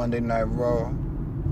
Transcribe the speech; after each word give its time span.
Monday 0.00 0.20
Night 0.20 0.44
Raw 0.44 0.90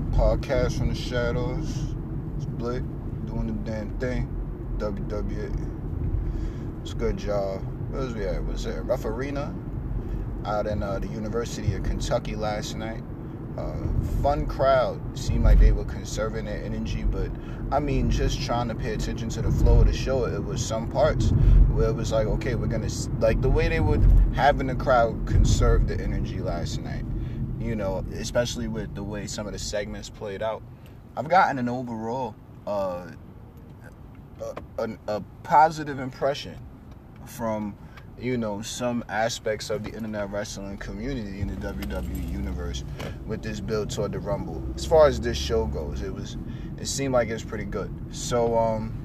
podcast 0.09 0.79
from 0.79 0.89
the 0.89 0.95
shadows. 0.95 1.93
It's 2.35 2.47
Blake 2.47 2.81
doing 3.27 3.45
the 3.45 3.71
damn 3.71 3.91
thing. 3.99 4.27
WWE. 4.79 6.81
It's 6.81 6.93
a 6.93 6.95
good 6.95 7.15
job. 7.15 7.61
What 7.91 8.05
was 8.05 8.15
we 8.15 8.25
at? 8.25 8.43
Was 8.43 8.65
it 8.65 8.81
Rupp 8.85 9.05
Arena 9.05 9.53
out 10.45 10.65
in 10.65 10.81
uh, 10.81 10.97
the 10.97 11.05
University 11.09 11.75
of 11.75 11.83
Kentucky 11.83 12.35
last 12.35 12.75
night? 12.75 13.03
Uh, 13.55 13.85
fun 14.23 14.47
crowd. 14.47 14.99
Seemed 15.15 15.43
like 15.43 15.59
they 15.59 15.71
were 15.71 15.85
conserving 15.85 16.45
their 16.45 16.63
energy, 16.63 17.03
but 17.03 17.29
I 17.71 17.79
mean, 17.79 18.09
just 18.09 18.41
trying 18.41 18.67
to 18.69 18.73
pay 18.73 18.95
attention 18.95 19.29
to 19.29 19.43
the 19.43 19.51
flow 19.51 19.81
of 19.81 19.85
the 19.85 19.93
show. 19.93 20.25
It 20.25 20.43
was 20.43 20.65
some 20.65 20.89
parts 20.89 21.29
where 21.69 21.89
it 21.89 21.95
was 21.95 22.11
like, 22.11 22.25
okay, 22.25 22.55
we're 22.55 22.65
gonna 22.65 22.89
like 23.19 23.41
the 23.41 23.49
way 23.51 23.69
they 23.69 23.79
would 23.79 24.01
having 24.33 24.65
the 24.65 24.75
crowd 24.75 25.27
conserve 25.27 25.87
the 25.87 26.01
energy 26.01 26.39
last 26.39 26.81
night. 26.81 27.05
You 27.59 27.75
know, 27.75 28.05
especially 28.13 28.67
with 28.67 28.95
the 28.95 29.03
way 29.03 29.27
some 29.27 29.45
of 29.45 29.53
the 29.53 29.59
segments 29.59 30.09
played 30.09 30.41
out. 30.41 30.61
I've 31.17 31.27
gotten 31.27 31.59
an 31.59 31.67
overall 31.67 32.35
uh, 32.65 33.07
a, 34.41 34.83
a, 34.83 34.89
a 35.07 35.21
positive 35.43 35.99
impression 35.99 36.57
from 37.25 37.75
you 38.19 38.37
know 38.37 38.61
some 38.61 39.03
aspects 39.07 39.69
of 39.69 39.83
the 39.83 39.91
internet 39.91 40.29
wrestling 40.29 40.77
community 40.77 41.41
in 41.41 41.47
the 41.47 41.55
WWE 41.55 42.31
universe 42.31 42.83
with 43.25 43.41
this 43.41 43.59
build 43.59 43.89
toward 43.89 44.11
the 44.11 44.19
Rumble. 44.19 44.63
As 44.75 44.85
far 44.85 45.07
as 45.07 45.19
this 45.19 45.37
show 45.37 45.65
goes, 45.65 46.01
it 46.01 46.13
was 46.13 46.37
it 46.77 46.87
seemed 46.87 47.13
like 47.13 47.29
it 47.29 47.33
was 47.33 47.43
pretty 47.43 47.65
good. 47.65 47.93
So 48.11 48.57
um 48.57 48.98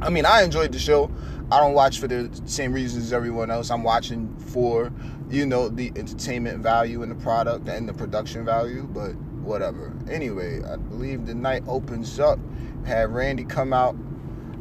I 0.00 0.10
mean, 0.10 0.26
I 0.26 0.42
enjoyed 0.42 0.72
the 0.72 0.78
show. 0.78 1.10
I 1.50 1.60
don't 1.60 1.74
watch 1.74 2.00
for 2.00 2.08
the 2.08 2.30
same 2.46 2.72
reasons 2.72 3.04
as 3.04 3.12
everyone 3.12 3.50
else. 3.50 3.70
I'm 3.70 3.82
watching 3.82 4.34
for, 4.36 4.92
you 5.30 5.46
know, 5.46 5.68
the 5.68 5.92
entertainment 5.96 6.62
value 6.62 7.02
in 7.02 7.08
the 7.08 7.14
product 7.14 7.68
and 7.68 7.88
the 7.88 7.94
production 7.94 8.44
value, 8.44 8.84
but 8.84 9.14
whatever. 9.42 9.92
Anyway, 10.10 10.62
I 10.64 10.76
believe 10.76 11.26
the 11.26 11.34
night 11.34 11.62
opens 11.68 12.18
up. 12.18 12.38
Had 12.84 13.10
Randy 13.10 13.44
come 13.44 13.72
out 13.72 13.96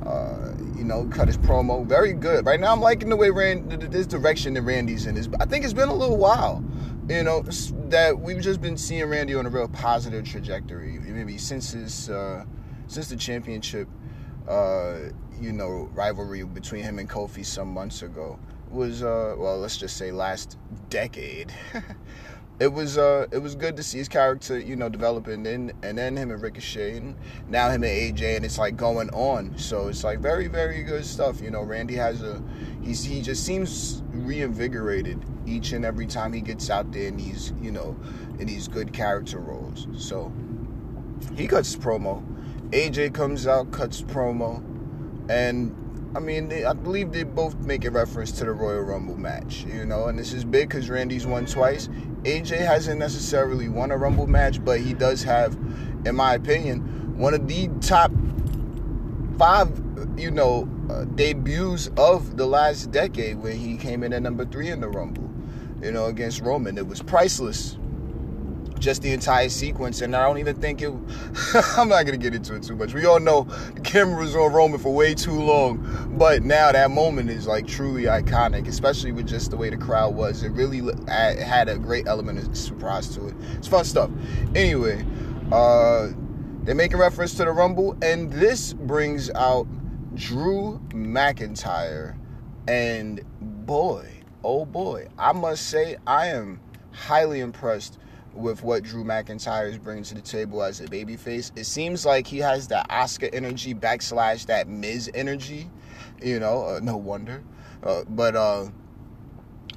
uh, 0.06 0.54
you 0.76 0.84
know, 0.84 1.06
cut 1.06 1.28
his 1.28 1.38
promo. 1.38 1.86
Very 1.86 2.14
good. 2.14 2.46
Right 2.46 2.60
now, 2.60 2.74
I'm 2.74 2.82
liking 2.82 3.10
the 3.10 3.16
way 3.16 3.30
Rand, 3.30 3.72
this 3.72 4.06
direction 4.06 4.54
that 4.56 4.64
Randy's 4.64 5.06
in. 5.06 5.16
Is 5.16 5.30
I 5.40 5.46
think 5.46 5.64
it's 5.64 5.74
been 5.74 5.90
a 5.90 5.96
little 5.96 6.18
while, 6.18 6.64
you 7.08 7.24
know, 7.24 7.42
that 7.90 8.20
we've 8.20 8.42
just 8.42 8.62
been 8.62 8.78
seeing 8.78 9.06
Randy 9.06 9.36
on 9.36 9.46
a 9.46 9.50
real 9.50 9.68
positive 9.70 10.26
trajectory. 10.26 11.00
Maybe 11.00 11.38
since 11.38 11.72
his, 11.72 12.10
uh, 12.10 12.44
since 12.88 13.10
the 13.10 13.16
championship, 13.16 13.88
uh, 14.48 14.98
you 15.40 15.52
know, 15.52 15.90
rivalry 15.94 16.44
between 16.44 16.84
him 16.84 17.00
and 17.00 17.10
Kofi 17.10 17.46
some 17.46 17.70
months 17.70 18.02
ago 18.02 18.40
was, 18.70 19.04
uh, 19.04 19.36
well, 19.38 19.58
let's 19.60 19.78
just 19.78 19.98
say 19.98 20.12
last 20.12 20.58
decade. 20.90 21.54
it 22.60 22.72
was 22.72 22.98
uh 23.00 23.26
it 23.32 23.40
was 23.40 23.56
good 23.56 23.76
to 23.76 23.82
see 23.82 23.98
his 23.98 24.08
character 24.08 24.60
you 24.60 24.76
know 24.76 24.88
developing 24.88 25.46
and 25.48 25.74
and 25.82 25.98
then 25.98 26.16
him 26.16 26.30
and 26.30 26.42
Ricochet 26.42 26.98
and 26.98 27.16
now 27.50 27.68
him 27.70 27.84
and 27.84 28.18
AJ 28.18 28.36
and 28.36 28.46
it's 28.46 28.58
like 28.58 28.78
going 28.78 29.10
on. 29.10 29.58
So 29.58 29.88
it's 29.88 30.04
like 30.04 30.20
very 30.20 30.48
very 30.48 30.84
good 30.84 31.06
stuff 31.06 31.42
you 31.42 31.50
know. 31.50 31.64
Randy 31.64 31.96
has 31.96 32.22
a 32.22 32.42
he's 32.84 33.04
he 33.04 33.22
just 33.22 33.44
seems 33.44 34.04
reinvigorated 34.12 35.24
each 35.48 35.72
and 35.72 35.84
every 35.84 36.06
time 36.06 36.32
he 36.32 36.42
gets 36.42 36.70
out 36.70 36.92
there 36.92 37.08
in 37.08 37.18
these 37.18 37.54
you 37.60 37.72
know 37.72 37.98
in 38.40 38.48
these 38.48 38.68
good 38.68 38.94
character 38.94 39.40
roles. 39.40 39.88
So 39.98 40.32
he 41.36 41.48
cuts 41.48 41.76
promo 41.76 42.24
AJ 42.74 43.14
comes 43.14 43.46
out 43.46 43.70
cuts 43.72 44.02
promo 44.02 44.58
and 45.30 45.76
I 46.16 46.20
mean, 46.20 46.48
they, 46.48 46.66
I 46.66 46.74
believe 46.74 47.12
they 47.12 47.22
both 47.22 47.56
make 47.60 47.86
a 47.86 47.92
reference 47.92 48.32
to 48.34 48.46
the 48.46 48.52
Royal 48.52 48.82
Rumble 48.82 49.18
match, 49.18 49.64
you 49.66 49.86
know, 49.86 50.08
and 50.08 50.18
this 50.18 50.34
is 50.34 50.44
big 50.44 50.70
because 50.70 50.90
Randy's 50.90 51.28
won 51.28 51.46
twice. 51.46 51.88
AJ 52.24 52.58
hasn't 52.58 53.00
necessarily 53.00 53.70
won 53.70 53.92
a 53.92 53.98
Rumble 53.98 54.26
match, 54.26 54.64
but 54.64 54.80
he 54.80 54.94
does 54.94 55.22
have, 55.24 55.54
in 56.06 56.16
my 56.16 56.34
opinion, 56.34 57.18
one 57.18 57.36
of 57.36 57.48
the 57.48 57.68
top 57.80 58.12
five, 59.38 59.70
you 60.18 60.32
know, 60.32 60.68
uh, 60.90 61.06
debuts 61.06 61.90
of 61.98 62.38
the 62.38 62.46
last 62.46 62.92
decade 62.92 63.38
when 63.38 63.56
he 63.56 63.78
came 63.78 64.04
in 64.04 64.14
at 64.14 64.24
number 64.24 64.46
three 64.46 64.70
in 64.70 64.82
the 64.82 64.90
Rumble, 64.90 65.30
you 65.84 65.92
know, 65.92 66.08
against 66.08 66.42
Roman. 66.42 66.78
It 66.80 66.88
was 66.88 67.04
priceless 67.04 67.78
just 68.84 69.02
the 69.02 69.12
entire 69.12 69.50
sequence. 69.50 70.02
And 70.02 70.16
I 70.16 70.28
don't 70.28 70.38
even 70.38 70.56
think 70.56 70.82
it. 70.82 70.90
I'm 71.78 71.90
not 71.90 72.06
gonna 72.06 72.18
get 72.18 72.36
into 72.36 72.56
it 72.56 72.64
too 72.64 72.76
much. 72.76 72.94
We 72.94 73.06
all 73.06 73.20
know 73.20 73.44
the 73.74 73.82
camera 73.82 74.20
was 74.20 74.36
on 74.36 74.52
Roman 74.52 74.80
for 74.80 74.94
way 74.94 75.16
too 75.16 75.40
long, 75.40 76.16
but 76.18 76.44
now 76.44 76.72
that 76.72 76.92
moment 76.92 77.30
is 77.30 77.48
like 77.48 77.66
truly 77.66 78.04
iconic, 78.04 78.68
especially 78.68 79.12
with 79.12 79.28
just 79.28 79.52
the 79.52 79.58
way 79.58 79.70
the 79.70 79.78
crowd 79.78 80.14
was. 80.14 80.44
It 80.44 80.50
really 80.50 80.82
had 81.08 81.70
a 81.70 81.78
great 81.78 82.08
element 82.08 82.40
of 82.40 82.56
surprise 82.58 83.08
to 83.16 83.28
it. 83.28 83.36
It's 83.58 83.68
fun 83.68 83.86
stuff. 83.86 84.12
Anyway, 84.54 85.06
uh, 85.52 86.10
they 86.64 86.74
make 86.74 86.94
a 86.94 86.98
reference 86.98 87.36
to 87.36 87.46
the 87.46 87.52
Rumble, 87.52 87.98
and 88.02 88.32
this 88.32 88.74
brings 88.74 89.30
out 89.32 89.68
Drew 90.16 90.80
McIntyre, 90.90 92.16
and 92.68 93.22
boy, 93.66 94.10
oh 94.44 94.66
boy, 94.66 95.08
I 95.18 95.32
must 95.32 95.68
say 95.68 95.98
I 96.06 96.28
am 96.28 96.60
highly 96.92 97.40
impressed 97.40 97.98
with 98.34 98.64
what 98.64 98.84
Drew 98.84 99.04
McIntyre 99.04 99.70
is 99.70 99.78
bringing 99.78 100.04
to 100.06 100.16
the 100.16 100.22
table 100.22 100.64
as 100.64 100.80
a 100.80 100.86
babyface. 100.86 101.52
It 101.58 101.66
seems 101.66 102.06
like 102.06 102.28
he 102.28 102.40
has 102.40 102.68
that 102.70 102.88
Oscar 102.90 103.30
energy 103.32 103.74
backslash 103.74 104.46
that 104.48 104.68
Miz 104.68 105.10
energy. 105.14 105.70
You 106.22 106.40
know, 106.40 106.64
uh, 106.64 106.80
no 106.82 106.98
wonder. 106.98 107.44
Uh, 107.84 108.04
but 108.10 108.36
uh, 108.36 108.70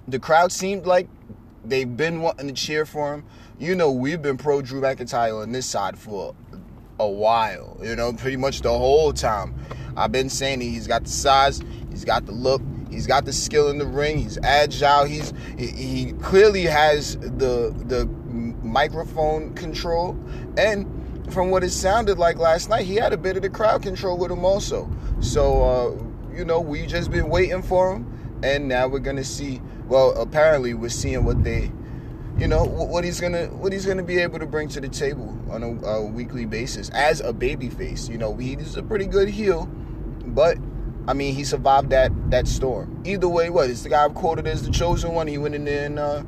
the 0.09 0.19
crowd 0.19 0.53
seemed 0.53 0.87
like 0.87 1.09
they've 1.65 1.97
been 1.97 2.21
wanting 2.21 2.49
to 2.49 2.55
cheer 2.55 2.87
for 2.87 3.15
him. 3.15 3.25
You 3.59 3.75
know, 3.75 3.91
we've 3.91 4.22
been 4.22 4.37
pro 4.37 4.62
Drew 4.62 4.81
McIntyre 4.81 5.43
on 5.43 5.53
this 5.53 5.67
side 5.67 5.99
for 5.99 6.34
a 6.99 7.09
while. 7.09 7.78
You 7.83 7.97
know, 7.97 8.12
pretty 8.12 8.37
much 8.37 8.61
the 8.61 8.71
whole 8.71 9.12
time. 9.12 9.55
I've 9.97 10.12
been 10.12 10.28
saying 10.28 10.61
he's 10.61 10.87
got 10.87 11.05
the 11.05 11.11
size, 11.11 11.62
he's 11.91 12.05
got 12.05 12.27
the 12.27 12.33
look, 12.33 12.61
he's 12.91 13.06
got 13.06 13.25
the 13.25 13.33
skill 13.33 13.69
in 13.71 13.78
the 13.78 13.87
ring, 13.87 14.19
he's 14.19 14.38
agile, 14.43 15.05
he's 15.05 15.33
he, 15.59 15.67
he 15.69 16.12
clearly 16.15 16.62
has 16.62 17.17
the 17.17 17.75
the 17.87 18.09
microphone 18.66 19.54
control. 19.54 20.19
And 20.56 20.87
from 21.32 21.50
what 21.50 21.65
it 21.65 21.71
sounded 21.71 22.19
like 22.19 22.38
last 22.38 22.69
night, 22.69 22.87
he 22.87 22.97
had 22.97 23.12
a 23.12 23.16
bit 23.16 23.37
of 23.37 23.43
the 23.43 23.50
crowd 23.50 23.82
control 23.82 24.16
with 24.16 24.31
him 24.31 24.44
also. 24.44 24.91
So, 25.21 25.62
uh, 25.62 26.34
you 26.37 26.44
know, 26.44 26.60
we 26.60 26.87
just 26.87 27.10
been 27.10 27.28
waiting 27.28 27.62
for 27.62 27.94
him. 27.94 28.12
And 28.43 28.69
now 28.69 28.87
we're 28.87 29.00
to 29.00 29.25
see, 29.25 29.62
well, 29.88 30.10
apparently 30.21 30.75
we're 30.75 30.91
seeing 30.91 31.25
what 31.25 31.43
they, 31.43 31.72
you 32.38 32.47
know, 32.47 32.65
what 32.65 33.03
he's 33.03 33.19
gonna 33.19 33.47
what 33.47 33.72
he's 33.72 33.87
gonna 33.87 34.03
be 34.03 34.19
able 34.19 34.38
to 34.38 34.47
bring 34.47 34.69
to 34.69 34.81
the 34.81 34.88
table 34.88 35.37
on 35.50 35.62
a, 35.62 35.87
a 35.87 36.05
weekly 36.05 36.44
basis 36.44 36.91
as 36.91 37.21
a 37.21 37.32
baby 37.32 37.71
face. 37.71 38.09
You 38.09 38.19
know, 38.19 38.37
he's 38.37 38.76
a 38.76 38.82
pretty 38.82 39.06
good 39.06 39.31
heel, 39.31 39.66
but 40.26 40.59
I 41.09 41.15
mean, 41.15 41.34
he 41.34 41.44
survived 41.44 41.91
that 41.91 42.12
that 42.31 42.47
storm. 42.47 43.00
Either 43.06 43.28
way, 43.28 43.49
what 43.49 43.71
is 43.71 43.82
the 43.82 43.88
guy 43.88 44.06
quoted 44.10 44.47
as 44.47 44.62
the 44.65 44.71
chosen 44.71 45.12
one? 45.12 45.26
He 45.26 45.38
went 45.38 45.55
in 45.55 45.65
there 45.65 45.87
and 45.87 45.99
uh, 45.99 46.22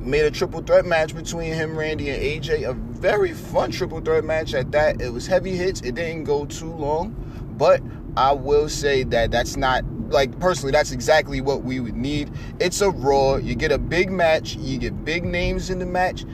made 0.00 0.24
a 0.24 0.30
triple 0.30 0.62
threat 0.62 0.86
match 0.86 1.14
between 1.14 1.52
him, 1.52 1.76
Randy, 1.76 2.10
and 2.10 2.22
AJ. 2.22 2.68
A 2.68 2.72
very 2.72 3.32
fun 3.32 3.70
triple 3.70 4.00
threat 4.00 4.24
match 4.24 4.54
at 4.54 4.72
that. 4.72 5.00
It 5.00 5.12
was 5.12 5.26
heavy 5.26 5.56
hits. 5.56 5.80
It 5.80 5.94
didn't 5.94 6.24
go 6.24 6.46
too 6.46 6.72
long, 6.72 7.14
but 7.56 7.82
I 8.16 8.32
will 8.32 8.68
say 8.68 9.04
that 9.04 9.30
that's 9.30 9.56
not 9.56 9.84
like 10.10 10.38
personally. 10.40 10.72
That's 10.72 10.92
exactly 10.92 11.40
what 11.40 11.62
we 11.62 11.80
would 11.80 11.96
need. 11.96 12.30
It's 12.58 12.80
a 12.80 12.90
Raw. 12.90 13.36
You 13.36 13.54
get 13.54 13.72
a 13.72 13.78
big 13.78 14.10
match. 14.10 14.56
You 14.56 14.78
get 14.78 15.04
big 15.04 15.24
names 15.24 15.70
in 15.70 15.78
the 15.78 15.86
match. 15.86 16.24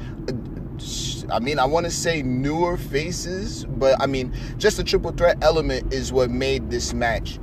I 1.30 1.38
mean, 1.38 1.58
I 1.58 1.64
want 1.64 1.86
to 1.86 1.90
say 1.90 2.22
newer 2.22 2.76
faces, 2.76 3.64
but 3.64 4.00
I 4.00 4.06
mean, 4.06 4.34
just 4.58 4.76
the 4.76 4.84
triple 4.84 5.12
threat 5.12 5.38
element 5.42 5.92
is 5.92 6.12
what 6.12 6.30
made 6.30 6.70
this 6.70 6.92
match 6.92 7.38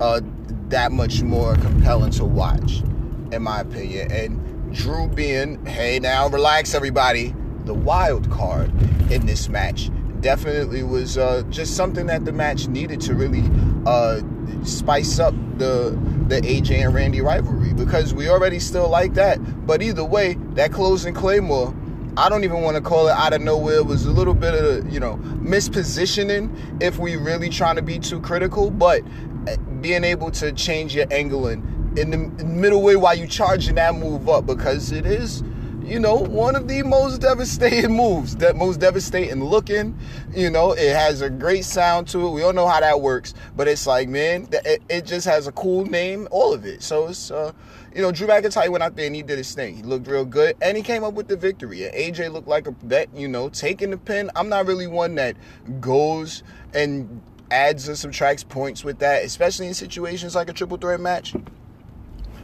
uh, 0.00 0.20
that 0.68 0.92
much 0.92 1.22
more 1.22 1.54
compelling 1.56 2.10
to 2.12 2.24
watch, 2.24 2.82
in 3.30 3.42
my 3.42 3.60
opinion. 3.60 4.10
And 4.10 4.51
Drew 4.72 5.06
being, 5.06 5.64
hey, 5.66 5.98
now 5.98 6.28
relax, 6.28 6.74
everybody, 6.74 7.34
the 7.64 7.74
wild 7.74 8.30
card 8.30 8.70
in 9.12 9.26
this 9.26 9.48
match 9.48 9.90
definitely 10.20 10.82
was 10.82 11.18
uh, 11.18 11.42
just 11.50 11.76
something 11.76 12.06
that 12.06 12.24
the 12.24 12.32
match 12.32 12.68
needed 12.68 13.00
to 13.02 13.14
really 13.14 13.44
uh, 13.86 14.20
spice 14.64 15.18
up 15.18 15.34
the 15.58 15.98
the 16.28 16.40
AJ 16.40 16.84
and 16.84 16.94
Randy 16.94 17.20
rivalry 17.20 17.74
because 17.74 18.14
we 18.14 18.28
already 18.30 18.58
still 18.58 18.88
like 18.88 19.14
that. 19.14 19.38
But 19.66 19.82
either 19.82 20.04
way, 20.04 20.34
that 20.54 20.72
closing 20.72 21.12
Claymore, 21.12 21.74
I 22.16 22.28
don't 22.28 22.44
even 22.44 22.62
want 22.62 22.76
to 22.76 22.82
call 22.82 23.08
it 23.08 23.12
out 23.12 23.32
of 23.34 23.42
nowhere. 23.42 23.78
It 23.78 23.86
was 23.86 24.06
a 24.06 24.10
little 24.12 24.34
bit 24.34 24.54
of 24.54 24.90
you 24.92 25.00
know 25.00 25.16
mispositioning 25.42 26.82
if 26.82 26.98
we 26.98 27.16
really 27.16 27.50
trying 27.50 27.76
to 27.76 27.82
be 27.82 27.98
too 27.98 28.20
critical. 28.20 28.70
But 28.70 29.02
eh, 29.48 29.56
being 29.80 30.04
able 30.04 30.30
to 30.32 30.52
change 30.52 30.94
your 30.94 31.06
angle 31.10 31.48
and 31.48 31.62
in 31.96 32.10
the 32.10 32.44
middle 32.44 32.82
way 32.82 32.96
while 32.96 33.14
you 33.14 33.26
charging 33.26 33.74
that 33.76 33.94
move 33.94 34.28
up 34.28 34.46
because 34.46 34.92
it 34.92 35.06
is 35.06 35.42
you 35.84 35.98
know, 35.98 36.14
one 36.14 36.54
of 36.54 36.68
the 36.68 36.82
most 36.82 37.20
devastating 37.20 37.92
moves, 37.96 38.36
that 38.36 38.56
most 38.56 38.80
devastating 38.80 39.42
looking. 39.42 39.98
You 40.34 40.50
know, 40.50 40.72
it 40.72 40.94
has 40.94 41.20
a 41.20 41.28
great 41.28 41.64
sound 41.64 42.08
to 42.08 42.26
it. 42.26 42.30
We 42.30 42.42
all 42.42 42.52
know 42.52 42.66
how 42.66 42.80
that 42.80 43.00
works, 43.00 43.34
but 43.56 43.68
it's 43.68 43.86
like, 43.86 44.08
man, 44.08 44.48
it, 44.52 44.82
it 44.88 45.04
just 45.04 45.26
has 45.26 45.46
a 45.46 45.52
cool 45.52 45.84
name, 45.84 46.28
all 46.30 46.54
of 46.54 46.64
it. 46.64 46.82
So 46.82 47.08
it's, 47.08 47.30
uh, 47.30 47.52
you 47.94 48.00
know, 48.00 48.12
Drew 48.12 48.26
McIntyre 48.26 48.68
went 48.70 48.82
out 48.82 48.96
there 48.96 49.06
and 49.06 49.14
he 49.14 49.22
did 49.22 49.38
his 49.38 49.54
thing. 49.54 49.76
He 49.76 49.82
looked 49.82 50.06
real 50.06 50.24
good, 50.24 50.56
and 50.62 50.76
he 50.76 50.82
came 50.82 51.04
up 51.04 51.14
with 51.14 51.28
the 51.28 51.36
victory. 51.36 51.84
And 51.84 51.94
AJ 51.94 52.32
looked 52.32 52.48
like 52.48 52.66
a 52.66 52.72
bet, 52.72 53.14
you 53.14 53.28
know, 53.28 53.48
taking 53.48 53.90
the 53.90 53.98
pin. 53.98 54.30
I'm 54.36 54.48
not 54.48 54.66
really 54.66 54.86
one 54.86 55.16
that 55.16 55.36
goes 55.80 56.42
and 56.72 57.20
adds 57.50 57.88
or 57.88 57.96
subtracts 57.96 58.44
points 58.44 58.84
with 58.84 59.00
that, 59.00 59.24
especially 59.24 59.66
in 59.66 59.74
situations 59.74 60.34
like 60.34 60.48
a 60.48 60.52
triple 60.52 60.78
threat 60.78 61.00
match. 61.00 61.34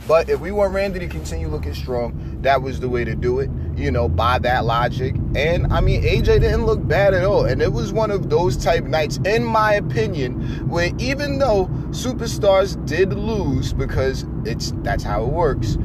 But 0.09 0.31
if 0.31 0.41
we 0.41 0.53
want 0.53 0.73
Randy 0.73 1.01
to 1.01 1.07
continue 1.07 1.49
looking 1.49 1.75
strong, 1.75 2.39
that 2.41 2.63
was 2.63 2.81
the 2.81 2.89
way 2.89 3.05
to 3.05 3.15
do 3.15 3.41
it, 3.41 3.51
you 3.77 3.91
know, 3.91 4.09
by 4.09 4.39
that 4.39 4.65
logic. 4.65 5.15
And 5.37 5.71
I 5.71 5.83
mean, 5.83 6.03
AJ 6.03 6.41
didn't 6.41 6.65
look 6.65 6.85
bad 6.89 7.13
at 7.13 7.25
all. 7.25 7.45
And 7.45 7.61
it 7.61 7.75
was 7.75 7.93
one 7.93 8.11
of 8.11 8.31
those 8.31 8.57
type 8.57 8.85
nights, 8.85 9.19
in 9.27 9.45
my 9.45 9.75
opinion, 9.75 10.67
where 10.67 10.93
even 10.97 11.39
though 11.39 11.67
superstars 11.91 12.83
did 12.87 13.13
lose, 13.13 13.75
because 13.75 14.25
it's 14.47 14.73
that's 14.77 15.03
how 15.03 15.25
it 15.25 15.29
works, 15.29 15.77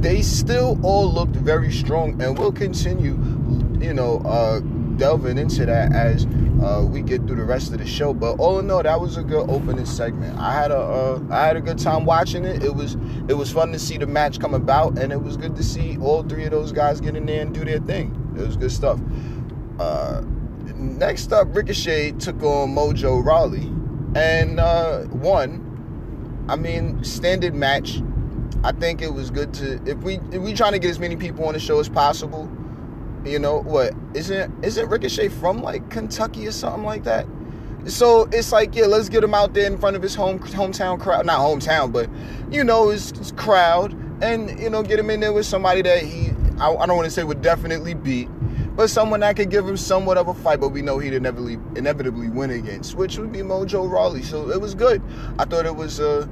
they 0.00 0.22
still 0.22 0.78
all 0.84 1.12
looked 1.12 1.34
very 1.34 1.72
strong 1.72 2.22
and 2.22 2.38
will 2.38 2.52
continue, 2.52 3.18
you 3.80 3.92
know, 3.92 4.18
uh, 4.24 4.60
delving 4.96 5.38
into 5.38 5.66
that 5.66 5.92
as 5.92 6.24
uh, 6.62 6.82
we 6.82 7.02
get 7.02 7.26
through 7.26 7.36
the 7.36 7.44
rest 7.44 7.72
of 7.72 7.78
the 7.78 7.86
show. 7.86 8.14
But 8.14 8.38
all 8.38 8.58
in 8.58 8.70
all, 8.70 8.82
that 8.82 9.00
was 9.00 9.16
a 9.16 9.22
good 9.22 9.48
opening 9.50 9.86
segment. 9.86 10.38
I 10.38 10.52
had 10.52 10.70
a 10.70 10.78
uh, 10.78 11.20
I 11.30 11.46
had 11.46 11.56
a 11.56 11.60
good 11.60 11.78
time 11.78 12.04
watching 12.04 12.44
it. 12.44 12.62
It 12.62 12.74
was 12.74 12.96
it 13.28 13.34
was 13.34 13.52
fun 13.52 13.72
to 13.72 13.78
see 13.78 13.98
the 13.98 14.06
match 14.06 14.40
come 14.40 14.54
about, 14.54 14.98
and 14.98 15.12
it 15.12 15.22
was 15.22 15.36
good 15.36 15.56
to 15.56 15.62
see 15.62 15.98
all 15.98 16.22
three 16.22 16.44
of 16.44 16.50
those 16.50 16.72
guys 16.72 17.00
get 17.00 17.16
in 17.16 17.26
there 17.26 17.42
and 17.42 17.54
do 17.54 17.64
their 17.64 17.80
thing. 17.80 18.34
It 18.36 18.46
was 18.46 18.56
good 18.56 18.72
stuff. 18.72 19.00
Uh, 19.78 20.22
next 20.74 21.32
up, 21.32 21.54
Ricochet 21.54 22.12
took 22.12 22.42
on 22.42 22.74
Mojo 22.74 23.24
Rawley 23.24 23.70
and 24.14 24.58
uh, 24.60 25.04
won. 25.12 25.62
I 26.48 26.56
mean, 26.56 27.02
standard 27.02 27.54
match. 27.54 28.00
I 28.64 28.72
think 28.72 29.02
it 29.02 29.12
was 29.12 29.30
good 29.30 29.52
to 29.54 29.80
if 29.84 29.98
we 29.98 30.14
if 30.32 30.40
we 30.40 30.54
trying 30.54 30.72
to 30.72 30.78
get 30.78 30.90
as 30.90 30.98
many 30.98 31.16
people 31.16 31.44
on 31.46 31.54
the 31.54 31.60
show 31.60 31.78
as 31.78 31.88
possible 31.88 32.50
you 33.28 33.38
know 33.38 33.60
what? 33.60 33.92
Isn't 34.14 34.64
isn't 34.64 34.88
Ricochet 34.88 35.28
from 35.28 35.62
like 35.62 35.88
Kentucky 35.90 36.46
or 36.46 36.52
something 36.52 36.84
like 36.84 37.04
that? 37.04 37.26
So 37.86 38.28
it's 38.32 38.50
like, 38.50 38.74
yeah, 38.74 38.86
let's 38.86 39.08
get 39.08 39.22
him 39.22 39.32
out 39.32 39.54
there 39.54 39.66
in 39.66 39.78
front 39.78 39.94
of 39.94 40.02
his 40.02 40.14
home 40.14 40.40
hometown 40.40 41.00
crowd, 41.00 41.24
not 41.24 41.38
hometown, 41.38 41.92
but 41.92 42.10
you 42.50 42.64
know 42.64 42.88
his, 42.88 43.10
his 43.12 43.30
crowd, 43.32 43.92
and 44.20 44.58
you 44.58 44.68
know 44.68 44.82
get 44.82 44.98
him 44.98 45.08
in 45.08 45.20
there 45.20 45.32
with 45.32 45.46
somebody 45.46 45.82
that 45.82 46.02
he, 46.02 46.30
I, 46.58 46.72
I 46.72 46.86
don't 46.86 46.96
want 46.96 47.04
to 47.06 47.10
say 47.10 47.22
would 47.22 47.42
definitely 47.42 47.94
beat, 47.94 48.28
but 48.74 48.90
someone 48.90 49.20
that 49.20 49.36
could 49.36 49.50
give 49.50 49.68
him 49.68 49.76
somewhat 49.76 50.18
of 50.18 50.26
a 50.26 50.34
fight, 50.34 50.58
but 50.58 50.70
we 50.70 50.82
know 50.82 50.98
he'd 50.98 51.14
inevitably 51.14 51.58
inevitably 51.76 52.28
win 52.28 52.50
against, 52.50 52.96
which 52.96 53.18
would 53.18 53.30
be 53.30 53.38
Mojo 53.38 53.88
Rawley. 53.88 54.22
So 54.22 54.50
it 54.50 54.60
was 54.60 54.74
good. 54.74 55.00
I 55.38 55.44
thought 55.44 55.64
it 55.64 55.76
was 55.76 56.00
a, 56.00 56.28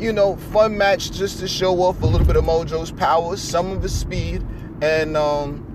you 0.00 0.12
know, 0.12 0.34
fun 0.36 0.76
match 0.76 1.12
just 1.12 1.38
to 1.38 1.46
show 1.46 1.82
off 1.82 2.02
a 2.02 2.06
little 2.06 2.26
bit 2.26 2.34
of 2.34 2.44
Mojo's 2.44 2.90
powers, 2.90 3.40
some 3.40 3.70
of 3.70 3.80
his 3.80 3.96
speed, 3.96 4.44
and 4.82 5.16
um, 5.16 5.65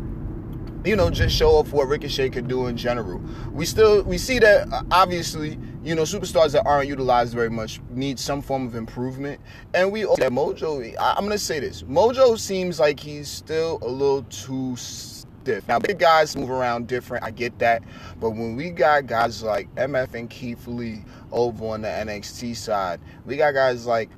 you 0.83 0.95
know, 0.95 1.09
just 1.09 1.35
show 1.35 1.51
off 1.51 1.71
what 1.71 1.87
Ricochet 1.87 2.29
could 2.29 2.47
do 2.47 2.67
in 2.67 2.75
general. 2.75 3.21
We 3.51 3.65
still 3.65 4.03
we 4.03 4.17
see 4.17 4.39
that 4.39 4.71
uh, 4.71 4.81
obviously, 4.91 5.59
you 5.83 5.93
know, 5.95 6.03
superstars 6.03 6.53
that 6.53 6.65
aren't 6.65 6.87
utilized 6.87 7.33
very 7.33 7.49
much 7.49 7.79
need 7.91 8.19
some 8.19 8.41
form 8.41 8.65
of 8.65 8.75
improvement, 8.75 9.39
and 9.73 9.91
we 9.91 10.03
that 10.03 10.31
Mojo. 10.31 10.95
I'm 10.99 11.23
gonna 11.23 11.37
say 11.37 11.59
this: 11.59 11.83
Mojo 11.83 12.37
seems 12.37 12.79
like 12.79 12.99
he's 12.99 13.27
still 13.27 13.79
a 13.81 13.87
little 13.87 14.23
too 14.23 14.75
stiff. 14.75 15.67
Now, 15.67 15.79
big 15.79 15.99
guys 15.99 16.35
move 16.35 16.49
around 16.49 16.87
different. 16.87 17.23
I 17.23 17.31
get 17.31 17.59
that, 17.59 17.83
but 18.19 18.31
when 18.31 18.55
we 18.55 18.71
got 18.71 19.05
guys 19.05 19.43
like 19.43 19.73
MF 19.75 20.15
and 20.15 20.29
Keith 20.29 20.67
Lee 20.67 21.03
over 21.31 21.67
on 21.67 21.81
the 21.81 21.89
NXT 21.89 22.55
side, 22.55 22.99
we 23.25 23.37
got 23.37 23.53
guys 23.53 23.85
like, 23.85 24.09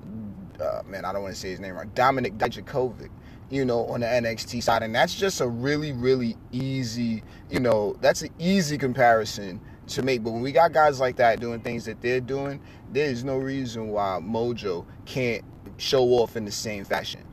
uh, 0.62 0.81
man, 0.86 1.04
I 1.04 1.12
don't 1.12 1.24
want 1.24 1.33
to 1.33 1.39
say 1.39 1.50
his 1.50 1.59
name 1.59 1.75
right, 1.75 1.94
Dominik 1.94 2.38
Dijakovic 2.38 3.09
you 3.53 3.63
know, 3.63 3.85
on 3.85 4.00
the 4.00 4.07
NXT 4.07 4.63
side. 4.63 4.81
And 4.81 4.95
that's 4.95 5.13
just 5.13 5.39
a 5.39 5.47
really, 5.47 5.91
really 5.91 6.35
easy, 6.51 7.21
you 7.51 7.59
know, 7.59 7.95
that's 8.01 8.23
an 8.23 8.29
easy 8.39 8.79
comparison 8.79 9.61
to 9.88 10.01
make. 10.01 10.23
But 10.23 10.31
when 10.31 10.41
we 10.41 10.51
got 10.51 10.73
guys 10.73 11.00
like 11.00 11.17
that 11.17 11.39
doing 11.39 11.59
things 11.59 11.85
that 11.85 12.01
they're 12.01 12.19
doing, 12.19 12.59
there's 12.91 13.23
no 13.23 13.38
reason 13.38 13.89
why 13.89 14.19
Mojo 14.23 14.88
can't 15.05 15.45
show 15.77 16.03
off 16.03 16.35
in 16.35 16.45
the 16.45 16.51
same 16.51 16.83
fashion. 16.83 17.23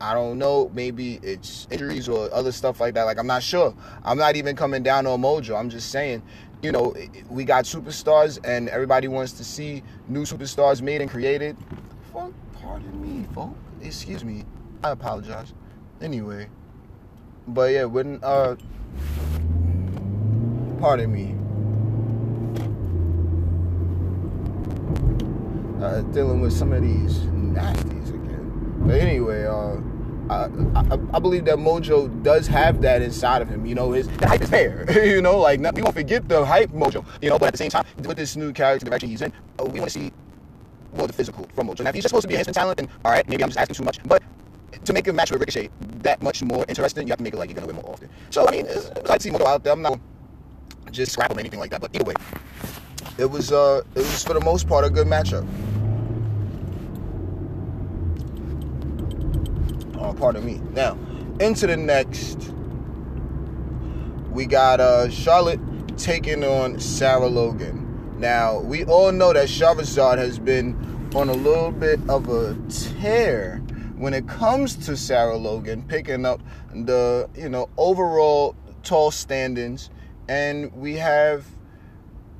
I 0.00 0.12
don't 0.12 0.38
know. 0.38 0.72
Maybe 0.74 1.20
it's 1.22 1.68
injuries 1.70 2.08
or 2.08 2.32
other 2.34 2.50
stuff 2.50 2.80
like 2.80 2.94
that. 2.94 3.04
Like, 3.04 3.18
I'm 3.18 3.28
not 3.28 3.42
sure. 3.42 3.72
I'm 4.02 4.18
not 4.18 4.34
even 4.34 4.56
coming 4.56 4.82
down 4.82 5.06
on 5.06 5.20
Mojo. 5.20 5.56
I'm 5.56 5.70
just 5.70 5.92
saying, 5.92 6.22
you 6.62 6.72
know, 6.72 6.94
we 7.28 7.44
got 7.44 7.64
superstars 7.64 8.40
and 8.44 8.68
everybody 8.70 9.06
wants 9.06 9.32
to 9.34 9.44
see 9.44 9.84
new 10.08 10.24
superstars 10.24 10.82
made 10.82 11.00
and 11.00 11.08
created. 11.08 11.56
Pardon 12.12 13.00
me, 13.00 13.24
folks. 13.34 13.56
Excuse 13.82 14.24
me. 14.24 14.44
I 14.82 14.90
apologize. 14.90 15.52
Anyway, 16.00 16.48
but 17.46 17.72
yeah, 17.72 17.84
when 17.84 18.18
uh, 18.22 18.56
pardon 20.80 21.12
me. 21.12 21.36
Uh, 25.84 26.02
dealing 26.12 26.40
with 26.40 26.52
some 26.52 26.72
of 26.72 26.82
these 26.82 27.18
nasties 27.30 28.08
again. 28.08 28.74
But 28.86 29.00
anyway, 29.00 29.44
uh, 29.44 29.76
I, 30.30 30.44
I, 30.74 30.98
I, 31.14 31.18
believe 31.18 31.46
that 31.46 31.56
Mojo 31.56 32.22
does 32.22 32.46
have 32.46 32.82
that 32.82 33.00
inside 33.00 33.40
of 33.40 33.48
him. 33.48 33.64
You 33.64 33.74
know, 33.74 33.92
his 33.92 34.06
the 34.08 34.28
hype 34.28 34.42
is 34.42 34.50
there. 34.50 34.86
you 35.06 35.22
know, 35.22 35.38
like 35.38 35.60
we 35.74 35.82
won't 35.82 35.94
forget 35.94 36.28
the 36.28 36.44
hype 36.44 36.70
Mojo. 36.70 37.04
You 37.20 37.30
know, 37.30 37.38
but 37.38 37.46
at 37.46 37.52
the 37.52 37.58
same 37.58 37.70
time, 37.70 37.84
with 38.06 38.16
this 38.16 38.36
new 38.36 38.52
character 38.52 38.86
direction 38.86 39.08
he's 39.08 39.22
in, 39.22 39.32
uh, 39.58 39.64
we 39.64 39.80
want 39.80 39.90
to 39.90 39.98
see 39.98 40.12
more 40.94 41.06
the 41.06 41.12
physical 41.12 41.48
from 41.54 41.68
Mojo. 41.68 41.80
Now, 41.80 41.90
if 41.90 41.94
he's 41.94 42.04
just 42.04 42.12
supposed 42.12 42.24
to 42.24 42.28
be 42.28 42.34
a 42.34 42.38
handsome 42.38 42.54
talent, 42.54 42.76
then 42.76 42.88
all 43.04 43.12
right, 43.12 43.26
maybe 43.28 43.42
I'm 43.42 43.48
just 43.48 43.58
asking 43.58 43.76
too 43.76 43.84
much. 43.84 43.98
But 44.04 44.22
to 44.84 44.92
make 44.92 45.08
a 45.08 45.12
match 45.12 45.30
with 45.30 45.40
Ricochet 45.40 45.70
that 46.02 46.22
much 46.22 46.42
more 46.42 46.64
interesting, 46.68 47.06
you 47.06 47.12
have 47.12 47.18
to 47.18 47.24
make 47.24 47.34
it 47.34 47.38
like 47.38 47.50
you're 47.50 47.54
gonna 47.54 47.66
win 47.66 47.76
more 47.76 47.90
often. 47.90 48.08
So 48.30 48.46
I 48.46 48.50
mean, 48.50 48.66
I 49.08 49.18
see 49.18 49.30
Mojo 49.30 49.46
out 49.46 49.64
there. 49.64 49.72
I'm 49.72 49.82
not 49.82 49.98
just 50.90 51.12
scrap 51.12 51.30
him 51.30 51.38
anything 51.38 51.60
like 51.60 51.70
that. 51.70 51.80
But 51.80 51.94
either 51.94 52.04
way, 52.04 52.14
it 53.18 53.30
was 53.30 53.52
uh, 53.52 53.82
it 53.94 53.98
was 53.98 54.24
for 54.24 54.34
the 54.34 54.40
most 54.40 54.68
part 54.68 54.84
a 54.84 54.90
good 54.90 55.06
matchup. 55.06 55.46
Oh, 59.98 60.14
pardon 60.14 60.44
me. 60.44 60.60
Now, 60.72 60.96
into 61.40 61.66
the 61.66 61.76
next, 61.76 62.52
we 64.30 64.46
got 64.46 64.80
uh, 64.80 65.10
Charlotte 65.10 65.60
taking 65.98 66.42
on 66.42 66.80
Sarah 66.80 67.26
Logan. 67.26 67.86
Now, 68.18 68.60
we 68.60 68.84
all 68.84 69.12
know 69.12 69.32
that 69.32 69.48
Charizard 69.48 70.18
has 70.18 70.38
been 70.38 70.74
on 71.14 71.28
a 71.28 71.34
little 71.34 71.70
bit 71.70 72.00
of 72.08 72.28
a 72.28 72.54
tear 72.68 73.60
when 74.00 74.14
it 74.14 74.26
comes 74.26 74.76
to 74.86 74.96
Sarah 74.96 75.36
Logan 75.36 75.82
picking 75.82 76.24
up 76.24 76.40
the, 76.74 77.28
you 77.36 77.50
know, 77.50 77.68
overall 77.76 78.56
tall 78.82 79.10
standings. 79.10 79.90
And 80.26 80.72
we 80.72 80.94
have 80.94 81.44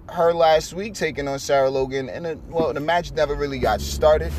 her 0.09 0.33
last 0.33 0.73
week 0.73 0.95
taking 0.95 1.29
on 1.29 1.38
Sarah 1.38 1.69
Logan. 1.69 2.09
And, 2.09 2.43
well, 2.49 2.73
the 2.73 2.81
match 2.81 3.12
never 3.12 3.35
really 3.35 3.59
got 3.59 3.83
started. 3.83 4.33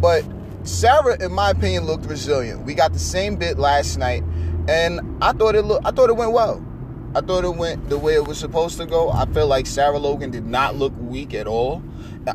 But 0.00 0.24
Sarah, 0.64 1.16
in 1.22 1.32
my 1.32 1.50
opinion, 1.50 1.84
looked 1.84 2.06
resilient. 2.06 2.64
We 2.64 2.74
got 2.74 2.92
the 2.92 2.98
same 2.98 3.36
bit 3.36 3.56
last 3.56 3.96
night. 3.96 4.24
And 4.66 5.00
I 5.22 5.32
thought 5.32 5.54
it 5.54 5.62
looked, 5.62 5.86
I 5.86 5.92
thought 5.92 6.10
it 6.10 6.16
went 6.16 6.32
well. 6.32 6.60
I 7.14 7.20
thought 7.20 7.44
it 7.44 7.54
went 7.54 7.88
the 7.88 7.98
way 7.98 8.14
it 8.14 8.26
was 8.26 8.36
supposed 8.36 8.78
to 8.78 8.86
go. 8.86 9.12
I 9.12 9.26
feel 9.26 9.46
like 9.46 9.68
Sarah 9.68 10.00
Logan 10.00 10.32
did 10.32 10.44
not 10.44 10.74
look 10.74 10.92
weak 10.98 11.34
at 11.34 11.46
all. 11.46 11.84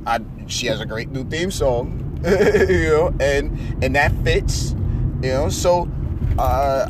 I, 0.08 0.22
she 0.48 0.67
has 0.67 0.79
a 0.79 0.86
great 0.86 1.10
new 1.10 1.25
theme 1.25 1.51
song. 1.51 2.05
you 2.25 2.89
know, 2.89 3.13
and 3.19 3.57
and 3.81 3.95
that 3.95 4.11
fits, 4.23 4.71
you 5.21 5.29
know. 5.29 5.49
So 5.49 5.89
uh, 6.38 6.89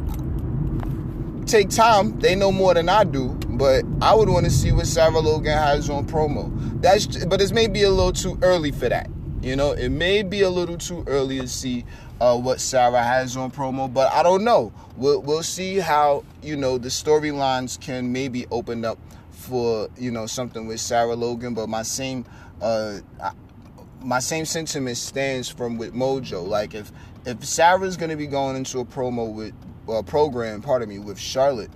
take 1.45 1.69
time. 1.69 2.19
They 2.19 2.35
know 2.35 2.51
more 2.51 2.73
than 2.73 2.89
I 2.89 3.03
do, 3.03 3.29
but 3.47 3.85
I 4.01 4.15
would 4.15 4.27
want 4.29 4.45
to 4.45 4.51
see 4.51 4.71
what 4.71 4.87
Sarah 4.87 5.19
Logan 5.19 5.57
has 5.57 5.89
on 5.89 6.07
promo. 6.07 6.51
That's 6.81 7.25
but 7.25 7.41
it 7.41 7.51
may 7.53 7.67
be 7.67 7.83
a 7.83 7.91
little 7.91 8.11
too 8.11 8.39
early 8.41 8.71
for 8.71 8.89
that. 8.89 9.09
You 9.41 9.55
know, 9.55 9.71
it 9.71 9.89
may 9.89 10.23
be 10.23 10.41
a 10.41 10.49
little 10.49 10.77
too 10.77 11.03
early 11.07 11.39
to 11.39 11.47
see 11.47 11.85
uh, 12.19 12.37
what 12.37 12.59
Sarah 12.59 13.03
has 13.03 13.37
on 13.37 13.51
promo, 13.51 13.91
but 13.91 14.11
I 14.11 14.23
don't 14.23 14.43
know. 14.43 14.73
We'll 14.97 15.21
we'll 15.21 15.43
see 15.43 15.77
how 15.77 16.23
you 16.41 16.57
know 16.57 16.77
the 16.77 16.89
storylines 16.89 17.79
can 17.79 18.11
maybe 18.11 18.47
open 18.49 18.83
up 18.83 18.97
for 19.29 19.89
you 19.95 20.09
know 20.09 20.25
something 20.25 20.67
with 20.67 20.79
Sarah 20.79 21.15
Logan. 21.15 21.53
But 21.53 21.69
my 21.69 21.83
same 21.83 22.25
uh, 22.61 22.99
my 24.01 24.19
same 24.19 24.45
sentiment 24.45 24.97
stands 24.97 25.49
from 25.49 25.77
with 25.77 25.93
Mojo. 25.93 26.47
Like 26.47 26.73
if 26.73 26.91
if 27.25 27.43
Sarah's 27.43 27.97
gonna 27.97 28.17
be 28.17 28.27
going 28.27 28.55
into 28.55 28.79
a 28.79 28.85
promo 28.85 29.31
with 29.31 29.53
a 29.87 30.03
program, 30.03 30.61
pardon 30.61 30.89
me, 30.89 30.99
with 30.99 31.19
Charlotte, 31.19 31.71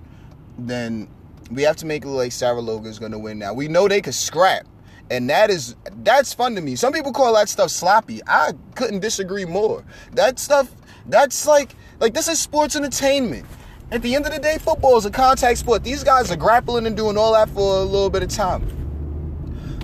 then 0.58 1.08
we 1.50 1.62
have 1.62 1.76
to 1.76 1.86
make 1.86 2.04
it 2.04 2.08
look 2.08 2.16
like 2.16 2.32
Sarah 2.32 2.60
Logan's 2.60 2.98
gonna 2.98 3.18
win. 3.18 3.38
Now 3.38 3.52
we 3.52 3.68
know 3.68 3.88
they 3.88 4.00
could 4.00 4.14
scrap, 4.14 4.66
and 5.10 5.28
that 5.30 5.50
is 5.50 5.76
that's 6.02 6.32
fun 6.32 6.54
to 6.54 6.60
me. 6.60 6.76
Some 6.76 6.92
people 6.92 7.12
call 7.12 7.34
that 7.34 7.48
stuff 7.48 7.70
sloppy. 7.70 8.20
I 8.26 8.52
couldn't 8.74 9.00
disagree 9.00 9.44
more. 9.44 9.84
That 10.12 10.38
stuff, 10.38 10.74
that's 11.06 11.46
like 11.46 11.74
like 12.00 12.14
this 12.14 12.28
is 12.28 12.40
sports 12.40 12.76
entertainment. 12.76 13.46
At 13.90 14.02
the 14.02 14.14
end 14.14 14.26
of 14.26 14.32
the 14.32 14.38
day, 14.38 14.58
football 14.58 14.96
is 14.96 15.04
a 15.04 15.10
contact 15.10 15.58
sport. 15.58 15.84
These 15.84 16.02
guys 16.02 16.30
are 16.30 16.36
grappling 16.36 16.86
and 16.86 16.96
doing 16.96 17.18
all 17.18 17.34
that 17.34 17.50
for 17.50 17.76
a 17.76 17.84
little 17.84 18.10
bit 18.10 18.22
of 18.22 18.30
time. 18.30 18.66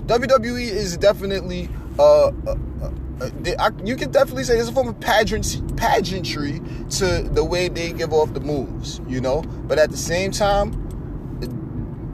WWE 0.07 0.67
is 0.67 0.97
definitely 0.97 1.69
uh, 2.01 2.31
uh, 2.47 3.29
uh, 3.59 3.71
you 3.83 3.95
can 3.95 4.11
definitely 4.11 4.43
say 4.43 4.55
there's 4.55 4.69
a 4.69 4.73
form 4.73 4.87
of 4.87 4.99
pageant, 4.99 5.77
pageantry 5.77 6.59
to 6.89 7.21
the 7.31 7.43
way 7.43 7.67
they 7.67 7.93
give 7.93 8.11
off 8.11 8.33
the 8.33 8.39
moves, 8.39 8.99
you 9.07 9.21
know. 9.21 9.41
But 9.41 9.77
at 9.77 9.91
the 9.91 9.97
same 9.97 10.31
time, 10.31 10.73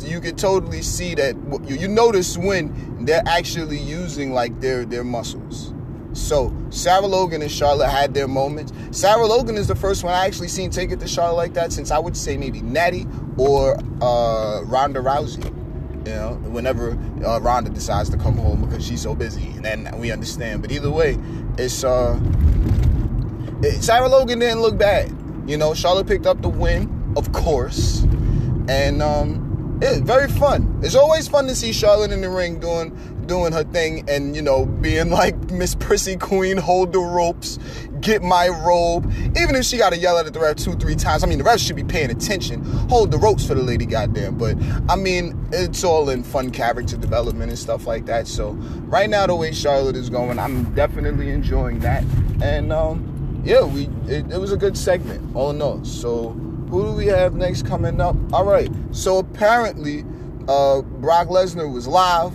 you 0.01 0.19
can 0.19 0.35
totally 0.35 0.81
see 0.81 1.15
that 1.15 1.35
you, 1.67 1.75
you 1.75 1.87
notice 1.87 2.37
when 2.37 3.05
they're 3.05 3.23
actually 3.25 3.79
using 3.79 4.33
like 4.33 4.59
their 4.59 4.85
their 4.85 5.03
muscles. 5.03 5.73
So 6.13 6.53
Sarah 6.71 7.05
Logan 7.05 7.41
and 7.41 7.51
Charlotte 7.51 7.89
had 7.89 8.13
their 8.13 8.27
moments. 8.27 8.73
Sarah 8.91 9.25
Logan 9.25 9.55
is 9.55 9.67
the 9.67 9.75
first 9.75 10.03
one 10.03 10.13
I 10.13 10.25
actually 10.25 10.47
seen 10.47 10.71
take 10.71 10.91
it 10.91 10.99
to 10.99 11.07
Charlotte 11.07 11.35
like 11.35 11.53
that 11.53 11.71
since 11.71 11.91
I 11.91 11.99
would 11.99 12.17
say 12.17 12.37
maybe 12.37 12.61
Natty 12.61 13.05
or 13.37 13.77
uh, 14.01 14.63
Ronda 14.65 14.99
Rousey. 14.99 15.53
You 16.07 16.13
know, 16.13 16.35
whenever 16.45 16.97
uh, 17.25 17.39
Ronda 17.41 17.69
decides 17.69 18.09
to 18.11 18.17
come 18.17 18.37
home 18.37 18.63
because 18.63 18.85
she's 18.87 19.01
so 19.01 19.13
busy, 19.13 19.49
and 19.49 19.65
then 19.65 19.99
we 19.99 20.09
understand. 20.09 20.61
But 20.61 20.71
either 20.71 20.89
way, 20.89 21.17
it's 21.57 21.83
uh, 21.83 22.17
it, 23.61 23.83
Sarah 23.83 24.07
Logan 24.07 24.39
didn't 24.39 24.61
look 24.61 24.77
bad. 24.77 25.13
You 25.45 25.57
know, 25.57 25.73
Charlotte 25.73 26.07
picked 26.07 26.25
up 26.25 26.41
the 26.41 26.47
win, 26.47 27.13
of 27.17 27.33
course, 27.33 28.03
and 28.69 29.01
um, 29.01 29.56
it's 29.81 29.99
very 29.99 30.27
fun. 30.27 30.79
It's 30.83 30.95
always 30.95 31.27
fun 31.27 31.47
to 31.47 31.55
see 31.55 31.71
Charlotte 31.71 32.11
in 32.11 32.21
the 32.21 32.29
ring 32.29 32.59
doing 32.59 32.95
doing 33.27 33.51
her 33.51 33.63
thing 33.65 34.09
and 34.09 34.35
you 34.35 34.41
know 34.41 34.65
being 34.65 35.09
like 35.09 35.35
Miss 35.51 35.75
Prissy 35.75 36.15
Queen, 36.17 36.57
hold 36.57 36.93
the 36.93 36.99
ropes, 36.99 37.59
get 38.01 38.23
my 38.23 38.47
robe. 38.47 39.11
Even 39.37 39.55
if 39.55 39.65
she 39.65 39.77
got 39.77 39.91
to 39.91 39.97
yell 39.97 40.17
at 40.17 40.31
the 40.33 40.39
ref 40.39 40.55
two, 40.55 40.73
three 40.75 40.95
times, 40.95 41.23
I 41.23 41.27
mean 41.27 41.37
the 41.37 41.43
ref 41.43 41.59
should 41.59 41.75
be 41.75 41.83
paying 41.83 42.09
attention. 42.09 42.63
Hold 42.89 43.11
the 43.11 43.17
ropes 43.17 43.45
for 43.45 43.53
the 43.53 43.61
lady, 43.61 43.85
goddamn. 43.85 44.37
But 44.37 44.57
I 44.89 44.95
mean 44.95 45.37
it's 45.51 45.83
all 45.83 46.09
in 46.09 46.23
fun 46.23 46.49
character 46.49 46.97
development 46.97 47.49
and 47.49 47.59
stuff 47.59 47.85
like 47.85 48.05
that. 48.05 48.27
So 48.27 48.51
right 48.87 49.09
now 49.09 49.27
the 49.27 49.35
way 49.35 49.51
Charlotte 49.51 49.95
is 49.95 50.09
going, 50.09 50.39
I'm 50.39 50.73
definitely 50.73 51.29
enjoying 51.29 51.79
that. 51.79 52.03
And 52.41 52.73
um, 52.73 53.41
yeah, 53.45 53.63
we 53.63 53.89
it, 54.07 54.31
it 54.31 54.39
was 54.39 54.51
a 54.51 54.57
good 54.57 54.77
segment 54.77 55.35
all 55.35 55.51
in 55.51 55.61
all. 55.61 55.83
So 55.85 56.35
who 56.69 56.83
do 56.83 56.91
we 56.91 57.05
have 57.07 57.33
next 57.35 57.65
coming 57.65 58.01
up? 58.01 58.15
All 58.33 58.45
right. 58.45 58.69
So 58.91 59.19
apparently, 59.19 60.03
uh, 60.47 60.81
Brock 60.81 61.27
Lesnar 61.27 61.71
was 61.71 61.87
live. 61.87 62.33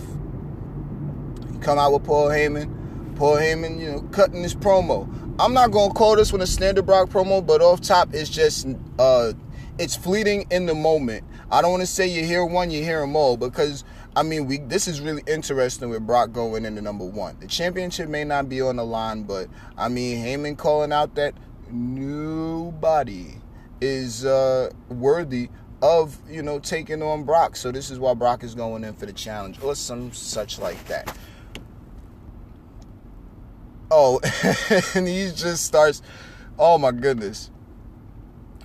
He 1.51 1.59
come 1.59 1.77
out 1.77 1.93
with 1.93 2.03
Paul 2.03 2.29
Heyman. 2.29 3.15
Paul 3.15 3.35
Heyman, 3.35 3.79
you 3.79 3.91
know, 3.91 4.01
cutting 4.11 4.41
his 4.41 4.55
promo. 4.55 5.07
I'm 5.39 5.53
not 5.53 5.71
gonna 5.71 5.93
call 5.93 6.15
this 6.15 6.31
one 6.31 6.41
a 6.41 6.47
standard 6.47 6.85
Brock 6.85 7.09
promo, 7.09 7.45
but 7.45 7.61
off 7.61 7.81
top, 7.81 8.13
it's 8.13 8.29
just 8.29 8.67
uh, 8.99 9.33
it's 9.77 9.95
fleeting 9.95 10.45
in 10.51 10.65
the 10.65 10.75
moment. 10.75 11.23
I 11.51 11.61
don't 11.61 11.71
want 11.71 11.81
to 11.81 11.87
say 11.87 12.07
you 12.07 12.23
hear 12.23 12.45
one, 12.45 12.71
you 12.71 12.83
hear 12.83 13.01
them 13.01 13.15
all, 13.15 13.37
because 13.37 13.83
I 14.15 14.23
mean, 14.23 14.47
we 14.47 14.57
this 14.59 14.87
is 14.87 15.01
really 15.01 15.23
interesting 15.27 15.89
with 15.89 16.05
Brock 16.05 16.31
going 16.33 16.65
into 16.65 16.81
number 16.81 17.05
one. 17.05 17.37
The 17.39 17.47
championship 17.47 18.09
may 18.09 18.23
not 18.23 18.49
be 18.49 18.61
on 18.61 18.75
the 18.75 18.85
line, 18.85 19.23
but 19.23 19.47
I 19.77 19.89
mean, 19.89 20.23
Heyman 20.23 20.57
calling 20.57 20.91
out 20.91 21.15
that 21.15 21.33
nobody 21.71 23.35
is 23.83 24.25
uh, 24.25 24.69
worthy 24.89 25.49
of 25.81 26.17
you 26.29 26.41
know 26.41 26.59
taking 26.59 27.03
on 27.03 27.23
Brock. 27.23 27.55
So 27.55 27.71
this 27.71 27.91
is 27.91 27.99
why 27.99 28.13
Brock 28.13 28.43
is 28.43 28.55
going 28.55 28.83
in 28.83 28.93
for 28.93 29.05
the 29.05 29.13
challenge 29.13 29.61
or 29.61 29.75
some 29.75 30.11
such 30.13 30.57
like 30.57 30.83
that. 30.85 31.15
Oh, 33.91 34.19
and 34.95 35.07
he 35.07 35.31
just 35.35 35.65
starts. 35.65 36.01
Oh 36.57 36.77
my 36.77 36.91
goodness. 36.91 37.51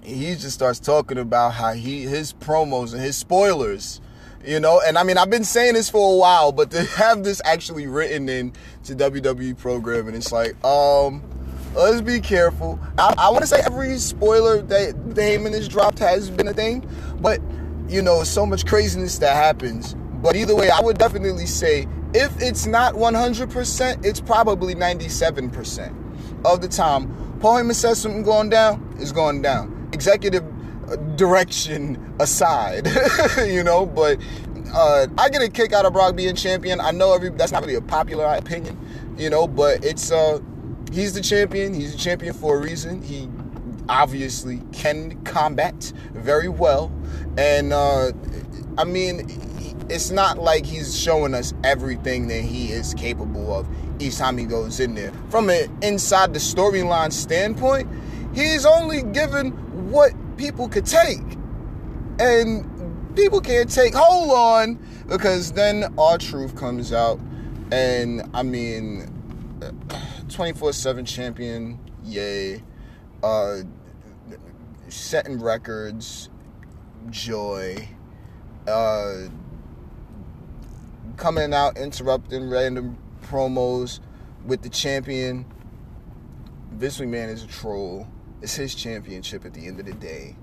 He 0.02 0.30
just 0.36 0.52
starts 0.52 0.78
talking 0.78 1.18
about 1.18 1.54
how 1.54 1.72
he 1.72 2.02
his 2.02 2.32
promos 2.32 2.94
and 2.94 3.02
his 3.02 3.16
spoilers, 3.16 4.00
you 4.44 4.60
know. 4.60 4.80
And 4.86 4.96
I 4.96 5.02
mean, 5.02 5.18
I've 5.18 5.28
been 5.28 5.44
saying 5.44 5.74
this 5.74 5.90
for 5.90 6.14
a 6.14 6.16
while, 6.16 6.52
but 6.52 6.70
to 6.70 6.84
have 6.84 7.24
this 7.24 7.42
actually 7.44 7.88
written 7.88 8.28
in 8.28 8.52
to 8.84 8.94
WWE 8.94 9.58
program, 9.58 10.06
and 10.06 10.16
it's 10.16 10.32
like, 10.32 10.52
um, 10.64 11.22
let's 11.74 12.00
be 12.00 12.20
careful. 12.20 12.78
I, 12.98 13.14
I 13.18 13.30
want 13.30 13.42
to 13.42 13.46
say 13.46 13.60
every 13.64 13.98
spoiler 13.98 14.62
that 14.62 14.94
Heyman 15.14 15.52
has 15.52 15.68
dropped 15.68 15.98
has 15.98 16.30
been 16.30 16.48
a 16.48 16.54
thing, 16.54 16.88
but 17.20 17.40
you 17.88 18.02
know, 18.02 18.22
so 18.24 18.44
much 18.44 18.66
craziness 18.66 19.18
that 19.18 19.34
happens. 19.34 19.94
But 20.22 20.36
either 20.36 20.54
way, 20.54 20.70
I 20.70 20.80
would 20.80 20.98
definitely 20.98 21.46
say 21.46 21.86
if 22.14 22.40
it's 22.40 22.66
not 22.66 22.94
100%, 22.94 24.04
it's 24.04 24.20
probably 24.20 24.74
97% 24.74 26.44
of 26.44 26.60
the 26.60 26.68
time. 26.68 27.38
Paul 27.40 27.56
Heyman 27.56 27.74
says 27.74 28.00
something 28.00 28.22
going 28.22 28.50
down, 28.50 28.96
is 28.98 29.12
going 29.12 29.42
down. 29.42 29.88
Executive 29.92 30.44
uh, 30.88 30.96
direction 31.16 32.14
aside, 32.18 32.88
you 33.46 33.62
know, 33.62 33.86
but 33.86 34.18
uh, 34.74 35.06
I 35.16 35.28
get 35.28 35.42
a 35.42 35.48
kick 35.48 35.72
out 35.72 35.86
of 35.86 35.92
Brock 35.92 36.16
being 36.16 36.34
champion. 36.34 36.80
I 36.80 36.90
know 36.90 37.14
every 37.14 37.30
that's 37.30 37.52
not 37.52 37.62
really 37.62 37.76
a 37.76 37.80
popular 37.80 38.24
opinion, 38.26 38.78
you 39.16 39.30
know, 39.30 39.46
but 39.46 39.84
it's 39.84 40.10
uh 40.10 40.40
he's 40.92 41.14
the 41.14 41.20
champion. 41.20 41.74
He's 41.74 41.94
a 41.94 41.98
champion 41.98 42.34
for 42.34 42.56
a 42.56 42.60
reason. 42.60 43.02
He 43.02 43.28
obviously 43.88 44.60
can 44.72 45.22
combat 45.24 45.92
very 46.12 46.48
well. 46.48 46.92
And 47.36 47.72
uh, 47.72 48.12
I 48.76 48.84
mean, 48.84 49.28
it's 49.88 50.10
not 50.10 50.38
like 50.38 50.66
he's 50.66 50.98
showing 50.98 51.34
us 51.34 51.54
everything 51.64 52.28
that 52.28 52.42
he 52.42 52.72
is 52.72 52.94
capable 52.94 53.54
of 53.54 53.66
each 54.00 54.18
time 54.18 54.36
he 54.36 54.44
goes 54.44 54.80
in 54.80 54.94
there. 54.94 55.12
From 55.30 55.48
an 55.50 55.76
inside 55.82 56.32
the 56.34 56.38
storyline 56.38 57.12
standpoint, 57.12 57.88
he's 58.34 58.66
only 58.66 59.02
given 59.02 59.50
what 59.90 60.12
people 60.36 60.68
could 60.68 60.86
take. 60.86 61.20
And 62.20 63.16
people 63.16 63.40
can't 63.40 63.70
take, 63.70 63.94
hold 63.94 64.30
on, 64.30 64.78
because 65.08 65.52
then 65.52 65.92
R-Truth 65.98 66.56
comes 66.56 66.92
out. 66.92 67.18
And 67.72 68.28
I 68.34 68.42
mean, 68.42 69.10
24 70.28 70.72
7 70.72 71.04
champion, 71.04 71.78
yay. 72.04 72.62
Uh, 73.22 73.58
setting 74.88 75.40
records, 75.40 76.28
joy. 77.10 77.88
Uh, 78.66 79.28
coming 81.16 81.52
out, 81.52 81.76
interrupting 81.76 82.48
random 82.48 82.96
promos 83.22 84.00
with 84.44 84.62
the 84.62 84.68
champion. 84.68 85.44
Vince 86.72 86.98
McMahon 86.98 87.28
is 87.28 87.42
a 87.42 87.46
troll. 87.46 88.06
It's 88.40 88.54
his 88.54 88.74
championship 88.74 89.44
at 89.44 89.54
the 89.54 89.66
end 89.66 89.80
of 89.80 89.86
the 89.86 89.94
day. 89.94 90.36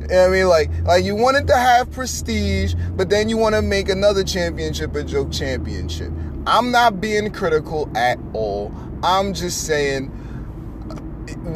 You 0.00 0.06
know 0.08 0.26
I 0.26 0.28
mean, 0.28 0.48
like, 0.48 0.70
like 0.82 1.04
you 1.04 1.14
wanted 1.14 1.46
to 1.48 1.56
have 1.56 1.90
prestige, 1.90 2.74
but 2.92 3.08
then 3.08 3.28
you 3.28 3.36
want 3.36 3.54
to 3.54 3.62
make 3.62 3.88
another 3.88 4.24
championship 4.24 4.94
a 4.94 5.02
joke 5.02 5.32
championship. 5.32 6.12
I'm 6.46 6.70
not 6.70 7.00
being 7.00 7.30
critical 7.32 7.90
at 7.96 8.18
all. 8.32 8.72
I'm 9.02 9.32
just 9.32 9.66
saying, 9.66 10.06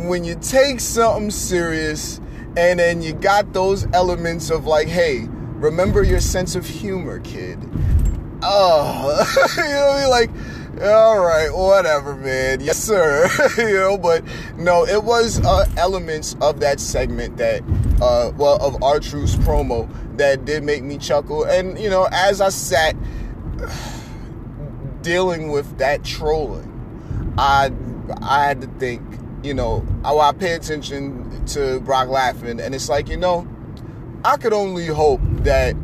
when 0.07 0.25
you 0.25 0.35
take 0.37 0.81
something 0.81 1.31
serious 1.31 2.21
and 2.57 2.79
then 2.79 3.03
you 3.03 3.13
got 3.13 3.53
those 3.53 3.87
elements 3.93 4.51
of 4.51 4.67
like, 4.67 4.89
hey, 4.89 5.27
remember 5.55 6.03
your 6.03 6.21
sense 6.21 6.55
of 6.55 6.67
humor, 6.67 7.21
kid. 7.21 7.59
Oh, 8.43 9.25
you 9.57 9.63
know? 9.63 10.09
Like, 10.11 10.31
all 10.83 11.21
right, 11.21 11.51
whatever, 11.53 12.15
man. 12.17 12.61
Yes, 12.61 12.79
sir. 12.79 13.29
you 13.59 13.75
know, 13.75 13.99
but 13.99 14.25
no, 14.57 14.87
it 14.87 15.03
was 15.05 15.45
uh, 15.45 15.67
elements 15.77 16.37
of 16.41 16.61
that 16.61 16.81
segment 16.81 17.37
that, 17.37 17.63
uh, 18.01 18.33
well, 18.37 18.57
of 18.57 18.83
R-Truth's 18.83 19.37
promo 19.37 19.89
that 20.17 20.45
did 20.45 20.65
make 20.65 20.83
me 20.83 20.99
chuckle. 20.99 21.45
And, 21.45 21.79
you 21.79 21.91
know, 21.91 22.09
as 22.11 22.41
I 22.41 22.49
sat 22.49 22.97
dealing 25.03 25.51
with 25.51 25.79
that 25.79 26.05
trolling, 26.05 26.74
I 27.39 27.73
I 28.23 28.45
had 28.45 28.61
to 28.61 28.67
think, 28.79 29.03
you 29.43 29.55
know, 29.55 29.87
I, 30.05 30.15
I 30.15 30.33
pay 30.33 30.53
attention 30.53 31.45
to 31.47 31.81
Brock 31.81 32.09
laughing, 32.09 32.61
and 32.61 32.75
it's 32.75 32.89
like, 32.89 33.09
you 33.09 33.17
know, 33.17 33.47
I 34.25 34.37
could 34.37 34.53
only 34.53 34.87
hope 34.87 35.21
that 35.45 35.75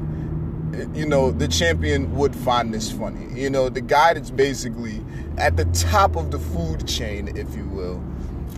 you 0.95 1.05
know 1.05 1.31
the 1.31 1.49
champion 1.49 2.15
would 2.15 2.35
find 2.35 2.73
this 2.73 2.91
funny. 2.91 3.27
You 3.39 3.51
know, 3.51 3.69
the 3.69 3.81
guy 3.81 4.15
that's 4.15 4.31
basically 4.31 5.03
at 5.39 5.57
the 5.57 5.65
top 5.67 6.17
of 6.17 6.31
the 6.31 6.39
food 6.39 6.87
chain, 6.87 7.37
if 7.37 7.55
you 7.57 7.67
will. 7.67 8.03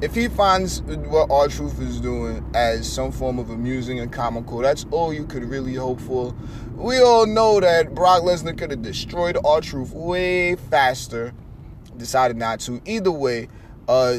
If 0.03 0.17
he 0.17 0.27
finds 0.27 0.83
what 0.83 1.31
R-Truth 1.31 1.81
is 1.81 2.01
doing 2.01 2.45
as 2.55 2.91
some 2.91 3.13
form 3.13 3.39
of 3.39 3.51
amusing 3.51 4.01
and 4.01 4.13
comical, 4.13 4.59
that's 4.59 4.85
all 4.91 5.13
you 5.13 5.25
could 5.25 5.45
really 5.45 5.75
hope 5.75 6.01
for. 6.01 6.35
We 6.75 6.99
all 6.99 7.25
know 7.25 7.61
that 7.61 7.95
Brock 7.95 8.23
Lesnar 8.23 8.59
could 8.59 8.73
have 8.73 8.83
destroyed 8.83 9.39
R-Truth 9.45 9.93
way 9.93 10.57
faster 10.57 11.33
decided 12.03 12.37
not 12.37 12.61
to. 12.61 12.83
Either 12.85 13.13
way, 13.13 13.49
uh, 13.89 14.19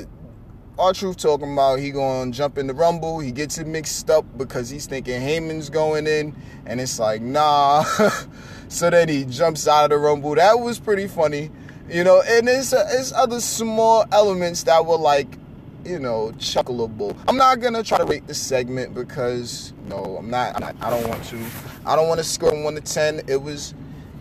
R-Truth 0.79 1.17
talking 1.17 1.51
about 1.53 1.79
he 1.79 1.91
to 1.91 2.27
jump 2.31 2.57
in 2.57 2.67
the 2.67 2.73
Rumble. 2.73 3.19
He 3.19 3.31
gets 3.31 3.57
it 3.57 3.67
mixed 3.67 4.09
up 4.09 4.25
because 4.37 4.69
he's 4.69 4.87
thinking 4.87 5.21
Heyman's 5.21 5.69
going 5.69 6.07
in, 6.07 6.35
and 6.65 6.81
it's 6.81 6.97
like, 6.97 7.21
nah. 7.21 7.83
so 8.69 8.89
then 8.89 9.09
he 9.09 9.25
jumps 9.25 9.67
out 9.67 9.83
of 9.83 9.89
the 9.91 9.97
Rumble. 9.97 10.35
That 10.35 10.59
was 10.59 10.79
pretty 10.79 11.07
funny, 11.07 11.51
you 11.89 12.03
know. 12.03 12.23
And 12.25 12.47
it's, 12.47 12.73
it's 12.73 13.11
other 13.11 13.39
small 13.39 14.05
elements 14.11 14.63
that 14.63 14.85
were 14.85 14.97
like 14.97 15.37
you 15.85 15.99
know, 15.99 16.31
chuckleable. 16.37 17.17
I'm 17.27 17.35
not 17.35 17.59
gonna 17.59 17.83
try 17.83 17.97
to 17.97 18.05
rate 18.05 18.25
the 18.25 18.33
segment 18.33 18.93
because 18.93 19.73
no, 19.87 20.15
I'm 20.17 20.29
not, 20.29 20.55
I'm 20.55 20.61
not. 20.61 20.75
I 20.81 20.89
don't 20.89 21.07
want 21.07 21.23
to. 21.25 21.45
I 21.85 21.95
don't 21.95 22.07
want 22.07 22.19
to 22.19 22.23
score 22.23 22.63
one 22.63 22.75
to 22.75 22.81
ten. 22.81 23.21
It 23.27 23.41
was, 23.41 23.73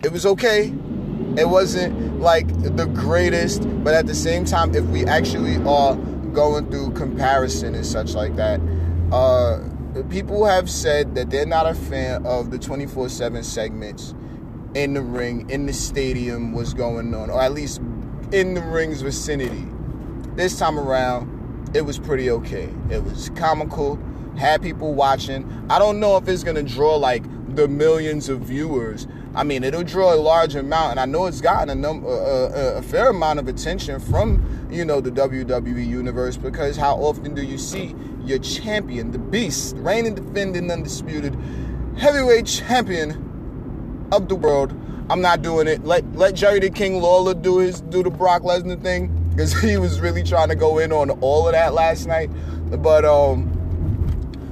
it 0.03 0.11
was 0.11 0.25
okay. 0.25 0.73
It 1.37 1.49
wasn't 1.49 2.19
like 2.19 2.47
the 2.75 2.85
greatest, 2.85 3.63
but 3.83 3.95
at 3.95 4.05
the 4.05 4.13
same 4.13 4.45
time, 4.45 4.75
if 4.75 4.83
we 4.85 5.05
actually 5.05 5.57
are 5.65 5.95
going 6.31 6.69
through 6.69 6.91
comparison 6.91 7.73
and 7.73 7.85
such 7.85 8.13
like 8.13 8.35
that, 8.35 8.61
uh, 9.11 9.59
people 10.09 10.45
have 10.45 10.69
said 10.69 11.15
that 11.15 11.31
they're 11.31 11.45
not 11.45 11.67
a 11.67 11.73
fan 11.73 12.25
of 12.25 12.51
the 12.51 12.59
24/7 12.59 13.43
segments 13.43 14.13
in 14.75 14.93
the 14.93 15.01
ring, 15.01 15.49
in 15.49 15.65
the 15.65 15.73
stadium, 15.73 16.53
was 16.53 16.73
going 16.73 17.13
on, 17.15 17.29
or 17.31 17.41
at 17.41 17.53
least 17.53 17.81
in 18.31 18.53
the 18.53 18.61
ring's 18.61 19.01
vicinity. 19.01 19.67
This 20.35 20.57
time 20.57 20.79
around, 20.79 21.29
it 21.73 21.85
was 21.85 21.97
pretty 21.97 22.29
okay. 22.29 22.69
It 22.91 23.03
was 23.03 23.29
comical, 23.35 23.97
had 24.35 24.61
people 24.61 24.93
watching. 24.93 25.47
I 25.69 25.79
don't 25.79 25.99
know 25.99 26.17
if 26.17 26.27
it's 26.27 26.43
gonna 26.43 26.63
draw 26.63 26.95
like 26.95 27.23
the 27.55 27.67
millions 27.67 28.29
of 28.29 28.41
viewers. 28.41 29.07
I 29.35 29.43
mean, 29.43 29.63
it'll 29.63 29.83
draw 29.83 30.13
a 30.13 30.15
large 30.15 30.53
amount, 30.53 30.91
and 30.91 30.99
I 30.99 31.05
know 31.05 31.25
it's 31.25 31.41
gotten 31.41 31.69
a, 31.69 31.75
num- 31.75 32.05
a, 32.05 32.75
a 32.77 32.81
fair 32.83 33.09
amount 33.09 33.39
of 33.39 33.47
attention 33.47 33.99
from 33.99 34.67
you 34.69 34.85
know 34.85 35.01
the 35.01 35.09
WWE 35.09 35.87
universe 35.87 36.37
because 36.37 36.77
how 36.77 36.95
often 36.97 37.33
do 37.33 37.43
you 37.43 37.57
see 37.57 37.95
your 38.23 38.37
champion, 38.39 39.11
the 39.11 39.17
Beast, 39.17 39.75
reigning, 39.77 40.13
defending, 40.13 40.69
undisputed 40.69 41.35
heavyweight 41.97 42.45
champion 42.45 44.07
of 44.11 44.29
the 44.29 44.35
world? 44.35 44.71
I'm 45.09 45.21
not 45.21 45.41
doing 45.41 45.67
it. 45.67 45.83
Let 45.83 46.05
let 46.13 46.35
Jerry 46.35 46.59
the 46.59 46.69
King 46.69 47.01
Lawler 47.01 47.33
do 47.33 47.57
his 47.57 47.81
do 47.81 48.03
the 48.03 48.11
Brock 48.11 48.43
Lesnar 48.43 48.81
thing 48.81 49.07
because 49.31 49.53
he 49.61 49.77
was 49.77 49.99
really 49.99 50.21
trying 50.21 50.49
to 50.49 50.55
go 50.55 50.77
in 50.77 50.91
on 50.91 51.09
all 51.21 51.47
of 51.47 51.53
that 51.53 51.73
last 51.73 52.05
night. 52.05 52.29
But 52.83 53.03
um, 53.03 53.49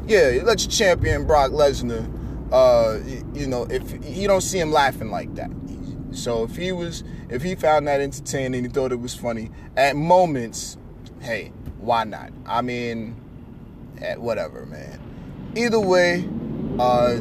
yeah, 0.07 0.41
let 0.43 0.61
your 0.61 0.71
champion 0.71 1.27
Brock 1.27 1.51
Lesnar. 1.51 2.20
Uh, 2.51 3.00
you 3.34 3.48
know, 3.48 3.65
if 3.70 3.93
you 4.05 4.27
don't 4.27 4.41
see 4.41 4.60
him 4.60 4.72
laughing 4.72 5.10
like 5.10 5.34
that. 5.36 5.50
So 6.12 6.43
if 6.43 6.58
he 6.58 6.72
was, 6.74 7.03
if 7.29 7.41
he 7.41 7.55
found 7.55 7.88
that 7.88 8.01
entertaining, 8.01 8.63
he 8.63 8.70
thought 8.70 8.91
it 8.91 9.00
was 9.00 9.15
funny 9.15 9.50
at 9.77 9.96
moments. 9.96 10.77
Hey, 11.22 11.53
why 11.79 12.03
not? 12.03 12.31
I 12.46 12.62
mean, 12.62 13.15
eh, 14.01 14.15
whatever, 14.15 14.65
man. 14.65 15.00
Either 15.55 15.79
way, 15.79 16.27
uh, 16.79 17.20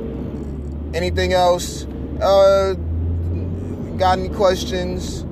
anything 0.95 1.33
else? 1.33 1.87
Uh, 2.21 2.75
got 3.97 4.19
any 4.19 4.29
questions? 4.31 5.25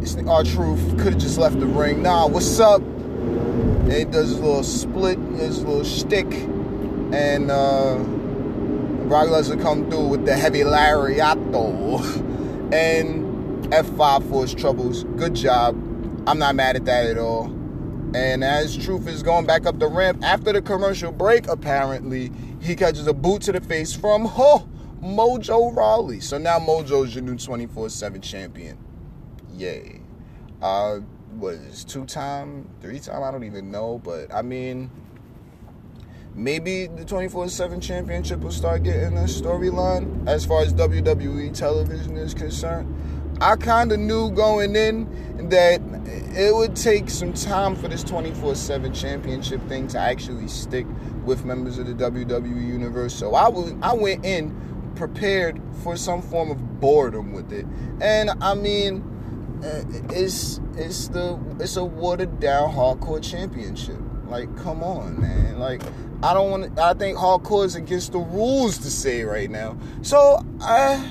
It's 0.00 0.16
R-Truth. 0.16 0.98
Could 0.98 1.14
have 1.14 1.18
just 1.18 1.38
left 1.38 1.60
the 1.60 1.66
ring. 1.66 2.02
Nah, 2.02 2.26
what's 2.26 2.58
up? 2.58 2.82
And 2.82 3.92
he 3.92 4.04
does 4.04 4.30
his 4.30 4.40
little 4.40 4.62
split, 4.62 5.18
his 5.36 5.62
little 5.62 5.84
shtick, 5.84 6.32
and 7.12 7.50
uh, 7.50 7.96
Brock 9.08 9.28
Lesnar 9.28 9.60
come 9.60 9.90
through 9.90 10.08
with 10.08 10.24
the 10.24 10.34
heavy 10.34 10.60
lariato 10.60 12.00
and 12.72 13.64
F5 13.66 14.30
for 14.30 14.42
his 14.42 14.54
troubles. 14.54 15.04
Good 15.16 15.34
job. 15.34 15.76
I'm 16.26 16.38
not 16.38 16.54
mad 16.54 16.76
at 16.76 16.86
that 16.86 17.06
at 17.06 17.18
all. 17.18 17.46
And 18.14 18.42
as 18.42 18.76
Truth 18.76 19.06
is 19.08 19.22
going 19.22 19.44
back 19.44 19.66
up 19.66 19.78
the 19.78 19.88
ramp 19.88 20.22
after 20.24 20.52
the 20.52 20.62
commercial 20.62 21.12
break, 21.12 21.48
apparently 21.48 22.32
he 22.60 22.74
catches 22.74 23.06
a 23.06 23.12
boot 23.12 23.42
to 23.42 23.52
the 23.52 23.60
face 23.60 23.92
from 23.92 24.26
oh, 24.26 24.66
Mojo 25.02 25.76
Rawley. 25.76 26.20
So 26.20 26.38
now 26.38 26.58
Mojo's 26.58 27.14
your 27.14 27.24
new 27.24 27.34
24/7 27.34 28.22
champion. 28.22 28.78
Yay. 29.52 30.00
Uh, 30.62 31.00
was 31.36 31.84
two 31.84 32.06
time, 32.06 32.70
three 32.80 33.00
time? 33.00 33.22
I 33.22 33.30
don't 33.30 33.44
even 33.44 33.70
know, 33.70 34.00
but 34.02 34.32
I 34.32 34.40
mean 34.40 34.90
maybe 36.34 36.86
the 36.86 37.04
24-7 37.04 37.80
championship 37.80 38.40
will 38.40 38.50
start 38.50 38.82
getting 38.82 39.16
a 39.16 39.22
storyline 39.22 40.26
as 40.28 40.44
far 40.44 40.62
as 40.62 40.72
WWE 40.72 41.52
television 41.54 42.16
is 42.16 42.34
concerned. 42.34 42.92
I 43.40 43.56
kind 43.56 43.90
of 43.92 43.98
knew 43.98 44.30
going 44.30 44.76
in 44.76 45.48
that 45.48 45.80
it 46.36 46.54
would 46.54 46.76
take 46.76 47.10
some 47.10 47.32
time 47.32 47.74
for 47.74 47.88
this 47.88 48.04
24/7 48.04 48.94
championship 48.94 49.60
thing 49.68 49.88
to 49.88 49.98
actually 49.98 50.48
stick 50.48 50.86
with 51.24 51.44
members 51.44 51.78
of 51.78 51.86
the 51.86 51.94
WWE 51.94 52.66
universe. 52.66 53.14
So 53.14 53.34
I 53.34 53.48
was 53.48 53.74
I 53.82 53.94
went 53.94 54.24
in 54.24 54.54
prepared 54.94 55.60
for 55.82 55.96
some 55.96 56.22
form 56.22 56.50
of 56.50 56.80
boredom 56.80 57.32
with 57.32 57.52
it. 57.52 57.66
And 58.00 58.30
I 58.40 58.54
mean, 58.54 59.02
eh, 59.64 59.82
it's 60.10 60.60
it's 60.76 61.08
the 61.08 61.38
it's 61.58 61.76
a 61.76 61.84
watered 61.84 62.38
down 62.38 62.72
hardcore 62.72 63.22
championship. 63.22 63.98
Like, 64.28 64.56
come 64.56 64.82
on, 64.82 65.20
man. 65.20 65.58
Like, 65.58 65.82
I 66.22 66.32
don't 66.34 66.50
want. 66.50 66.78
I 66.78 66.94
think 66.94 67.18
hardcore 67.18 67.64
is 67.64 67.74
against 67.74 68.12
the 68.12 68.18
rules 68.18 68.78
to 68.78 68.90
say 68.90 69.24
right 69.24 69.50
now. 69.50 69.76
So 70.02 70.44
I, 70.60 71.10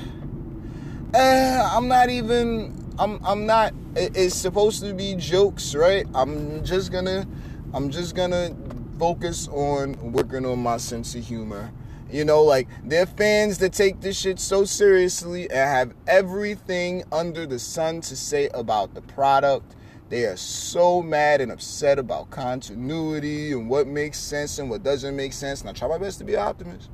uh, 1.14 1.70
I'm 1.72 1.88
not 1.88 2.10
even. 2.10 2.74
I'm. 2.98 3.24
I'm 3.24 3.46
not. 3.46 3.74
It's 3.96 4.34
supposed 4.34 4.82
to 4.82 4.92
be 4.92 5.14
jokes, 5.14 5.74
right? 5.74 6.06
I'm 6.14 6.64
just 6.64 6.90
gonna. 6.90 7.26
I'm 7.72 7.90
just 7.90 8.14
gonna 8.14 8.54
focus 8.98 9.48
on 9.48 10.12
working 10.12 10.46
on 10.46 10.60
my 10.60 10.76
sense 10.78 11.14
of 11.14 11.24
humor. 11.24 11.72
You 12.10 12.24
know, 12.24 12.42
like 12.42 12.68
they're 12.84 13.06
fans 13.06 13.58
that 13.58 13.72
take 13.72 14.00
this 14.00 14.18
shit 14.18 14.38
so 14.38 14.64
seriously 14.64 15.50
and 15.50 15.58
have 15.58 15.94
everything 16.06 17.02
under 17.10 17.46
the 17.46 17.58
sun 17.58 18.00
to 18.02 18.16
say 18.16 18.48
about 18.54 18.94
the 18.94 19.00
product. 19.00 19.74
They 20.10 20.26
are 20.26 20.36
so 20.36 21.02
mad 21.02 21.40
and 21.40 21.50
upset 21.50 21.98
about 21.98 22.30
continuity 22.30 23.52
and 23.52 23.68
what 23.68 23.86
makes 23.86 24.18
sense 24.18 24.58
and 24.58 24.68
what 24.68 24.82
doesn't 24.82 25.16
make 25.16 25.32
sense. 25.32 25.60
And 25.60 25.70
I 25.70 25.72
try 25.72 25.88
my 25.88 25.98
best 25.98 26.18
to 26.18 26.24
be 26.24 26.34
an 26.34 26.40
optimist. 26.40 26.90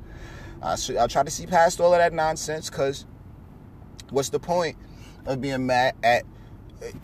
I, 0.61 0.77
I 0.99 1.07
try 1.07 1.23
to 1.23 1.31
see 1.31 1.45
past 1.45 1.79
all 1.81 1.93
of 1.93 1.99
that 1.99 2.13
nonsense 2.13 2.69
because 2.69 3.05
what's 4.11 4.29
the 4.29 4.39
point 4.39 4.77
of 5.25 5.41
being 5.41 5.65
mad 5.65 5.95
at 6.03 6.23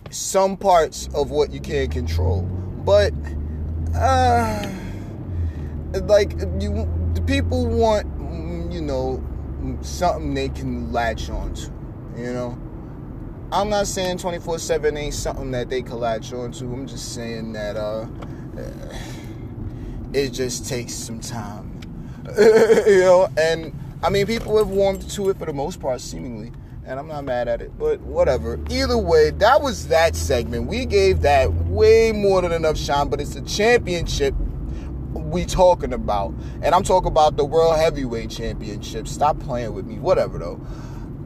some 0.10 0.58
parts 0.58 1.10
of 1.13 1.30
what 1.30 1.52
you 1.52 1.60
can't 1.60 1.91
control? 1.91 2.43
But, 2.43 3.13
uh, 3.96 4.65
like, 6.04 6.39
you 6.60 6.89
the 7.13 7.22
people 7.26 7.65
want, 7.65 8.08
mm, 8.17 8.72
you 8.72 8.82
know, 8.82 9.22
something 9.82 10.34
they 10.34 10.50
can 10.50 10.93
latch 10.93 11.30
onto, 11.30 11.72
you 12.15 12.32
know. 12.32 12.58
I'm 13.51 13.69
not 13.69 13.88
saying 13.88 14.17
24/7 14.17 14.97
ain't 14.97 15.13
something 15.13 15.51
that 15.51 15.69
they 15.69 15.81
latch 15.81 16.33
onto. 16.33 16.65
I'm 16.65 16.86
just 16.86 17.13
saying 17.13 17.53
that 17.53 17.77
uh, 17.77 18.05
it 20.13 20.31
just 20.31 20.67
takes 20.67 20.93
some 20.93 21.21
time, 21.21 21.79
you 22.38 22.99
know. 22.99 23.29
And 23.38 23.73
I 24.03 24.10
mean, 24.10 24.25
people 24.27 24.57
have 24.57 24.67
warmed 24.67 25.10
to 25.12 25.29
it 25.29 25.38
for 25.38 25.45
the 25.45 25.53
most 25.53 25.79
part, 25.79 26.01
seemingly, 26.01 26.51
and 26.86 26.99
I'm 26.99 27.07
not 27.07 27.23
mad 27.23 27.47
at 27.47 27.62
it. 27.62 27.77
But 27.77 28.01
whatever. 28.01 28.60
Either 28.69 28.97
way, 28.97 29.29
that 29.31 29.62
was 29.62 29.88
that 29.88 30.17
segment. 30.17 30.67
We 30.67 30.86
gave 30.86 31.21
that 31.21 31.53
way 31.53 32.12
more 32.12 32.41
than 32.41 32.51
enough 32.51 32.77
shine. 32.77 33.07
But 33.07 33.21
it's 33.21 33.38
a 33.38 33.41
championship 33.43 34.36
we 35.13 35.45
talking 35.45 35.93
about. 35.93 36.33
And 36.62 36.75
I'm 36.75 36.83
talking 36.83 37.07
about 37.07 37.38
the 37.38 37.45
World 37.45 37.77
Heavyweight 37.77 38.29
Championship. 38.29 39.07
Stop 39.07 39.39
playing 39.39 39.73
with 39.73 39.86
me. 39.86 39.99
Whatever, 39.99 40.38
though. 40.38 40.60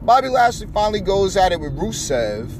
Bobby 0.04 0.28
Lashley 0.28 0.66
finally 0.66 1.00
goes 1.00 1.36
at 1.36 1.52
it 1.52 1.60
with 1.60 1.76
Rusev. 1.76 2.50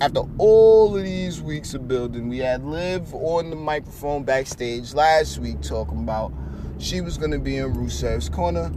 After 0.00 0.22
all 0.38 0.96
of 0.96 1.02
these 1.02 1.40
weeks 1.40 1.74
of 1.74 1.86
building, 1.86 2.28
we 2.28 2.38
had 2.38 2.64
Liv 2.64 3.14
on 3.14 3.50
the 3.50 3.56
microphone 3.56 4.24
backstage 4.24 4.94
last 4.94 5.38
week 5.38 5.60
talking 5.60 5.98
about 5.98 6.32
she 6.78 7.00
was 7.00 7.18
going 7.18 7.32
to 7.32 7.38
be 7.38 7.58
in 7.58 7.74
Rusev's 7.74 8.28
corner 8.28 8.70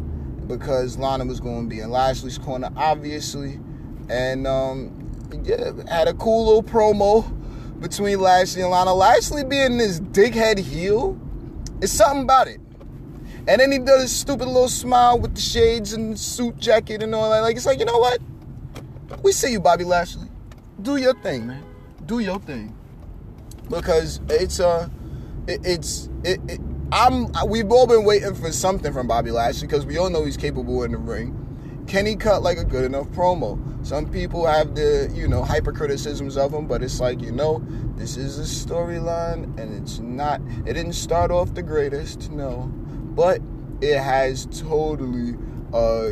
because 0.48 0.98
Lana 0.98 1.26
was 1.26 1.40
going 1.40 1.70
to 1.70 1.76
be 1.76 1.80
in 1.80 1.90
Lashley's 1.90 2.38
corner, 2.38 2.70
obviously. 2.76 3.60
And 4.10 4.46
um, 4.46 5.10
yeah, 5.44 5.72
had 5.88 6.08
a 6.08 6.14
cool 6.14 6.46
little 6.46 6.64
promo 6.64 7.24
between 7.80 8.20
Lashley 8.20 8.62
and 8.62 8.72
Lana. 8.72 8.94
Lashley 8.94 9.44
being 9.44 9.78
this 9.78 10.00
dighead 10.00 10.60
heel 10.60 11.18
it's 11.82 11.92
something 11.92 12.22
about 12.22 12.48
it. 12.48 12.61
And 13.48 13.60
then 13.60 13.72
he 13.72 13.80
does 13.80 14.04
his 14.04 14.16
stupid 14.16 14.48
little 14.48 14.68
smile 14.68 15.20
with 15.20 15.36
the 15.36 15.42
shades 15.42 15.94
and 15.94 16.18
suit 16.20 16.58
jacket 16.58 17.02
and 17.02 17.14
all 17.16 17.30
that. 17.32 17.42
Like 17.42 17.56
it's 17.56 17.66
like, 17.66 17.80
you 17.80 17.86
know 17.86 17.98
what? 17.98 18.20
We 19.24 19.32
see 19.32 19.52
you, 19.52 19.60
Bobby 19.60 19.84
Lashley. 19.84 20.28
Do 20.82 20.98
your 20.98 21.14
thing, 21.22 21.48
man. 21.48 21.64
Do 22.06 22.20
your 22.20 22.40
thing. 22.40 22.76
Because 23.70 24.22
it's 24.30 24.60
uh 24.60 24.90
it, 25.48 25.62
it's 25.64 26.10
it, 26.24 26.40
it 26.48 26.60
I'm 26.92 27.28
we've 27.48 27.72
all 27.72 27.88
been 27.88 28.04
waiting 28.04 28.36
for 28.36 28.52
something 28.52 28.94
from 28.94 29.08
Bobby 29.08 29.32
Lashley 29.32 29.68
because 29.68 29.86
we 29.86 29.98
all 29.98 30.10
know 30.10 30.26
he's 30.26 30.38
capable 30.38 30.84
in 30.84 30.92
the 30.92 30.98
ring. 30.98 31.38
Can 31.88 32.06
he 32.06 32.16
cut 32.16 32.44
like 32.44 32.58
a 32.58 32.64
good 32.64 32.86
enough 32.86 33.08
promo? 33.08 33.60
Some 33.86 34.10
people 34.10 34.46
have 34.46 34.76
the, 34.76 35.12
you 35.14 35.28
know, 35.28 35.44
hyper 35.44 35.74
criticisms 35.74 36.38
of 36.38 36.54
him, 36.54 36.68
but 36.68 36.84
it's 36.84 37.00
like, 37.00 37.20
you 37.22 37.32
know, 37.32 37.64
this 37.96 38.16
is 38.16 38.38
a 38.40 38.44
storyline 38.44 39.58
and 39.60 39.74
it's 39.74 40.00
not, 40.00 40.40
it 40.66 40.74
didn't 40.74 40.94
start 40.94 41.32
off 41.32 41.54
the 41.54 41.64
greatest, 41.64 42.32
no, 42.32 42.72
but 43.16 43.42
it 43.82 43.98
has 43.98 44.46
totally 44.48 45.36
uh, 45.74 46.12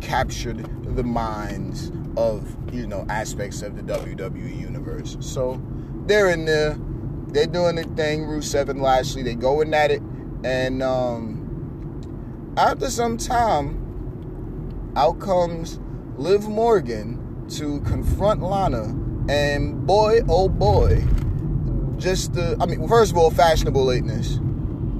captured 0.00 0.66
the 0.96 1.04
minds 1.04 1.92
of, 2.16 2.56
you 2.72 2.86
know, 2.86 3.06
aspects 3.08 3.62
of 3.62 3.76
the 3.76 3.82
WWE 3.82 4.58
universe. 4.58 5.16
So 5.20 5.60
they're 6.06 6.30
in 6.30 6.44
there. 6.44 6.76
they're 7.28 7.46
doing 7.46 7.76
their 7.76 7.84
thing. 7.84 8.22
Rusev 8.22 8.68
and 8.68 8.82
Lashley, 8.82 9.22
they 9.22 9.34
going 9.34 9.72
at 9.74 9.90
it, 9.90 10.02
and 10.44 10.82
um, 10.82 12.54
after 12.56 12.90
some 12.90 13.16
time, 13.16 14.92
out 14.96 15.20
comes 15.20 15.78
Liv 16.16 16.48
Morgan 16.48 17.46
to 17.50 17.80
confront 17.82 18.42
Lana, 18.42 18.96
and 19.28 19.86
boy, 19.86 20.20
oh 20.28 20.48
boy, 20.48 21.04
just 21.96 22.34
the 22.34 22.56
I 22.60 22.66
mean, 22.66 22.88
first 22.88 23.12
of 23.12 23.18
all, 23.18 23.30
fashionable 23.30 23.84
lateness. 23.84 24.38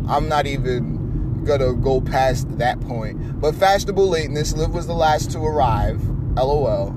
I'm 0.08 0.28
not 0.28 0.46
even 0.46 0.99
gonna 1.44 1.74
go 1.74 2.00
past 2.00 2.58
that 2.58 2.80
point, 2.82 3.40
but 3.40 3.54
fashionable 3.54 4.08
lateness. 4.08 4.54
Liv 4.54 4.72
was 4.72 4.86
the 4.86 4.94
last 4.94 5.30
to 5.32 5.38
arrive. 5.38 6.02
LOL, 6.36 6.88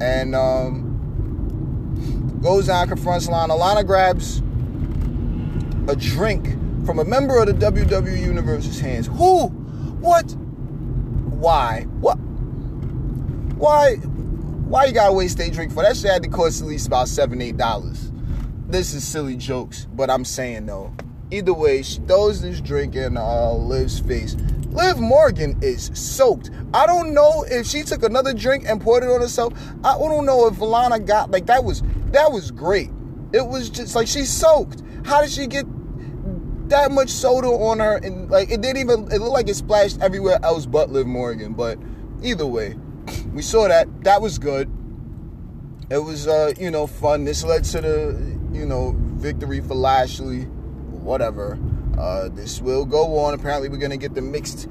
and 0.00 0.34
um, 0.34 0.90
goes 2.42 2.66
down, 2.66 2.88
confronts 2.88 3.28
Lana. 3.28 3.54
Lana 3.54 3.84
grabs 3.84 4.38
a 5.88 5.96
drink 5.96 6.48
from 6.84 6.98
a 6.98 7.04
member 7.04 7.38
of 7.38 7.46
the 7.46 7.54
WWE 7.54 8.20
Universe's 8.20 8.80
hands. 8.80 9.06
Who? 9.06 9.48
What? 9.48 10.34
Why? 11.30 11.86
What? 12.00 12.16
Why? 13.56 13.96
Why 13.96 14.86
you 14.86 14.92
gotta 14.92 15.12
waste 15.12 15.38
a 15.40 15.50
drink 15.50 15.72
for 15.72 15.82
that? 15.82 15.96
Shit 15.96 16.10
had 16.10 16.22
to 16.22 16.28
cost 16.28 16.60
at 16.60 16.68
least 16.68 16.86
about 16.86 17.08
seven, 17.08 17.40
eight 17.40 17.56
dollars. 17.56 18.10
This 18.66 18.92
is 18.92 19.04
silly 19.04 19.36
jokes, 19.36 19.86
but 19.94 20.10
I'm 20.10 20.24
saying 20.24 20.66
though. 20.66 20.92
Either 21.34 21.52
way, 21.52 21.82
she 21.82 21.98
throws 22.02 22.42
this 22.42 22.60
drink 22.60 22.94
in 22.94 23.16
uh, 23.16 23.50
Liv's 23.50 23.98
face. 23.98 24.36
Liv 24.68 25.00
Morgan 25.00 25.58
is 25.62 25.90
soaked. 25.92 26.52
I 26.72 26.86
don't 26.86 27.12
know 27.12 27.44
if 27.48 27.66
she 27.66 27.82
took 27.82 28.04
another 28.04 28.32
drink 28.32 28.66
and 28.68 28.80
poured 28.80 29.02
it 29.02 29.10
on 29.10 29.20
herself. 29.20 29.52
I 29.82 29.98
don't 29.98 30.26
know 30.26 30.46
if 30.46 30.60
Lana 30.60 31.00
got 31.00 31.32
like 31.32 31.46
that 31.46 31.64
was 31.64 31.82
that 32.12 32.30
was 32.30 32.52
great. 32.52 32.90
It 33.32 33.44
was 33.44 33.68
just 33.68 33.96
like 33.96 34.06
she's 34.06 34.30
soaked. 34.32 34.84
How 35.04 35.22
did 35.22 35.30
she 35.32 35.48
get 35.48 35.66
that 36.68 36.92
much 36.92 37.10
soda 37.10 37.48
on 37.48 37.80
her? 37.80 37.96
And 37.96 38.30
like 38.30 38.52
it 38.52 38.60
didn't 38.60 38.78
even. 38.78 39.10
It 39.10 39.18
looked 39.18 39.32
like 39.32 39.48
it 39.48 39.56
splashed 39.56 40.00
everywhere 40.00 40.38
else 40.44 40.66
but 40.66 40.92
Liv 40.92 41.08
Morgan. 41.08 41.54
But 41.54 41.80
either 42.22 42.46
way, 42.46 42.76
we 43.32 43.42
saw 43.42 43.66
that. 43.66 43.88
That 44.04 44.22
was 44.22 44.38
good. 44.38 44.70
It 45.90 45.98
was 45.98 46.28
uh, 46.28 46.52
you 46.60 46.70
know 46.70 46.86
fun. 46.86 47.24
This 47.24 47.42
led 47.42 47.64
to 47.64 47.80
the 47.80 48.38
you 48.52 48.66
know 48.66 48.94
victory 49.16 49.60
for 49.60 49.74
Lashley. 49.74 50.46
Whatever. 51.04 51.58
Uh, 51.98 52.28
this 52.30 52.60
will 52.60 52.86
go 52.86 53.18
on. 53.18 53.34
Apparently, 53.34 53.68
we're 53.68 53.76
gonna 53.76 53.96
get 53.96 54.14
the 54.14 54.22
mixed 54.22 54.68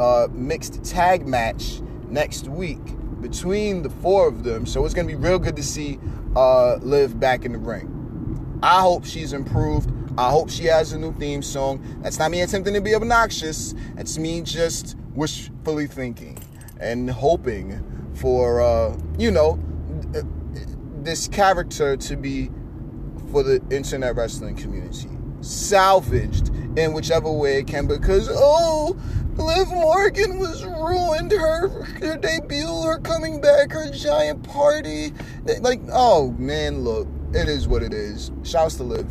uh, 0.00 0.26
mixed 0.32 0.84
tag 0.84 1.26
match 1.26 1.80
next 2.08 2.48
week 2.48 2.80
between 3.20 3.82
the 3.82 3.88
four 3.88 4.26
of 4.26 4.42
them. 4.42 4.66
So 4.66 4.84
it's 4.84 4.94
gonna 4.94 5.08
be 5.08 5.14
real 5.14 5.38
good 5.38 5.56
to 5.56 5.62
see 5.62 5.98
uh, 6.34 6.76
Liv 6.76 7.18
back 7.20 7.44
in 7.44 7.52
the 7.52 7.58
ring. 7.58 8.58
I 8.62 8.80
hope 8.80 9.04
she's 9.04 9.32
improved. 9.32 9.90
I 10.18 10.30
hope 10.30 10.50
she 10.50 10.64
has 10.64 10.92
a 10.92 10.98
new 10.98 11.12
theme 11.14 11.40
song. 11.40 12.00
That's 12.02 12.18
not 12.18 12.30
me 12.30 12.42
attempting 12.42 12.74
to 12.74 12.80
be 12.80 12.94
obnoxious. 12.94 13.74
That's 13.94 14.18
me 14.18 14.42
just 14.42 14.96
wishfully 15.14 15.86
thinking 15.86 16.38
and 16.80 17.08
hoping 17.10 18.12
for, 18.14 18.60
uh, 18.60 18.96
you 19.18 19.30
know, 19.30 19.58
this 21.02 21.28
character 21.28 21.96
to 21.96 22.16
be 22.16 22.50
for 23.30 23.42
the 23.42 23.62
internet 23.70 24.16
wrestling 24.16 24.56
community 24.56 25.08
salvaged 25.44 26.50
in 26.76 26.92
whichever 26.92 27.30
way 27.30 27.58
it 27.58 27.66
can 27.66 27.86
because 27.86 28.28
oh 28.32 28.96
Liv 29.36 29.68
Morgan 29.68 30.38
was 30.38 30.64
ruined. 30.64 31.32
Her 31.32 31.68
her 31.68 32.16
debut, 32.16 32.82
her 32.82 32.98
coming 33.00 33.40
back, 33.40 33.72
her 33.72 33.90
giant 33.90 34.44
party. 34.44 35.12
Like, 35.60 35.80
oh 35.92 36.30
man, 36.38 36.82
look, 36.82 37.08
it 37.32 37.48
is 37.48 37.66
what 37.66 37.82
it 37.82 37.92
is. 37.92 38.30
Shouts 38.44 38.76
to 38.76 38.84
Liv. 38.84 39.06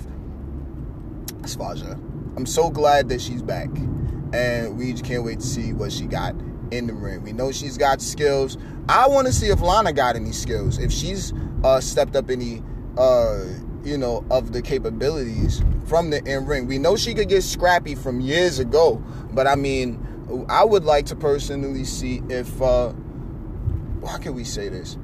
Svaja. 1.42 1.94
I'm 2.38 2.46
so 2.46 2.70
glad 2.70 3.10
that 3.10 3.22
she's 3.22 3.42
back. 3.42 3.70
And 4.34 4.78
we 4.78 4.94
can't 4.94 5.24
wait 5.24 5.42
to 5.42 5.46
see 5.46 5.74
what 5.74 5.92
she 5.92 6.06
got 6.06 6.36
in 6.72 6.88
the 6.88 6.94
ring. 6.94 7.22
We 7.22 7.34
know 7.34 7.52
she's 7.52 7.78
got 7.78 8.02
skills. 8.02 8.58
I 8.90 9.08
want 9.08 9.28
to 9.28 9.34
see 9.34 9.48
if 9.48 9.62
Lana 9.62 9.94
got 9.94 10.16
any 10.16 10.32
skills. 10.32 10.80
If 10.80 10.92
she's 10.92 11.34
uh, 11.64 11.80
stepped 11.82 12.16
up 12.16 12.30
any 12.30 12.64
uh, 12.98 13.44
you 13.84 13.98
know, 13.98 14.26
of 14.30 14.54
the 14.54 14.62
capabilities 14.62 15.62
from 15.86 16.10
the 16.10 16.24
in 16.24 16.46
ring. 16.46 16.68
We 16.68 16.78
know 16.78 16.96
she 16.96 17.14
could 17.14 17.30
get 17.30 17.44
scrappy 17.44 17.96
from 17.96 18.22
years 18.22 18.60
ago, 18.60 19.04
but 19.32 19.48
I 19.48 19.56
mean, 19.56 20.46
I 20.50 20.64
would 20.64 20.84
like 20.84 21.06
to 21.08 21.16
personally 21.16 21.84
see 21.84 22.22
if, 22.30 22.62
uh, 22.62 22.94
how 24.08 24.18
can 24.18 24.34
we 24.36 24.44
say 24.44 24.70
this? 24.70 24.98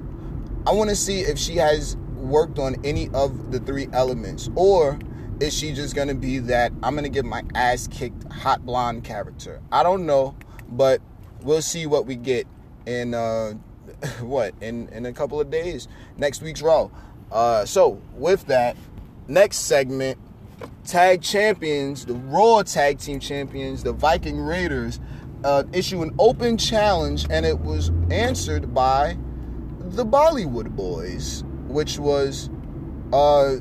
I 0.66 0.72
want 0.72 0.90
to 0.90 0.96
see 0.96 1.22
if 1.22 1.38
she 1.38 1.56
has 1.58 1.98
worked 2.16 2.60
on 2.60 2.76
any 2.84 3.10
of 3.14 3.52
the 3.52 3.60
three 3.60 3.88
elements, 3.94 4.50
or 4.56 5.00
is 5.40 5.54
she 5.54 5.74
just 5.74 5.96
gonna 5.96 6.16
be 6.16 6.40
that 6.40 6.72
I'm 6.84 6.96
gonna 6.96 7.10
get 7.10 7.26
my 7.26 7.44
ass 7.56 7.88
kicked 7.88 8.32
hot 8.32 8.66
blonde 8.66 9.04
character? 9.04 9.62
I 9.72 9.84
don't 9.84 10.06
know, 10.06 10.36
but 10.70 11.02
we'll 11.42 11.62
see 11.62 11.86
what 11.86 12.06
we 12.06 12.16
get 12.16 12.46
in 12.86 13.14
uh, 13.14 13.54
what 14.22 14.54
in 14.62 14.90
in 14.90 15.06
a 15.06 15.14
couple 15.14 15.40
of 15.40 15.50
days. 15.50 15.88
Next 16.18 16.42
week's 16.42 16.62
Raw. 16.62 16.90
Uh, 17.32 17.66
so 17.66 18.02
with 18.16 18.46
that, 18.48 18.76
next 19.28 19.58
segment, 19.58 20.18
tag 20.86 21.22
champions, 21.22 22.06
the 22.06 22.14
Raw 22.14 22.64
tag 22.64 23.00
team 23.00 23.20
champions, 23.20 23.84
the 23.84 23.94
Viking 23.94 24.40
Raiders 24.40 25.00
uh, 25.44 25.64
issue 25.72 26.02
an 26.02 26.14
open 26.20 26.58
challenge, 26.58 27.26
and 27.30 27.46
it 27.46 27.60
was 27.60 27.92
answered 28.12 28.74
by 28.74 29.18
the 29.80 30.06
Bollywood 30.06 30.76
Boys, 30.76 31.44
which 31.68 31.98
was, 31.98 32.50
uh, 33.14 33.56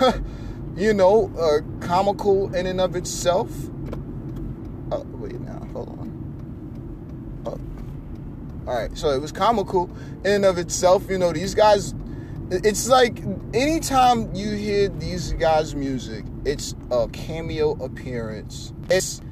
you 0.76 0.92
know, 0.92 1.32
uh, 1.38 1.84
comical 1.84 2.54
in 2.54 2.66
and 2.66 2.80
of 2.80 2.96
itself. 2.96 3.50
Uh, 4.90 5.02
wait 5.12 5.40
now, 5.40 5.66
hold 5.72 5.88
on. 5.88 7.42
Oh. 7.46 8.70
All 8.70 8.78
right, 8.78 8.96
so 8.96 9.10
it 9.10 9.20
was 9.20 9.32
comical 9.32 9.90
in 10.24 10.32
and 10.32 10.44
of 10.44 10.58
itself. 10.58 11.08
You 11.08 11.18
know, 11.18 11.32
these 11.32 11.54
guys. 11.54 11.94
It's 12.54 12.86
like 12.86 13.18
anytime 13.54 14.34
you 14.34 14.50
hear 14.50 14.90
these 14.90 15.32
guys' 15.32 15.74
music, 15.74 16.26
it's 16.44 16.74
a 16.90 17.08
cameo 17.08 17.82
appearance. 17.82 18.74
It's 18.90 19.22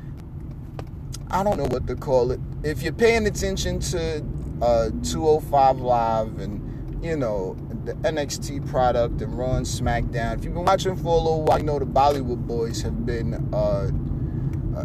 I 1.31 1.45
don't 1.45 1.59
know 1.59 1.67
what 1.67 1.87
to 1.89 1.97
call 1.97 2.31
it. 2.33 2.41
If 2.63 2.83
you're 2.83 2.95
paying 2.95 3.27
attention 3.27 3.81
to 3.81 4.25
uh, 4.63 4.89
205 5.03 5.81
Live 5.81 6.39
and, 6.39 7.05
you 7.05 7.15
know, 7.15 7.57
the 7.85 7.93
NXT 7.93 8.67
product 8.71 9.21
and 9.21 9.39
and 9.39 9.67
SmackDown, 9.67 10.39
if 10.39 10.45
you've 10.45 10.55
been 10.55 10.65
watching 10.65 10.97
for 10.97 11.09
a 11.09 11.21
little 11.21 11.43
while, 11.43 11.59
you 11.59 11.65
know 11.65 11.79
the 11.79 11.85
Bollywood 11.85 12.47
Boys 12.47 12.81
have 12.81 13.05
been 13.05 13.35
uh, 13.53 13.91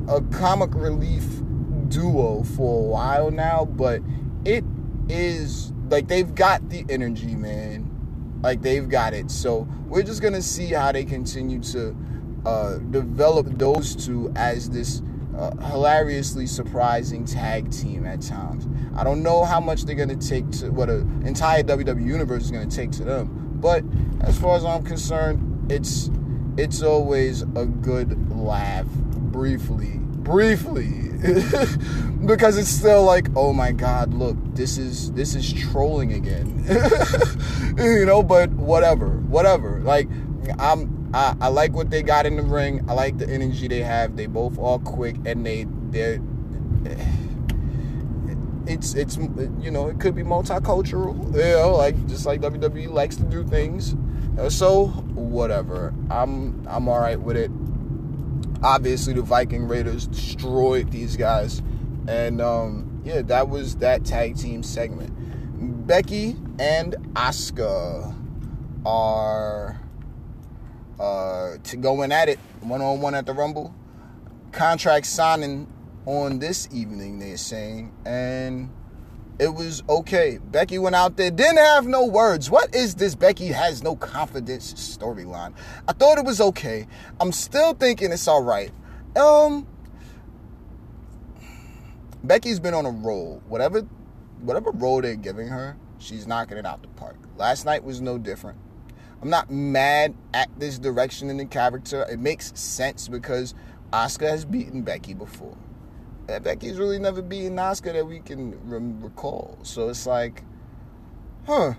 a 0.09 0.21
comic 0.23 0.71
relief 0.73 1.23
duo 1.87 2.43
for 2.43 2.79
a 2.79 2.83
while 2.83 3.31
now, 3.31 3.63
but 3.63 4.01
it 4.43 4.65
is 5.07 5.71
like 5.89 6.09
they've 6.09 6.35
got 6.35 6.69
the 6.69 6.85
energy, 6.89 7.33
man. 7.35 7.94
Like 8.45 8.61
they've 8.61 8.87
got 8.87 9.15
it. 9.15 9.31
So 9.31 9.67
we're 9.87 10.03
just 10.03 10.21
gonna 10.21 10.39
see 10.39 10.67
how 10.67 10.91
they 10.91 11.03
continue 11.03 11.59
to 11.61 11.97
uh, 12.45 12.77
develop 12.77 13.47
those 13.57 13.95
two 13.95 14.31
as 14.35 14.69
this 14.69 15.01
uh, 15.35 15.55
hilariously 15.65 16.45
surprising 16.45 17.25
tag 17.25 17.71
team 17.71 18.05
at 18.05 18.21
times. 18.21 18.67
I 18.95 19.03
don't 19.03 19.23
know 19.23 19.45
how 19.45 19.59
much 19.59 19.85
they're 19.85 19.95
to 20.09 20.15
take 20.15 20.47
to 20.59 20.69
what 20.69 20.91
an 20.91 21.23
entire 21.25 21.63
WWE 21.63 22.05
universe 22.05 22.43
is 22.43 22.51
to 22.51 22.67
take 22.67 22.91
to 22.91 23.03
them, 23.03 23.57
but 23.59 23.83
as 24.21 24.37
far 24.37 24.55
as 24.55 24.63
I'm 24.63 24.83
concerned, 24.83 25.71
it's 25.71 26.11
it's 26.55 26.83
always 26.83 27.41
a 27.41 27.65
good 27.65 28.29
laugh 28.29 28.85
briefly 28.85 29.97
briefly 29.97 30.91
because 32.25 32.57
it's 32.57 32.69
still 32.69 33.03
like 33.03 33.27
oh 33.35 33.51
my 33.51 33.71
god 33.71 34.13
look 34.13 34.37
this 34.53 34.77
is 34.77 35.11
this 35.13 35.35
is 35.35 35.51
trolling 35.51 36.13
again. 36.13 36.63
You 37.77 38.05
know 38.05 38.23
but 38.23 38.51
whatever 38.51 39.17
whatever. 39.27 39.81
Like 39.81 40.07
i'm 40.59 41.09
I, 41.13 41.35
I 41.41 41.47
like 41.47 41.73
what 41.73 41.89
they 41.89 42.03
got 42.03 42.25
in 42.25 42.35
the 42.35 42.43
ring. 42.43 42.85
I 42.89 42.93
like 42.93 43.17
the 43.17 43.29
energy 43.29 43.67
they 43.67 43.81
have. 43.81 44.17
They 44.17 44.25
both 44.27 44.59
are 44.59 44.79
quick 44.79 45.15
and 45.25 45.45
they 45.45 45.65
they're 45.89 46.19
it's 48.67 48.93
it's 48.95 49.17
you 49.59 49.71
know 49.71 49.87
it 49.87 49.99
could 49.99 50.15
be 50.15 50.23
multicultural. 50.23 51.33
You 51.33 51.41
know 51.41 51.75
like 51.75 52.07
just 52.07 52.25
like 52.25 52.41
WWE 52.41 52.89
likes 52.89 53.15
to 53.17 53.23
do 53.23 53.43
things. 53.43 53.95
So 54.49 54.87
whatever. 54.87 55.93
I'm 56.09 56.65
I'm 56.67 56.87
all 56.87 56.99
right 56.99 57.19
with 57.19 57.37
it 57.37 57.51
obviously 58.63 59.13
the 59.13 59.21
Viking 59.21 59.67
Raiders 59.67 60.07
destroyed 60.07 60.91
these 60.91 61.15
guys 61.17 61.61
and 62.07 62.41
um, 62.41 63.01
yeah 63.03 63.21
that 63.21 63.49
was 63.49 63.77
that 63.77 64.05
tag 64.05 64.37
team 64.37 64.63
segment 64.63 65.11
Becky 65.87 66.35
and 66.59 66.95
Asuka 67.13 68.15
are 68.85 69.79
uh, 70.99 71.57
to 71.63 71.77
going 71.77 72.11
at 72.11 72.29
it 72.29 72.39
one 72.61 72.81
on 72.81 73.01
one 73.01 73.15
at 73.15 73.25
the 73.25 73.33
Rumble. 73.33 73.73
Contract 74.51 75.05
signing 75.05 75.67
on 76.05 76.39
this 76.39 76.67
evening, 76.71 77.19
they're 77.19 77.37
saying. 77.37 77.93
And 78.05 78.69
It 79.37 79.53
was 79.53 79.83
okay. 79.89 80.39
Becky 80.51 80.79
went 80.79 80.95
out 80.95 81.17
there, 81.17 81.29
didn't 81.29 81.57
have 81.57 81.85
no 81.85 82.05
words. 82.05 82.49
What 82.49 82.73
is 82.73 82.95
this 82.95 83.15
Becky 83.15 83.47
has 83.47 83.83
no 83.83 83.95
confidence 83.95 84.73
storyline? 84.73 85.53
I 85.87 85.93
thought 85.93 86.17
it 86.17 86.25
was 86.25 86.39
okay. 86.39 86.87
I'm 87.19 87.33
still 87.33 87.73
thinking 87.73 88.13
it's 88.13 88.29
all 88.29 88.43
right. 88.43 88.71
Um, 89.17 89.67
Becky's 92.23 92.61
been 92.61 92.73
on 92.73 92.85
a 92.85 92.91
roll. 92.91 93.43
Whatever, 93.49 93.81
whatever 94.39 94.71
role 94.71 95.01
they're 95.01 95.15
giving 95.15 95.49
her, 95.49 95.75
she's 95.99 96.25
knocking 96.25 96.57
it 96.57 96.65
out 96.65 96.81
the 96.81 96.87
park. 96.89 97.17
Last 97.35 97.65
night 97.65 97.83
was 97.83 97.99
no 97.99 98.17
different. 98.17 98.57
I'm 99.21 99.29
not 99.29 99.51
mad 99.51 100.15
at 100.33 100.49
this 100.57 100.79
direction 100.79 101.29
in 101.29 101.37
the 101.37 101.45
character. 101.45 102.05
It 102.09 102.19
makes 102.19 102.57
sense 102.57 103.09
because 103.09 103.53
Asuka 103.91 104.29
has 104.29 104.45
beaten 104.45 104.81
Becky 104.81 105.13
before. 105.13 105.57
Becky's 106.27 106.77
really 106.77 106.99
never 106.99 107.21
beaten 107.21 107.55
Asuka 107.55 107.93
that 107.93 108.05
we 108.05 108.19
can 108.19 108.51
re- 108.67 109.05
recall. 109.05 109.57
So 109.63 109.89
it's 109.89 110.05
like, 110.05 110.43
huh. 111.45 111.73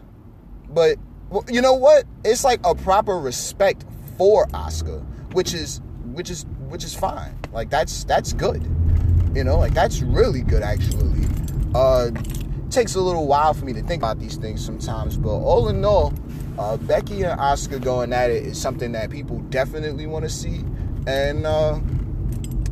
But 0.68 0.98
well, 1.30 1.44
you 1.48 1.60
know 1.60 1.74
what? 1.74 2.04
It's 2.24 2.44
like 2.44 2.60
a 2.64 2.74
proper 2.74 3.18
respect 3.18 3.84
for 4.16 4.46
Asuka, 4.48 5.04
which 5.32 5.54
is 5.54 5.80
which 6.12 6.30
is 6.30 6.46
which 6.68 6.84
is 6.84 6.94
fine. 6.94 7.36
Like 7.52 7.70
that's 7.70 8.04
that's 8.04 8.32
good. 8.32 8.62
You 9.34 9.44
know, 9.44 9.58
like 9.58 9.74
that's 9.74 10.02
really 10.02 10.42
good 10.42 10.62
actually. 10.62 11.26
Uh 11.74 12.10
takes 12.70 12.94
a 12.94 13.00
little 13.00 13.26
while 13.26 13.54
for 13.54 13.64
me 13.64 13.72
to 13.72 13.82
think 13.82 14.02
about 14.02 14.18
these 14.18 14.36
things 14.36 14.64
sometimes, 14.64 15.16
but 15.16 15.30
all 15.30 15.68
in 15.68 15.84
all, 15.84 16.12
uh, 16.58 16.76
Becky 16.76 17.22
and 17.22 17.38
Asuka 17.40 17.82
going 17.82 18.12
at 18.12 18.30
it 18.30 18.44
is 18.44 18.60
something 18.60 18.92
that 18.92 19.08
people 19.10 19.38
definitely 19.50 20.06
want 20.06 20.24
to 20.24 20.28
see. 20.28 20.64
And 21.06 21.46
uh, 21.46 21.78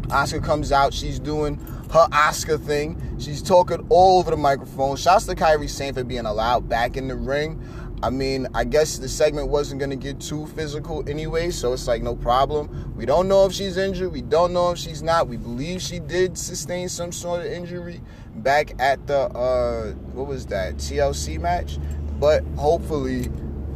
Asuka 0.08 0.42
comes 0.44 0.72
out, 0.72 0.92
she's 0.92 1.18
doing 1.18 1.56
her 1.92 2.06
Asuka 2.10 2.60
thing. 2.60 3.00
She's 3.18 3.40
talking 3.40 3.86
all 3.88 4.18
over 4.18 4.32
the 4.32 4.36
microphone. 4.36 4.96
Shouts 4.96 5.26
to 5.26 5.34
Kairi 5.34 5.70
Sane 5.70 5.94
for 5.94 6.02
being 6.02 6.26
allowed 6.26 6.68
back 6.68 6.96
in 6.96 7.08
the 7.08 7.14
ring. 7.14 7.62
I 8.02 8.10
mean, 8.10 8.48
I 8.52 8.64
guess 8.64 8.98
the 8.98 9.08
segment 9.08 9.48
wasn't 9.48 9.78
going 9.78 9.90
to 9.90 9.96
get 9.96 10.20
too 10.20 10.46
physical 10.48 11.08
anyway, 11.08 11.50
so 11.50 11.72
it's 11.72 11.86
like 11.86 12.02
no 12.02 12.16
problem. 12.16 12.92
We 12.96 13.06
don't 13.06 13.28
know 13.28 13.46
if 13.46 13.52
she's 13.52 13.76
injured. 13.76 14.12
We 14.12 14.22
don't 14.22 14.52
know 14.52 14.72
if 14.72 14.78
she's 14.78 15.02
not. 15.02 15.28
We 15.28 15.36
believe 15.36 15.80
she 15.80 16.00
did 16.00 16.36
sustain 16.36 16.88
some 16.88 17.12
sort 17.12 17.46
of 17.46 17.46
injury 17.46 18.00
back 18.34 18.74
at 18.78 19.06
the, 19.06 19.20
uh, 19.20 19.92
what 20.12 20.26
was 20.26 20.46
that, 20.46 20.76
TLC 20.76 21.40
match. 21.40 21.78
But 22.18 22.44
hopefully 22.56 23.28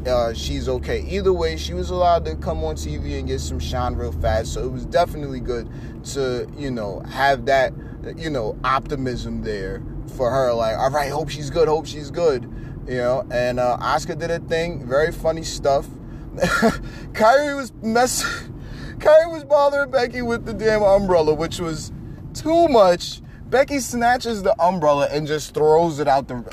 uh, 0.08 0.34
she's 0.34 0.68
okay. 0.68 1.00
Either 1.08 1.32
way, 1.32 1.56
she 1.56 1.74
was 1.74 1.90
allowed 1.90 2.24
to 2.24 2.34
come 2.36 2.64
on 2.64 2.74
TV 2.76 3.18
and 3.18 3.28
get 3.28 3.40
some 3.40 3.58
shine 3.58 3.94
real 3.94 4.12
fast. 4.12 4.52
So 4.54 4.64
it 4.64 4.72
was 4.72 4.84
definitely 4.86 5.40
good 5.40 5.68
to, 6.12 6.50
you 6.56 6.70
know, 6.70 7.00
have 7.00 7.46
that, 7.46 7.72
you 8.16 8.30
know, 8.30 8.58
optimism 8.64 9.42
there 9.42 9.82
for 10.16 10.30
her. 10.30 10.52
Like, 10.52 10.76
all 10.76 10.90
right, 10.90 11.10
hope 11.10 11.28
she's 11.28 11.50
good, 11.50 11.68
hope 11.68 11.86
she's 11.86 12.10
good, 12.10 12.44
you 12.86 12.96
know. 12.96 13.26
And 13.30 13.60
uh, 13.60 13.78
Asuka 13.80 14.18
did 14.18 14.30
a 14.30 14.40
thing, 14.40 14.86
very 14.86 15.12
funny 15.12 15.42
stuff. 15.42 15.86
Kairi 16.36 17.56
was 17.56 17.72
mess. 17.82 18.22
Kairi 18.98 19.30
was 19.30 19.44
bothering 19.44 19.90
Becky 19.90 20.22
with 20.22 20.44
the 20.44 20.54
damn 20.54 20.82
umbrella, 20.82 21.34
which 21.34 21.60
was 21.60 21.92
too 22.34 22.68
much. 22.68 23.20
Becky 23.48 23.80
snatches 23.80 24.42
the 24.42 24.60
umbrella 24.60 25.08
and 25.10 25.26
just 25.26 25.54
throws 25.54 26.00
it 26.00 26.08
out 26.08 26.28
the. 26.28 26.44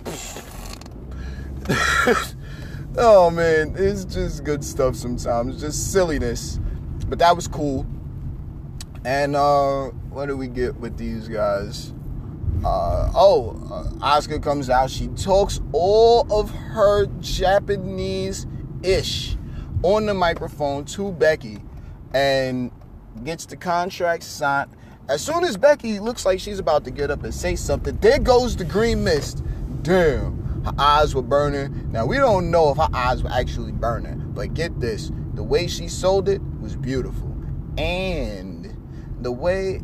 Oh 2.97 3.29
man, 3.29 3.75
it's 3.77 4.05
just 4.05 4.45
good 4.45 4.63
stuff 4.63 4.95
sometimes. 4.95 5.59
Just 5.59 5.91
silliness. 5.91 6.59
But 7.07 7.19
that 7.19 7.35
was 7.35 7.47
cool. 7.47 7.85
And 9.03 9.35
uh 9.35 9.89
what 10.11 10.27
do 10.27 10.37
we 10.37 10.47
get 10.47 10.77
with 10.77 10.97
these 10.97 11.27
guys? 11.27 11.93
Uh, 12.63 13.11
oh, 13.13 13.51
uh, 13.69 14.17
Asuka 14.17 14.41
comes 14.41 14.69
out. 14.69 14.89
She 14.89 15.09
talks 15.09 15.59
all 15.73 16.25
of 16.31 16.49
her 16.51 17.05
Japanese 17.19 18.47
ish 18.81 19.35
on 19.83 20.05
the 20.05 20.13
microphone 20.13 20.85
to 20.85 21.11
Becky 21.11 21.59
and 22.13 22.71
gets 23.25 23.45
the 23.45 23.57
contract 23.57 24.23
signed. 24.23 24.71
As 25.09 25.21
soon 25.21 25.43
as 25.43 25.57
Becky 25.57 25.99
looks 25.99 26.25
like 26.25 26.39
she's 26.39 26.59
about 26.59 26.85
to 26.85 26.91
get 26.91 27.11
up 27.11 27.23
and 27.23 27.33
say 27.33 27.57
something, 27.57 27.97
there 27.97 28.19
goes 28.19 28.55
the 28.55 28.63
green 28.63 29.03
mist. 29.03 29.43
Damn 29.83 30.44
her 30.65 30.73
eyes 30.79 31.13
were 31.13 31.21
burning. 31.21 31.91
Now, 31.91 32.07
we 32.07 32.17
don't 32.17 32.49
know 32.49 32.71
if 32.71 32.77
her 32.77 32.89
eyes 32.91 33.21
were 33.21 33.29
actually 33.29 33.71
burning, 33.71 34.31
but 34.33 34.53
get 34.55 34.79
this 34.79 35.11
the 35.35 35.43
way 35.43 35.67
she 35.67 35.87
sold 35.87 36.27
it 36.27 36.41
was 36.59 36.75
beautiful. 36.75 37.31
And 37.77 38.75
the 39.21 39.31
way, 39.31 39.81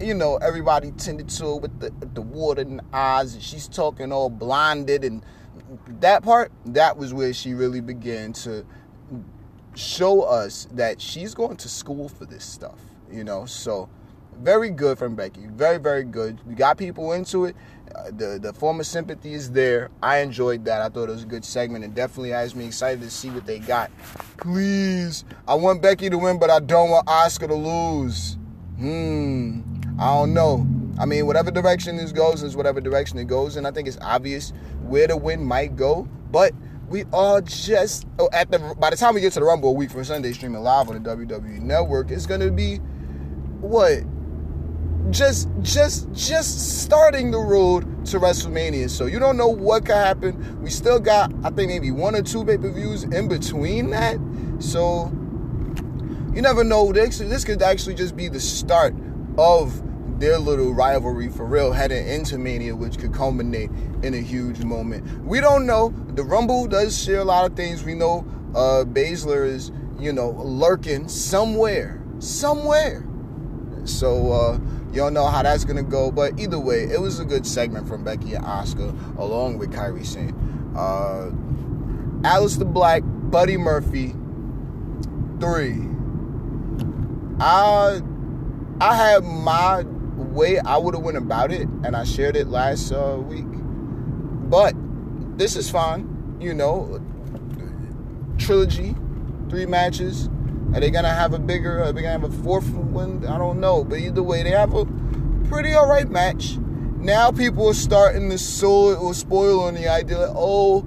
you 0.00 0.14
know, 0.14 0.36
everybody 0.36 0.92
tended 0.92 1.28
to 1.30 1.56
it 1.56 1.62
with 1.62 1.80
the, 1.80 1.90
the 2.14 2.22
water 2.22 2.62
in 2.62 2.76
the 2.76 2.84
eyes, 2.92 3.34
and 3.34 3.42
she's 3.42 3.66
talking 3.66 4.12
all 4.12 4.30
blinded, 4.30 5.02
and 5.02 5.24
that 6.00 6.22
part, 6.22 6.52
that 6.66 6.96
was 6.96 7.12
where 7.12 7.32
she 7.32 7.54
really 7.54 7.80
began 7.80 8.32
to 8.34 8.64
show 9.74 10.22
us 10.22 10.68
that 10.72 11.00
she's 11.00 11.34
going 11.34 11.56
to 11.56 11.68
school 11.68 12.08
for 12.08 12.26
this 12.26 12.44
stuff, 12.44 12.78
you 13.10 13.24
know? 13.24 13.46
So, 13.46 13.88
very 14.38 14.70
good 14.70 14.98
from 14.98 15.14
Becky. 15.14 15.46
Very, 15.46 15.78
very 15.78 16.04
good. 16.04 16.40
We 16.46 16.54
got 16.54 16.76
people 16.76 17.12
into 17.12 17.44
it. 17.44 17.56
The 18.10 18.38
the 18.40 18.52
form 18.52 18.80
of 18.80 18.86
sympathy 18.86 19.34
is 19.34 19.50
there. 19.50 19.90
I 20.02 20.18
enjoyed 20.18 20.64
that. 20.64 20.82
I 20.82 20.88
thought 20.88 21.08
it 21.08 21.12
was 21.12 21.24
a 21.24 21.26
good 21.26 21.44
segment 21.44 21.84
and 21.84 21.94
definitely 21.94 22.30
has 22.30 22.54
me 22.54 22.66
excited 22.66 23.00
to 23.00 23.10
see 23.10 23.30
what 23.30 23.46
they 23.46 23.58
got. 23.58 23.90
Please, 24.38 25.24
I 25.46 25.54
want 25.54 25.82
Becky 25.82 26.08
to 26.10 26.18
win, 26.18 26.38
but 26.38 26.50
I 26.50 26.60
don't 26.60 26.90
want 26.90 27.06
Asuka 27.06 27.48
to 27.48 27.54
lose. 27.54 28.36
Hmm, 28.78 29.60
I 29.98 30.06
don't 30.06 30.34
know. 30.34 30.66
I 30.98 31.06
mean, 31.06 31.26
whatever 31.26 31.50
direction 31.50 31.96
this 31.96 32.12
goes 32.12 32.42
is 32.42 32.56
whatever 32.56 32.80
direction 32.80 33.18
it 33.18 33.26
goes, 33.26 33.56
and 33.56 33.66
I 33.66 33.70
think 33.70 33.88
it's 33.88 33.98
obvious 34.00 34.52
where 34.82 35.06
the 35.06 35.16
win 35.16 35.44
might 35.44 35.76
go. 35.76 36.08
But 36.30 36.52
we 36.88 37.04
are 37.12 37.40
just 37.40 38.06
oh, 38.18 38.28
at 38.32 38.50
the 38.50 38.58
by 38.78 38.90
the 38.90 38.96
time 38.96 39.14
we 39.14 39.20
get 39.20 39.32
to 39.34 39.40
the 39.40 39.46
Rumble 39.46 39.70
a 39.70 39.72
week 39.72 39.90
from 39.90 40.04
Sunday 40.04 40.32
streaming 40.32 40.62
live 40.62 40.88
on 40.88 41.02
the 41.02 41.10
WWE 41.10 41.60
Network, 41.60 42.10
it's 42.10 42.26
gonna 42.26 42.50
be 42.50 42.76
what 43.60 44.02
just 45.10 45.48
just 45.62 46.12
just 46.12 46.82
starting 46.82 47.30
the 47.30 47.38
road 47.38 48.06
to 48.06 48.18
WrestleMania. 48.18 48.88
So 48.88 49.06
you 49.06 49.18
don't 49.18 49.36
know 49.36 49.48
what 49.48 49.84
could 49.86 49.94
happen. 49.94 50.62
We 50.62 50.70
still 50.70 51.00
got 51.00 51.32
I 51.44 51.50
think 51.50 51.68
maybe 51.68 51.90
one 51.90 52.14
or 52.14 52.22
two 52.22 52.44
pay-per-views 52.44 53.04
in 53.04 53.28
between 53.28 53.90
that. 53.90 54.18
So 54.58 55.10
you 56.34 56.40
never 56.40 56.64
know. 56.64 56.92
This, 56.92 57.18
this 57.18 57.44
could 57.44 57.62
actually 57.62 57.94
just 57.94 58.16
be 58.16 58.28
the 58.28 58.40
start 58.40 58.94
of 59.36 59.82
their 60.18 60.38
little 60.38 60.72
rivalry 60.72 61.28
for 61.28 61.44
real 61.44 61.72
heading 61.72 62.06
into 62.06 62.38
Mania, 62.38 62.76
which 62.76 62.98
could 62.98 63.12
culminate 63.12 63.70
in 64.02 64.14
a 64.14 64.20
huge 64.20 64.62
moment. 64.64 65.04
We 65.24 65.40
don't 65.40 65.66
know. 65.66 65.92
The 66.14 66.22
Rumble 66.22 66.66
does 66.66 67.02
share 67.02 67.18
a 67.18 67.24
lot 67.24 67.50
of 67.50 67.56
things. 67.56 67.84
We 67.84 67.94
know 67.94 68.24
uh 68.54 68.84
Baszler 68.84 69.46
is, 69.46 69.72
you 69.98 70.12
know, 70.12 70.30
lurking 70.30 71.08
somewhere. 71.08 72.02
Somewhere. 72.18 73.04
So 73.84 74.32
uh 74.32 74.58
don't 74.96 75.14
know 75.14 75.26
how 75.26 75.42
that's 75.42 75.64
gonna 75.64 75.82
go, 75.82 76.10
but 76.10 76.38
either 76.38 76.58
way, 76.58 76.84
it 76.84 77.00
was 77.00 77.18
a 77.18 77.24
good 77.24 77.46
segment 77.46 77.88
from 77.88 78.04
Becky 78.04 78.34
and 78.34 78.44
Asuka, 78.44 78.94
along 79.18 79.58
with 79.58 79.72
Kairi 79.72 80.04
Sane. 80.04 80.34
Uh, 80.76 81.30
the 82.22 82.64
Black, 82.64 83.02
Buddy 83.04 83.56
Murphy, 83.56 84.14
three. 85.40 85.88
I 87.40 88.00
I 88.80 88.96
had 88.96 89.24
my 89.24 89.82
way 90.16 90.58
I 90.58 90.76
would 90.76 90.94
have 90.94 91.02
went 91.02 91.16
about 91.16 91.52
it, 91.52 91.62
and 91.84 91.96
I 91.96 92.04
shared 92.04 92.36
it 92.36 92.48
last 92.48 92.92
uh, 92.92 93.16
week. 93.18 93.46
But 93.48 94.74
this 95.38 95.56
is 95.56 95.70
fine, 95.70 96.36
you 96.40 96.52
know. 96.54 97.00
Trilogy, 98.38 98.94
three 99.48 99.66
matches 99.66 100.28
are 100.74 100.80
they 100.80 100.90
gonna 100.90 101.12
have 101.12 101.34
a 101.34 101.38
bigger? 101.38 101.82
Are 101.82 101.92
they 101.92 102.02
gonna 102.02 102.12
have 102.12 102.24
a 102.24 102.42
fourth 102.42 102.68
one? 102.70 103.26
I 103.26 103.38
don't 103.38 103.60
know. 103.60 103.84
But 103.84 103.98
either 103.98 104.22
way, 104.22 104.42
they 104.42 104.50
have 104.50 104.74
a 104.74 104.86
pretty 105.48 105.74
alright 105.74 106.08
match. 106.08 106.56
Now 106.98 107.30
people 107.30 107.68
are 107.68 107.74
starting 107.74 108.30
to 108.30 108.38
soil 108.38 108.96
or 108.96 109.12
spoil 109.12 109.60
on 109.60 109.74
the 109.74 109.88
idea 109.88 110.18
that 110.18 110.32
oh, 110.34 110.86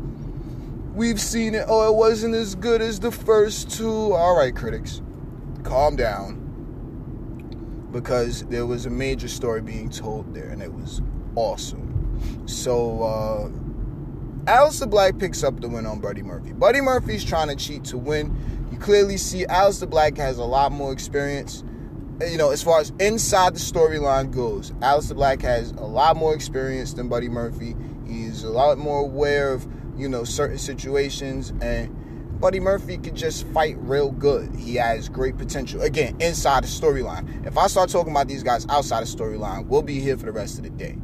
we've 0.93 1.19
seen 1.19 1.53
it. 1.53 1.65
Oh, 1.67 1.87
it 1.87 1.95
wasn't 1.95 2.35
as 2.35 2.55
good 2.55 2.81
as 2.81 2.99
the 2.99 3.11
first 3.11 3.69
two. 3.69 4.13
All 4.13 4.35
right, 4.37 4.55
critics, 4.55 5.01
calm 5.63 5.95
down. 5.95 6.41
Because 7.91 8.43
there 8.45 8.65
was 8.65 8.85
a 8.85 8.89
major 8.89 9.27
story 9.27 9.61
being 9.61 9.89
told 9.89 10.33
there, 10.33 10.47
and 10.49 10.61
it 10.61 10.73
was 10.73 11.01
awesome. 11.35 12.43
So, 12.45 13.03
uh, 13.03 13.49
Aleister 14.45 14.89
Black 14.89 15.17
picks 15.17 15.43
up 15.43 15.59
the 15.59 15.67
win 15.67 15.85
on 15.85 15.99
Buddy 15.99 16.21
Murphy. 16.21 16.53
Buddy 16.53 16.81
Murphy's 16.81 17.23
trying 17.23 17.49
to 17.49 17.55
cheat 17.55 17.83
to 17.85 17.97
win. 17.97 18.35
You 18.71 18.77
clearly 18.77 19.17
see 19.17 19.45
Aleister 19.45 19.89
Black 19.89 20.17
has 20.17 20.37
a 20.37 20.43
lot 20.43 20.71
more 20.71 20.91
experience. 20.91 21.63
Eh, 22.21 22.31
you 22.31 22.37
know, 22.37 22.51
as 22.51 22.63
far 22.63 22.79
as 22.79 22.91
inside 22.99 23.55
the 23.55 23.59
storyline 23.59 24.31
goes, 24.31 24.71
Aleister 24.73 25.15
Black 25.15 25.41
has 25.41 25.71
a 25.71 25.85
lot 25.85 26.15
more 26.15 26.33
experience 26.33 26.93
than 26.93 27.07
Buddy 27.07 27.29
Murphy. 27.29 27.75
He's 28.07 28.43
a 28.43 28.49
lot 28.49 28.77
more 28.77 29.01
aware 29.01 29.53
of, 29.53 29.67
you 29.97 30.09
know, 30.09 30.23
certain 30.23 30.57
situations 30.57 31.53
and 31.61 31.95
Buddy 32.39 32.59
Murphy 32.59 32.97
could 32.97 33.15
just 33.15 33.47
fight 33.47 33.77
real 33.79 34.11
good. 34.11 34.53
He 34.55 34.75
has 34.75 35.09
great 35.09 35.37
potential. 35.37 35.81
Again, 35.81 36.17
inside 36.19 36.63
the 36.63 36.67
storyline. 36.67 37.45
If 37.47 37.57
I 37.57 37.67
start 37.67 37.89
talking 37.89 38.11
about 38.11 38.27
these 38.27 38.43
guys 38.43 38.65
outside 38.69 39.01
the 39.01 39.07
storyline, 39.07 39.67
we'll 39.67 39.81
be 39.81 39.99
here 39.99 40.17
for 40.17 40.25
the 40.25 40.31
rest 40.31 40.57
of 40.57 40.63
the 40.63 40.69
day. 40.69 40.97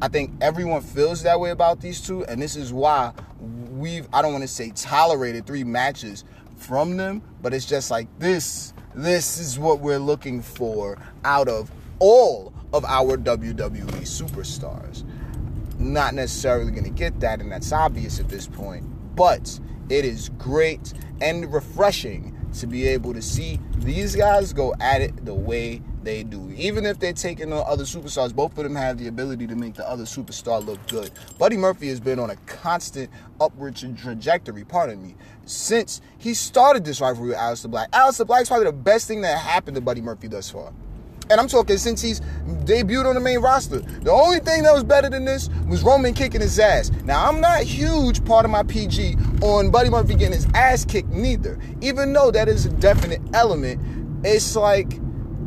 I 0.00 0.08
think 0.08 0.32
everyone 0.40 0.80
feels 0.80 1.22
that 1.22 1.38
way 1.38 1.50
about 1.50 1.80
these 1.80 2.00
two, 2.00 2.24
and 2.24 2.40
this 2.40 2.56
is 2.56 2.72
why 2.72 3.12
we've 3.38 4.08
I 4.12 4.22
don't 4.22 4.32
want 4.32 4.42
to 4.42 4.48
say 4.48 4.70
tolerated 4.70 5.46
three 5.46 5.64
matches 5.64 6.24
from 6.62 6.96
them, 6.96 7.22
but 7.42 7.52
it's 7.52 7.66
just 7.66 7.90
like 7.90 8.08
this. 8.18 8.72
This 8.94 9.38
is 9.38 9.58
what 9.58 9.80
we're 9.80 9.98
looking 9.98 10.42
for 10.42 10.98
out 11.24 11.48
of 11.48 11.70
all 11.98 12.52
of 12.72 12.84
our 12.84 13.16
WWE 13.16 14.02
superstars. 14.02 15.04
Not 15.78 16.14
necessarily 16.14 16.70
going 16.70 16.84
to 16.84 16.90
get 16.90 17.20
that, 17.20 17.40
and 17.40 17.50
that's 17.50 17.72
obvious 17.72 18.20
at 18.20 18.28
this 18.28 18.46
point, 18.46 18.84
but 19.16 19.58
it 19.88 20.04
is 20.04 20.30
great 20.38 20.92
and 21.20 21.52
refreshing 21.52 22.36
to 22.54 22.66
be 22.66 22.86
able 22.86 23.14
to 23.14 23.22
see 23.22 23.58
these 23.78 24.14
guys 24.14 24.52
go 24.52 24.74
at 24.80 25.00
it 25.00 25.24
the 25.24 25.34
way 25.34 25.82
they 26.04 26.22
do. 26.22 26.52
Even 26.56 26.86
if 26.86 26.98
they're 26.98 27.12
taking 27.12 27.52
on 27.52 27.64
other 27.66 27.84
superstars, 27.84 28.34
both 28.34 28.56
of 28.56 28.64
them 28.64 28.74
have 28.74 28.98
the 28.98 29.08
ability 29.08 29.46
to 29.46 29.54
make 29.54 29.74
the 29.74 29.88
other 29.88 30.04
superstar 30.04 30.64
look 30.64 30.84
good. 30.88 31.10
Buddy 31.38 31.56
Murphy 31.56 31.88
has 31.88 32.00
been 32.00 32.18
on 32.18 32.30
a 32.30 32.36
constant 32.46 33.10
upward 33.40 33.76
trajectory, 33.76 34.64
pardon 34.64 35.02
me, 35.02 35.14
since 35.46 36.00
he 36.18 36.34
started 36.34 36.84
this 36.84 37.00
rivalry 37.00 37.30
with 37.30 37.38
Aleister 37.38 37.70
Black. 37.70 37.90
Aleister 37.92 38.26
Black 38.26 38.42
is 38.42 38.48
probably 38.48 38.66
the 38.66 38.72
best 38.72 39.08
thing 39.08 39.22
that 39.22 39.38
happened 39.38 39.74
to 39.74 39.80
Buddy 39.80 40.00
Murphy 40.00 40.28
thus 40.28 40.50
far. 40.50 40.72
And 41.30 41.40
I'm 41.40 41.48
talking 41.48 41.78
since 41.78 42.02
he's 42.02 42.20
debuted 42.64 43.06
on 43.06 43.14
the 43.14 43.20
main 43.20 43.38
roster. 43.38 43.78
The 43.78 44.10
only 44.10 44.40
thing 44.40 44.64
that 44.64 44.74
was 44.74 44.84
better 44.84 45.08
than 45.08 45.24
this 45.24 45.48
was 45.68 45.82
Roman 45.82 46.14
kicking 46.14 46.40
his 46.40 46.58
ass. 46.58 46.90
Now, 47.04 47.28
I'm 47.28 47.40
not 47.40 47.62
huge 47.62 48.24
part 48.24 48.44
of 48.44 48.50
my 48.50 48.62
PG 48.64 49.16
on 49.40 49.70
Buddy 49.70 49.88
Murphy 49.88 50.14
getting 50.14 50.34
his 50.34 50.46
ass 50.52 50.84
kicked 50.84 51.08
neither. 51.08 51.58
Even 51.80 52.12
though 52.12 52.30
that 52.32 52.48
is 52.48 52.66
a 52.66 52.70
definite 52.70 53.22
element, 53.32 53.80
it's 54.24 54.54
like, 54.56 54.98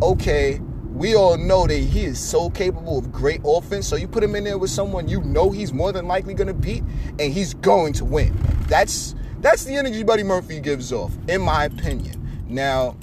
okay, 0.02 0.60
we 0.94 1.16
all 1.16 1.38
know 1.38 1.68
that 1.68 1.76
he 1.76 2.06
is 2.06 2.20
so 2.20 2.50
capable 2.50 2.98
of 2.98 3.12
great 3.12 3.42
offense. 3.46 3.88
So 3.88 3.96
you 3.96 4.08
put 4.08 4.24
him 4.24 4.36
in 4.36 4.44
there 4.44 4.58
with 4.58 4.70
someone 4.70 5.08
you 5.08 5.22
know 5.22 5.52
he's 5.52 5.74
more 5.74 5.92
than 5.92 6.08
likely 6.08 6.34
going 6.34 6.48
to 6.48 6.54
beat, 6.54 6.84
and 7.20 7.34
he's 7.34 7.54
going 7.54 7.94
to 7.94 8.06
win. 8.06 8.36
That's 8.68 9.16
that's 9.42 9.66
the 9.66 9.76
energy 9.76 10.04
Buddy 10.04 10.24
Murphy 10.24 10.60
gives 10.60 10.92
off, 10.92 11.12
in 11.28 11.42
my 11.42 11.66
opinion. 11.66 12.46
Now, 12.48 12.98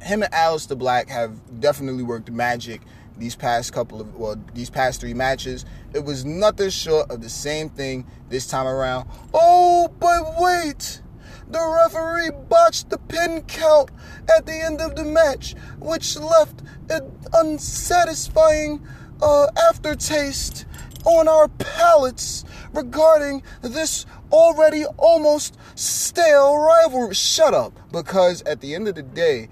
him 0.00 0.22
and 0.22 0.32
Aleister 0.32 0.76
Black 0.76 1.08
have 1.08 1.60
definitely 1.60 2.02
worked 2.02 2.30
magic 2.30 2.80
these 3.16 3.36
past 3.36 3.72
couple 3.72 4.00
of 4.00 4.16
well 4.16 4.36
these 4.54 4.70
past 4.70 5.00
three 5.00 5.14
matches. 5.14 5.64
It 5.92 6.04
was 6.04 6.24
nothing 6.24 6.70
short 6.70 7.10
of 7.10 7.20
the 7.20 7.28
same 7.28 7.68
thing 7.68 8.06
this 8.28 8.46
time 8.46 8.66
around. 8.66 9.08
Oh, 9.32 9.92
but 10.00 10.34
wait. 10.40 11.00
The 11.48 11.82
referee 11.84 12.30
botched 12.48 12.90
the 12.90 12.98
pin 12.98 13.42
count 13.42 13.90
at 14.34 14.46
the 14.46 14.54
end 14.54 14.80
of 14.80 14.96
the 14.96 15.04
match, 15.04 15.54
which 15.78 16.16
left 16.16 16.62
an 16.90 17.12
unsatisfying 17.32 18.86
uh, 19.22 19.48
aftertaste 19.68 20.66
on 21.04 21.28
our 21.28 21.48
palates 21.48 22.44
regarding 22.72 23.42
this 23.62 24.06
already 24.32 24.84
almost 24.96 25.56
stale 25.74 26.56
rivalry. 26.56 27.14
Shut 27.14 27.54
up, 27.54 27.78
because 27.92 28.42
at 28.42 28.60
the 28.60 28.74
end 28.74 28.88
of 28.88 28.94
the 28.94 29.02
day, 29.02 29.48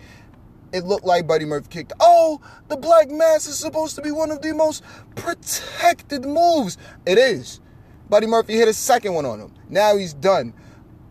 it 0.72 0.84
looked 0.84 1.04
like 1.04 1.26
Buddy 1.26 1.44
Murphy 1.44 1.68
kicked. 1.68 1.92
Oh, 2.00 2.40
the 2.68 2.76
Black 2.76 3.10
Mass 3.10 3.46
is 3.46 3.58
supposed 3.58 3.94
to 3.96 4.02
be 4.02 4.10
one 4.10 4.30
of 4.30 4.40
the 4.40 4.54
most 4.54 4.82
protected 5.14 6.24
moves. 6.24 6.78
It 7.04 7.18
is. 7.18 7.60
Buddy 8.08 8.26
Murphy 8.26 8.54
hit 8.54 8.68
a 8.68 8.74
second 8.74 9.14
one 9.14 9.26
on 9.26 9.38
him. 9.38 9.52
Now 9.68 9.96
he's 9.96 10.14
done. 10.14 10.54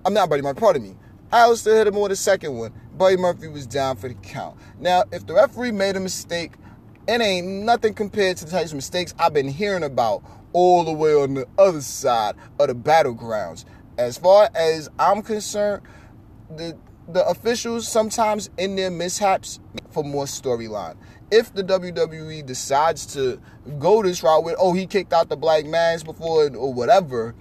I'm 0.05 0.13
not 0.13 0.29
Buddy 0.29 0.41
Murphy, 0.41 0.59
pardon 0.59 0.83
me. 0.83 0.95
Aleister 1.31 1.73
hit 1.77 1.87
him 1.87 1.95
with 1.95 2.11
a 2.11 2.15
second 2.15 2.57
one. 2.57 2.73
Buddy 2.97 3.17
Murphy 3.17 3.47
was 3.47 3.67
down 3.67 3.97
for 3.97 4.07
the 4.07 4.15
count. 4.15 4.57
Now, 4.79 5.03
if 5.11 5.25
the 5.25 5.33
referee 5.33 5.71
made 5.71 5.95
a 5.95 5.99
mistake, 5.99 6.53
it 7.07 7.21
ain't 7.21 7.47
nothing 7.47 7.93
compared 7.93 8.37
to 8.37 8.45
the 8.45 8.51
types 8.51 8.71
of 8.71 8.75
mistakes 8.75 9.13
I've 9.19 9.33
been 9.33 9.47
hearing 9.47 9.83
about 9.83 10.23
all 10.53 10.83
the 10.83 10.91
way 10.91 11.13
on 11.13 11.35
the 11.35 11.47
other 11.57 11.81
side 11.81 12.35
of 12.59 12.67
the 12.67 12.75
battlegrounds. 12.75 13.65
As 13.97 14.17
far 14.17 14.49
as 14.55 14.89
I'm 14.99 15.21
concerned, 15.21 15.83
the 16.49 16.77
the 17.07 17.25
officials 17.27 17.87
sometimes 17.87 18.49
in 18.57 18.75
their 18.75 18.91
mishaps 18.91 19.59
for 19.89 20.03
more 20.03 20.25
storyline. 20.25 20.95
If 21.29 21.53
the 21.53 21.63
WWE 21.63 22.45
decides 22.45 23.05
to 23.13 23.41
go 23.79 24.01
this 24.01 24.23
route 24.23 24.43
with, 24.43 24.55
oh, 24.59 24.73
he 24.73 24.85
kicked 24.85 25.13
out 25.13 25.29
the 25.29 25.37
black 25.37 25.65
mass 25.65 26.03
before 26.03 26.49
or 26.55 26.73
whatever, 26.73 27.35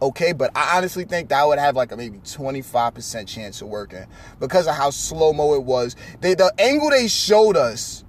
okay, 0.00 0.32
but 0.32 0.50
I 0.54 0.76
honestly 0.76 1.04
think 1.04 1.28
that 1.30 1.46
would 1.46 1.58
have 1.58 1.76
like 1.76 1.92
a 1.92 1.96
maybe 1.96 2.18
25% 2.18 3.26
chance 3.26 3.62
of 3.62 3.68
working 3.68 4.06
because 4.40 4.66
of 4.66 4.74
how 4.74 4.90
slow 4.90 5.32
mo 5.32 5.54
it 5.54 5.64
was. 5.64 5.96
They, 6.20 6.34
the 6.34 6.52
angle 6.58 6.90
they 6.90 7.08
showed 7.08 7.56
us, 7.56 8.04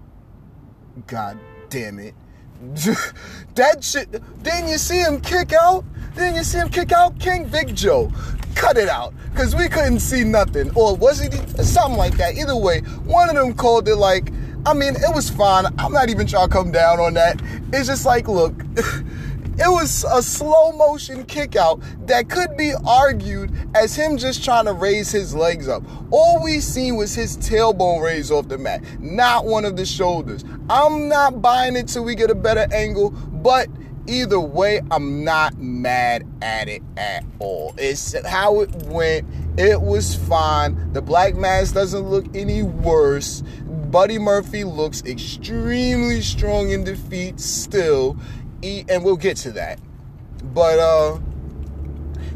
god 1.07 1.39
damn 1.69 1.99
it. 1.99 2.15
that 3.55 3.83
shit, 3.83 4.11
didn't 4.43 4.69
you 4.69 4.77
see 4.77 4.99
him 4.99 5.21
kick 5.21 5.53
out? 5.53 5.85
Didn't 6.15 6.35
you 6.35 6.43
see 6.43 6.57
him 6.57 6.69
kick 6.69 6.91
out 6.91 7.19
King 7.19 7.45
Vic 7.45 7.73
Joe? 7.73 8.11
cut 8.59 8.77
it 8.77 8.89
out 8.89 9.13
because 9.31 9.55
we 9.55 9.69
couldn't 9.69 9.99
see 9.99 10.23
nothing. 10.23 10.71
Or 10.75 10.95
was 10.95 11.21
it 11.21 11.33
something 11.63 11.97
like 11.97 12.17
that? 12.17 12.35
Either 12.35 12.55
way, 12.55 12.81
one 13.05 13.29
of 13.29 13.35
them 13.35 13.53
called 13.53 13.87
it 13.87 13.95
like, 13.95 14.31
I 14.65 14.73
mean, 14.73 14.95
it 14.95 15.15
was 15.15 15.29
fine. 15.29 15.65
I'm 15.77 15.93
not 15.93 16.09
even 16.09 16.27
trying 16.27 16.49
to 16.49 16.53
come 16.53 16.71
down 16.71 16.99
on 16.99 17.13
that. 17.13 17.41
It's 17.71 17.87
just 17.87 18.05
like, 18.05 18.27
look, 18.27 18.53
it 19.59 19.69
was 19.69 20.05
a 20.05 20.21
slow 20.21 20.71
motion 20.71 21.25
kick 21.25 21.55
out 21.55 21.81
that 22.07 22.29
could 22.29 22.55
be 22.55 22.73
argued 22.85 23.51
as 23.75 23.95
him 23.95 24.17
just 24.17 24.43
trying 24.43 24.65
to 24.65 24.73
raise 24.73 25.11
his 25.11 25.35
legs 25.35 25.67
up. 25.67 25.83
All 26.11 26.41
we 26.41 26.59
seen 26.59 26.95
was 26.95 27.13
his 27.13 27.37
tailbone 27.37 28.01
raised 28.01 28.31
off 28.31 28.47
the 28.47 28.57
mat, 28.57 28.83
not 28.99 29.45
one 29.45 29.65
of 29.65 29.75
the 29.75 29.85
shoulders. 29.85 30.45
I'm 30.69 31.07
not 31.09 31.41
buying 31.41 31.75
it 31.75 31.87
till 31.87 32.03
we 32.03 32.15
get 32.15 32.31
a 32.31 32.35
better 32.35 32.67
angle, 32.73 33.11
but 33.11 33.67
either 34.07 34.39
way, 34.39 34.81
I'm 34.91 35.23
not 35.23 35.57
mad 35.57 36.25
at 36.41 36.67
it 36.67 36.81
at 36.97 37.23
all. 37.39 37.75
It's 37.77 38.15
how 38.27 38.61
it 38.61 38.73
went. 38.87 39.27
It 39.57 39.81
was 39.81 40.15
fine. 40.15 40.93
The 40.93 41.01
Black 41.01 41.35
Mass 41.35 41.71
doesn't 41.71 42.09
look 42.09 42.25
any 42.35 42.63
worse. 42.63 43.43
Buddy 43.91 44.19
Murphy 44.19 44.63
looks 44.63 45.03
extremely 45.03 46.21
strong 46.21 46.69
in 46.69 46.83
defeat 46.83 47.39
still, 47.39 48.17
and 48.63 49.03
we'll 49.03 49.17
get 49.17 49.37
to 49.37 49.51
that. 49.53 49.79
But 50.43 50.79
uh, 50.79 51.19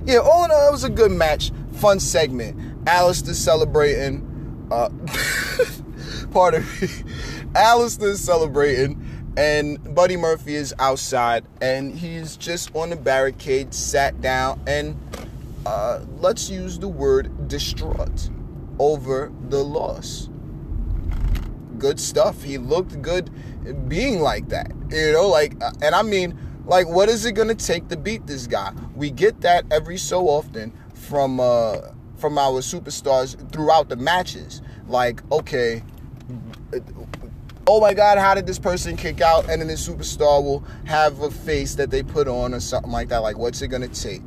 yeah, 0.06 0.18
all 0.18 0.46
in 0.46 0.52
all, 0.52 0.70
it 0.70 0.72
was 0.72 0.84
a 0.84 0.90
good 0.90 1.12
match, 1.12 1.52
fun 1.74 2.00
segment. 2.00 2.86
Aleister 2.86 3.34
celebrating. 3.34 4.30
Uh, 4.72 4.90
part 6.32 6.56
of 6.56 6.82
me. 6.82 6.88
Celebrating 8.16 9.14
and 9.38 9.96
Buddy 9.96 10.18
Murphy 10.18 10.56
is 10.56 10.74
outside 10.80 11.44
and 11.62 11.98
he's 11.98 12.36
just 12.36 12.76
on 12.76 12.90
the 12.90 12.96
barricade, 12.96 13.74
sat 13.74 14.20
down, 14.22 14.60
and 14.68 15.00
uh, 15.66 16.02
let's 16.18 16.50
use 16.50 16.78
the 16.80 16.88
word 16.88 17.48
distraught 17.48 18.30
over 18.80 19.32
the 19.50 19.64
loss. 19.64 20.30
Good 21.84 22.00
stuff. 22.00 22.42
He 22.42 22.58
looked 22.58 23.02
good 23.02 23.30
being 23.90 24.22
like 24.22 24.48
that, 24.48 24.72
you 24.90 25.12
know, 25.12 25.28
like, 25.28 25.62
uh, 25.62 25.74
and 25.82 25.94
I 25.94 26.02
mean, 26.02 26.40
like, 26.66 26.88
what 26.88 27.10
is 27.10 27.26
it 27.26 27.34
gonna 27.34 27.56
take 27.56 27.90
to 27.90 27.98
beat 27.98 28.26
this 28.26 28.48
guy? 28.48 28.72
We 28.96 29.12
get 29.12 29.42
that 29.42 29.66
every 29.70 29.98
so 29.98 30.30
often 30.30 30.72
from 30.94 31.42
uh, 31.42 31.90
from 32.16 32.38
our 32.38 32.62
superstars 32.62 33.36
throughout 33.52 33.90
the 33.90 33.98
matches. 33.98 34.62
Like, 34.88 35.30
okay, 35.30 35.84
oh 37.68 37.82
my 37.82 37.94
God, 37.94 38.18
how 38.18 38.34
did 38.34 38.48
this 38.48 38.60
person 38.60 38.96
kick 38.96 39.20
out? 39.20 39.50
And 39.50 39.60
then 39.60 39.68
the 39.68 39.74
superstar 39.74 40.42
will 40.42 40.64
have 40.86 41.20
a 41.20 41.32
face 41.32 41.76
that 41.76 41.92
they 41.92 42.02
put 42.02 42.30
on 42.30 42.54
or 42.54 42.62
something 42.62 42.94
like 42.94 43.10
that. 43.10 43.24
Like, 43.24 43.38
what's 43.38 43.62
it 43.62 43.68
to 43.72 43.88
take? 43.90 44.24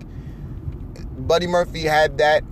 Buddy 1.26 1.46
Murphy 1.46 1.84
had 1.84 2.18
that 2.18 2.44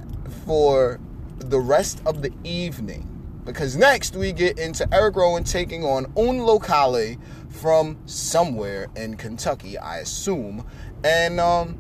for 0.46 0.98
the 1.40 1.60
rest 1.60 2.00
of 2.06 2.22
the 2.22 2.32
evening. 2.42 3.13
Because 3.44 3.76
next 3.76 4.16
we 4.16 4.32
get 4.32 4.58
into 4.58 4.88
Eric 4.92 5.16
Rowan 5.16 5.44
taking 5.44 5.84
on 5.84 6.06
Un 6.16 6.44
Locale 6.44 7.16
from 7.48 7.98
somewhere 8.06 8.88
in 8.96 9.16
Kentucky, 9.16 9.76
I 9.78 9.98
assume. 9.98 10.66
And 11.04 11.38
um, 11.38 11.78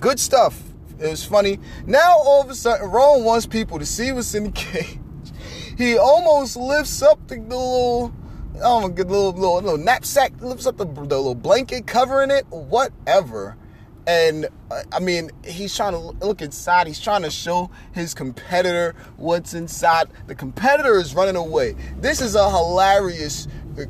good 0.00 0.18
stuff. 0.18 0.60
It 0.98 1.08
was 1.08 1.24
funny. 1.24 1.58
Now 1.86 2.16
all 2.18 2.42
of 2.42 2.50
a 2.50 2.54
sudden, 2.54 2.90
Rowan 2.90 3.24
wants 3.24 3.46
people 3.46 3.78
to 3.78 3.86
see 3.86 4.12
what's 4.12 4.34
in 4.34 4.44
the 4.44 4.50
cage 4.52 4.98
he 5.80 5.96
almost 5.96 6.56
lifts 6.56 7.00
up 7.00 7.26
the, 7.28 7.36
little, 7.36 8.12
oh 8.62 8.88
good 8.88 9.08
little, 9.08 9.32
little, 9.32 9.54
little 9.54 9.78
knapsack, 9.78 10.32
lifts 10.42 10.66
up 10.66 10.76
the, 10.76 10.84
the 10.84 10.92
little 10.92 11.34
blanket 11.34 11.86
covering 11.86 12.30
it, 12.30 12.46
whatever. 12.50 13.56
And 14.06 14.48
uh, 14.70 14.82
I 14.92 15.00
mean, 15.00 15.30
he's 15.44 15.74
trying 15.76 15.92
to 15.92 15.98
look 15.98 16.42
inside. 16.42 16.86
He's 16.86 17.00
trying 17.00 17.22
to 17.22 17.30
show 17.30 17.70
his 17.92 18.14
competitor 18.14 18.94
what's 19.16 19.54
inside. 19.54 20.08
The 20.26 20.34
competitor 20.34 20.98
is 20.98 21.14
running 21.14 21.36
away. 21.36 21.76
This 21.98 22.20
is 22.20 22.34
a 22.34 22.50
hilarious 22.50 23.46
uh, 23.78 23.84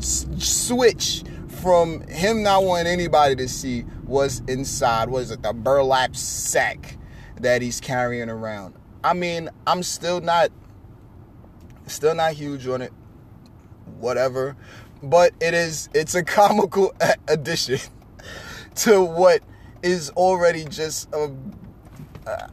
switch 0.00 1.24
from 1.48 2.00
him 2.08 2.42
not 2.42 2.64
wanting 2.64 2.92
anybody 2.92 3.36
to 3.36 3.48
see 3.48 3.82
what's 4.06 4.40
inside. 4.48 5.08
What 5.08 5.22
is 5.22 5.30
it? 5.30 5.42
The 5.42 5.52
burlap 5.52 6.16
sack 6.16 6.96
that 7.40 7.62
he's 7.62 7.80
carrying 7.80 8.28
around. 8.28 8.74
I 9.02 9.12
mean, 9.14 9.50
I'm 9.66 9.82
still 9.82 10.20
not 10.20 10.50
Still 11.86 12.14
not 12.14 12.32
huge 12.32 12.66
on 12.66 12.80
it. 12.82 12.92
Whatever. 13.98 14.56
but 15.02 15.32
it 15.40 15.52
is 15.52 15.88
it's 15.92 16.14
a 16.14 16.22
comical 16.22 16.94
addition 17.28 17.78
to 18.76 19.02
what 19.02 19.42
is 19.82 20.10
already 20.10 20.64
just 20.64 21.12
a 21.14 21.30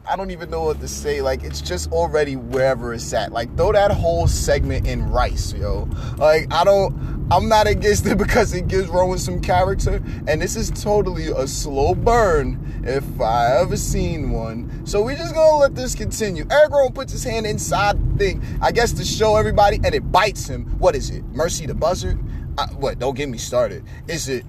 I 0.06 0.16
don't 0.16 0.30
even 0.30 0.50
know 0.50 0.64
what 0.64 0.80
to 0.80 0.88
say. 0.88 1.22
Like 1.22 1.44
it's 1.44 1.60
just 1.60 1.90
already 1.92 2.36
wherever 2.36 2.92
it's 2.92 3.12
at. 3.12 3.32
Like 3.32 3.56
throw 3.56 3.72
that 3.72 3.90
whole 3.90 4.26
segment 4.26 4.86
in 4.86 5.10
rice, 5.10 5.52
yo. 5.54 5.88
Like 6.18 6.52
I 6.52 6.64
don't. 6.64 7.26
I'm 7.30 7.48
not 7.48 7.66
against 7.66 8.04
it 8.06 8.18
because 8.18 8.52
it 8.52 8.68
gives 8.68 8.88
Rowan 8.88 9.18
some 9.18 9.40
character, 9.40 10.02
and 10.26 10.42
this 10.42 10.56
is 10.56 10.70
totally 10.70 11.28
a 11.28 11.46
slow 11.46 11.94
burn 11.94 12.82
if 12.84 13.20
I 13.20 13.60
ever 13.60 13.76
seen 13.76 14.30
one. 14.30 14.86
So 14.86 15.02
we 15.02 15.14
just 15.14 15.34
gonna 15.34 15.56
let 15.56 15.74
this 15.74 15.94
continue. 15.94 16.46
Eric 16.50 16.72
Rowan 16.72 16.92
puts 16.92 17.12
his 17.12 17.24
hand 17.24 17.46
inside 17.46 17.98
the 17.98 18.18
thing, 18.18 18.58
I 18.60 18.72
guess 18.72 18.92
to 18.92 19.04
show 19.04 19.36
everybody, 19.36 19.76
and 19.82 19.94
it 19.94 20.12
bites 20.12 20.46
him. 20.46 20.66
What 20.78 20.94
is 20.94 21.08
it? 21.10 21.24
Mercy 21.26 21.64
the 21.64 21.74
buzzard? 21.74 22.18
Uh, 22.58 22.66
what? 22.68 22.98
Don't 22.98 23.16
get 23.16 23.30
me 23.30 23.38
started. 23.38 23.84
Is 24.08 24.28
it? 24.28 24.44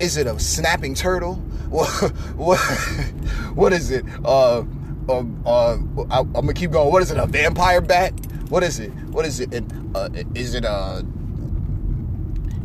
Is 0.00 0.16
it 0.16 0.26
a 0.26 0.38
snapping 0.38 0.94
turtle? 0.94 1.34
What? 1.68 1.88
What? 2.36 2.58
What 3.54 3.72
is 3.74 3.90
it? 3.90 4.02
Uh, 4.24 4.64
uh, 5.06 5.24
uh 5.44 5.78
I, 6.10 6.20
am 6.20 6.32
gonna 6.32 6.54
keep 6.54 6.70
going. 6.70 6.90
What 6.90 7.02
is 7.02 7.10
it? 7.10 7.18
A 7.18 7.26
vampire 7.26 7.82
bat? 7.82 8.14
What 8.48 8.62
is 8.62 8.78
it? 8.78 8.90
What 9.10 9.26
is 9.26 9.38
it? 9.40 9.52
Uh, 9.94 10.08
is 10.34 10.54
it 10.54 10.64
a? 10.64 11.04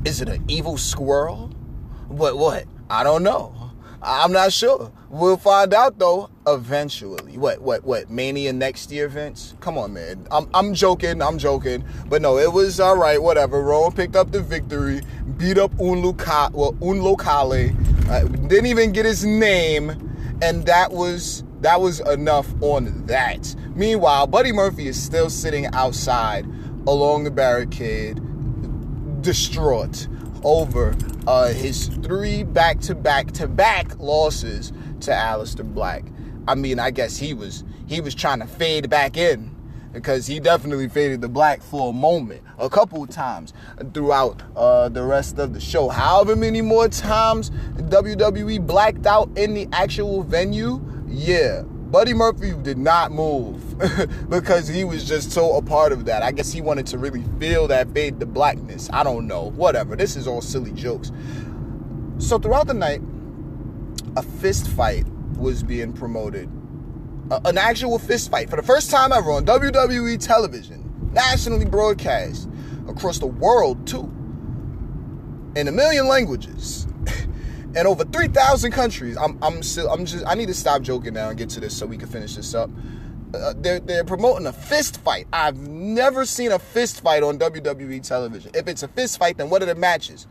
Is 0.06 0.22
it 0.22 0.30
an 0.30 0.42
evil 0.48 0.78
squirrel? 0.78 1.50
What? 2.08 2.38
What? 2.38 2.64
I 2.90 3.04
don't 3.04 3.24
know. 3.24 3.64
I'm 4.02 4.32
not 4.32 4.52
sure. 4.52 4.92
We'll 5.10 5.38
find 5.38 5.74
out 5.74 5.98
though 5.98 6.30
eventually. 6.46 7.38
What 7.38 7.62
what 7.62 7.84
what 7.84 8.10
Mania 8.10 8.52
next 8.52 8.92
year, 8.92 9.08
Vince? 9.08 9.56
Come 9.60 9.78
on, 9.78 9.94
man. 9.94 10.28
I'm 10.32 10.50
I'm 10.54 10.74
joking. 10.74 11.22
I'm 11.22 11.38
joking. 11.38 11.86
But 12.08 12.22
no, 12.22 12.38
it 12.38 12.52
was 12.52 12.80
all 12.80 12.98
right. 12.98 13.22
Whatever. 13.22 13.62
Rowan 13.62 13.94
picked 13.94 14.16
up 14.16 14.32
the 14.32 14.42
victory, 14.42 15.02
beat 15.38 15.58
up 15.58 15.72
Unluka, 15.78 16.52
well 16.52 16.76
Unlocale. 16.82 17.76
Uh, 18.10 18.24
didn't 18.48 18.66
even 18.66 18.92
get 18.92 19.06
his 19.06 19.26
name, 19.26 19.90
and 20.42 20.66
that 20.66 20.92
was 20.92 21.44
that 21.62 21.80
was 21.80 22.00
enough 22.02 22.54
on 22.62 23.06
that. 23.06 23.56
Meanwhile, 23.76 24.28
Buddy 24.28 24.52
Murphy 24.52 24.88
is 24.88 25.02
still 25.02 25.30
sitting 25.30 25.68
outside 25.68 26.46
along 26.86 27.24
the 27.24 27.32
barricade, 27.32 28.22
distraught 29.22 30.08
over 30.44 30.96
uh, 31.26 31.48
his 31.48 31.88
three 31.88 32.44
back 32.44 32.80
to 32.82 32.96
back 32.96 33.32
to 33.32 33.48
back 33.48 33.98
losses 34.00 34.74
to 35.02 35.12
Aleister 35.12 35.64
Black. 35.64 36.04
I 36.48 36.56
mean, 36.56 36.80
I 36.80 36.92
guess 36.92 37.18
he 37.18 37.34
was 37.34 37.64
he 37.88 38.02
was 38.02 38.14
trying 38.14 38.40
to 38.40 38.48
fade 38.48 38.90
back 38.90 39.16
in 39.18 39.53
because 39.94 40.26
he 40.28 40.40
definitely 40.40 40.90
faded 40.90 41.22
the 41.22 41.30
black 41.30 41.62
for 41.62 41.92
a 41.92 41.94
moment, 41.94 42.42
a 42.58 42.70
couple 42.70 43.06
times 43.08 43.54
throughout 43.94 44.42
uh, 44.56 44.90
the 44.90 45.04
rest 45.04 45.40
of 45.40 45.54
the 45.54 45.60
show. 45.60 45.90
However 45.90 46.36
many 46.36 46.62
more 46.62 46.90
times 46.90 47.52
WWE 47.76 48.66
blacked 48.66 49.06
out 49.06 49.30
in 49.38 49.54
the 49.54 49.68
actual 49.72 50.24
venue, 50.24 50.82
yeah, 51.08 51.62
Buddy 51.62 52.16
Murphy 52.16 52.54
did 52.64 52.80
not 52.80 53.12
move 53.12 53.78
because 54.30 54.68
he 54.68 54.84
was 54.84 55.08
just 55.08 55.32
so 55.32 55.58
a 55.58 55.62
part 55.62 55.92
of 55.92 56.06
that. 56.06 56.24
I 56.24 56.32
guess 56.32 56.52
he 56.52 56.60
wanted 56.60 56.88
to 56.88 56.98
really 56.98 57.24
feel 57.40 57.68
that 57.68 57.94
fade 57.94 58.20
the 58.20 58.26
blackness. 58.26 58.90
I 58.92 59.04
don't 59.04 59.28
know. 59.28 59.52
Whatever. 59.52 59.96
This 59.96 60.16
is 60.16 60.26
all 60.26 60.42
silly 60.42 60.72
jokes. 60.72 61.12
So 62.18 62.40
throughout 62.40 62.66
the 62.66 62.74
night, 62.74 63.02
a 64.16 64.24
fist 64.24 64.68
fight 64.70 65.06
was 65.38 65.62
being 65.62 65.94
promoted. 65.94 66.50
Uh, 67.32 67.40
an 67.46 67.58
actual 67.58 67.98
fist 67.98 68.30
fight 68.30 68.50
for 68.50 68.58
the 68.58 68.64
first 68.64 68.92
time 68.92 69.12
ever 69.12 69.32
on 69.32 69.46
WWE 69.46 70.20
television, 70.20 71.10
nationally 71.14 71.66
broadcast 71.66 72.50
across 72.88 73.20
the 73.20 73.28
world 73.28 73.88
too, 73.88 74.12
in 75.56 75.68
a 75.68 75.72
million 75.72 76.08
languages 76.08 76.86
in 77.76 77.88
over 77.88 78.04
3,000 78.04 78.72
countries. 78.72 79.18
I'm, 79.18 79.42
I'm 79.42 79.64
still, 79.64 79.90
I'm 79.90 80.06
just, 80.06 80.26
I 80.28 80.36
need 80.36 80.48
to 80.48 80.54
stop 80.54 80.82
joking 80.82 81.14
now 81.14 81.30
and 81.30 81.38
get 81.38 81.50
to 81.52 81.60
this 81.62 81.78
so 81.78 81.86
we 81.86 81.98
can 81.98 82.10
finish 82.10 82.36
this 82.36 82.54
up. 82.54 82.70
Uh, 83.34 83.54
they're, 83.58 83.80
they're 83.80 84.04
promoting 84.04 84.46
a 84.46 84.54
fist 84.54 84.98
fight. 84.98 85.28
I've 85.32 85.58
never 85.58 86.26
seen 86.26 86.52
a 86.52 86.60
fist 86.60 87.02
fight 87.02 87.24
on 87.24 87.40
WWE 87.40 88.06
television. 88.08 88.52
If 88.54 88.68
it's 88.68 88.84
a 88.84 88.88
fist 88.88 89.18
fight, 89.18 89.38
then 89.38 89.50
what 89.50 89.64
are 89.64 89.66
the 89.66 89.76
matches? 89.76 90.28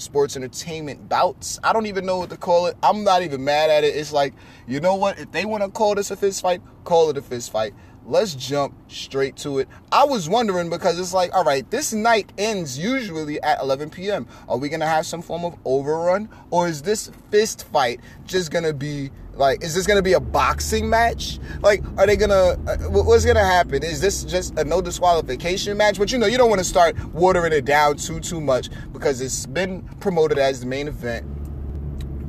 Sports 0.00 0.36
entertainment 0.36 1.08
bouts. 1.08 1.58
I 1.62 1.72
don't 1.72 1.86
even 1.86 2.06
know 2.06 2.18
what 2.18 2.30
to 2.30 2.36
call 2.36 2.66
it. 2.66 2.76
I'm 2.82 3.04
not 3.04 3.22
even 3.22 3.44
mad 3.44 3.70
at 3.70 3.84
it. 3.84 3.96
It's 3.96 4.12
like, 4.12 4.34
you 4.66 4.80
know 4.80 4.94
what? 4.94 5.18
If 5.18 5.32
they 5.32 5.44
want 5.44 5.62
to 5.64 5.70
call 5.70 5.94
this 5.94 6.10
a 6.10 6.16
fist 6.16 6.42
fight, 6.42 6.62
call 6.84 7.10
it 7.10 7.16
a 7.16 7.22
fist 7.22 7.52
fight 7.52 7.74
let's 8.08 8.34
jump 8.34 8.74
straight 8.90 9.36
to 9.36 9.58
it. 9.58 9.68
I 9.92 10.04
was 10.04 10.28
wondering 10.28 10.70
because 10.70 10.98
it's 10.98 11.12
like, 11.12 11.32
all 11.34 11.44
right, 11.44 11.70
this 11.70 11.92
night 11.92 12.32
ends 12.38 12.78
usually 12.78 13.40
at 13.42 13.60
11 13.60 13.90
p.m. 13.90 14.26
Are 14.48 14.56
we 14.56 14.68
gonna 14.68 14.86
have 14.86 15.06
some 15.06 15.22
form 15.22 15.44
of 15.44 15.56
overrun, 15.64 16.28
or 16.50 16.66
is 16.66 16.82
this 16.82 17.10
fist 17.30 17.64
fight 17.64 18.00
just 18.26 18.50
gonna 18.50 18.72
be 18.72 19.10
like, 19.38 19.62
is 19.62 19.74
this 19.74 19.86
gonna 19.86 20.02
be 20.02 20.12
a 20.12 20.20
boxing 20.20 20.90
match? 20.90 21.38
Like, 21.60 21.82
are 21.96 22.06
they 22.06 22.16
gonna? 22.16 22.58
Uh, 22.66 22.76
what's 22.90 23.24
gonna 23.24 23.44
happen? 23.44 23.82
Is 23.82 24.00
this 24.00 24.24
just 24.24 24.58
a 24.58 24.64
no 24.64 24.82
disqualification 24.82 25.76
match? 25.76 25.98
But 25.98 26.12
you 26.12 26.18
know, 26.18 26.26
you 26.26 26.36
don't 26.36 26.50
want 26.50 26.58
to 26.60 26.64
start 26.64 26.98
watering 27.14 27.52
it 27.52 27.64
down 27.64 27.96
too 27.96 28.20
too 28.20 28.40
much 28.40 28.68
because 28.92 29.20
it's 29.20 29.46
been 29.46 29.82
promoted 30.00 30.38
as 30.38 30.60
the 30.60 30.66
main 30.66 30.88
event. 30.88 31.26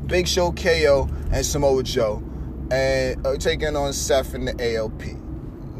Big 0.07 0.27
Show, 0.27 0.51
KO, 0.51 1.09
and 1.31 1.45
Samoa 1.45 1.83
Joe, 1.83 2.23
and 2.71 3.25
uh, 3.25 3.37
taking 3.37 3.75
on 3.75 3.91
Seth 3.93 4.33
and 4.33 4.47
the 4.47 4.53
AOP 4.53 5.28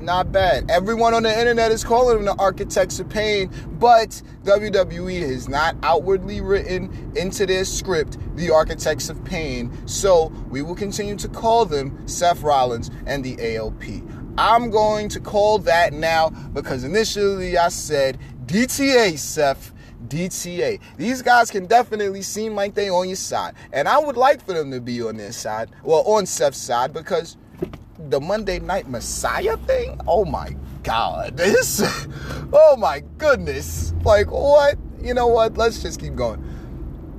not 0.02 0.32
bad. 0.32 0.70
Everyone 0.70 1.14
on 1.14 1.24
the 1.24 1.40
internet 1.40 1.72
is 1.72 1.84
calling 1.84 2.18
them 2.18 2.26
the 2.26 2.36
architects 2.42 3.00
of 3.00 3.10
pain, 3.10 3.52
but 3.74 4.22
WWE 4.44 5.22
has 5.22 5.48
not 5.50 5.76
outwardly 5.84 6.42
written 6.42 7.12
into 7.16 7.46
their 7.46 7.66
script 7.66 8.18
the 8.36 8.52
architects 8.52 9.10
of 9.10 9.24
pain. 9.24 9.72
So 9.88 10.28
we 10.50 10.62
will 10.62 10.76
continue 10.76 11.16
to 11.18 11.28
call 11.28 11.66
them 11.66 12.08
Seth 12.08 12.42
Rollins 12.42 12.90
and 13.06 13.24
the 13.24 13.36
AOP. 13.38 14.36
I'm 14.38 14.70
going 14.70 15.10
to 15.10 15.20
call 15.20 15.60
that 15.60 15.92
now 15.92 16.30
because 16.30 16.84
initially 16.84 17.58
I 17.58 17.70
said 17.70 18.18
DTA, 18.46 19.18
Seth. 19.18 19.74
DTA. 20.08 20.80
These 20.98 21.22
guys 21.22 21.52
can 21.52 21.66
definitely 21.66 22.22
seem 22.22 22.56
like 22.56 22.74
they 22.74 22.90
on 22.90 23.10
your 23.10 23.18
side. 23.18 23.54
And 23.74 23.88
I 23.88 24.00
would 24.00 24.16
like 24.18 24.44
for 24.44 24.54
them 24.54 24.72
to 24.72 24.80
be 24.80 25.04
on 25.04 25.18
their 25.18 25.34
side, 25.34 25.72
well, 25.84 26.02
on 26.04 26.26
Seth's 26.26 26.58
side, 26.58 26.94
because 26.94 27.38
the 28.08 28.20
Monday 28.20 28.60
Night 28.60 28.90
Messiah 28.90 29.58
thing? 29.58 30.00
Oh 30.08 30.26
my 30.26 30.56
God. 30.84 31.38
This, 31.50 31.82
oh 32.54 32.76
my 32.78 33.04
goodness. 33.18 33.94
Like, 34.04 34.32
what? 34.32 34.78
You 35.02 35.14
know 35.14 35.28
what? 35.28 35.58
Let's 35.58 35.82
just 35.82 36.00
keep 36.00 36.16
going. 36.16 36.44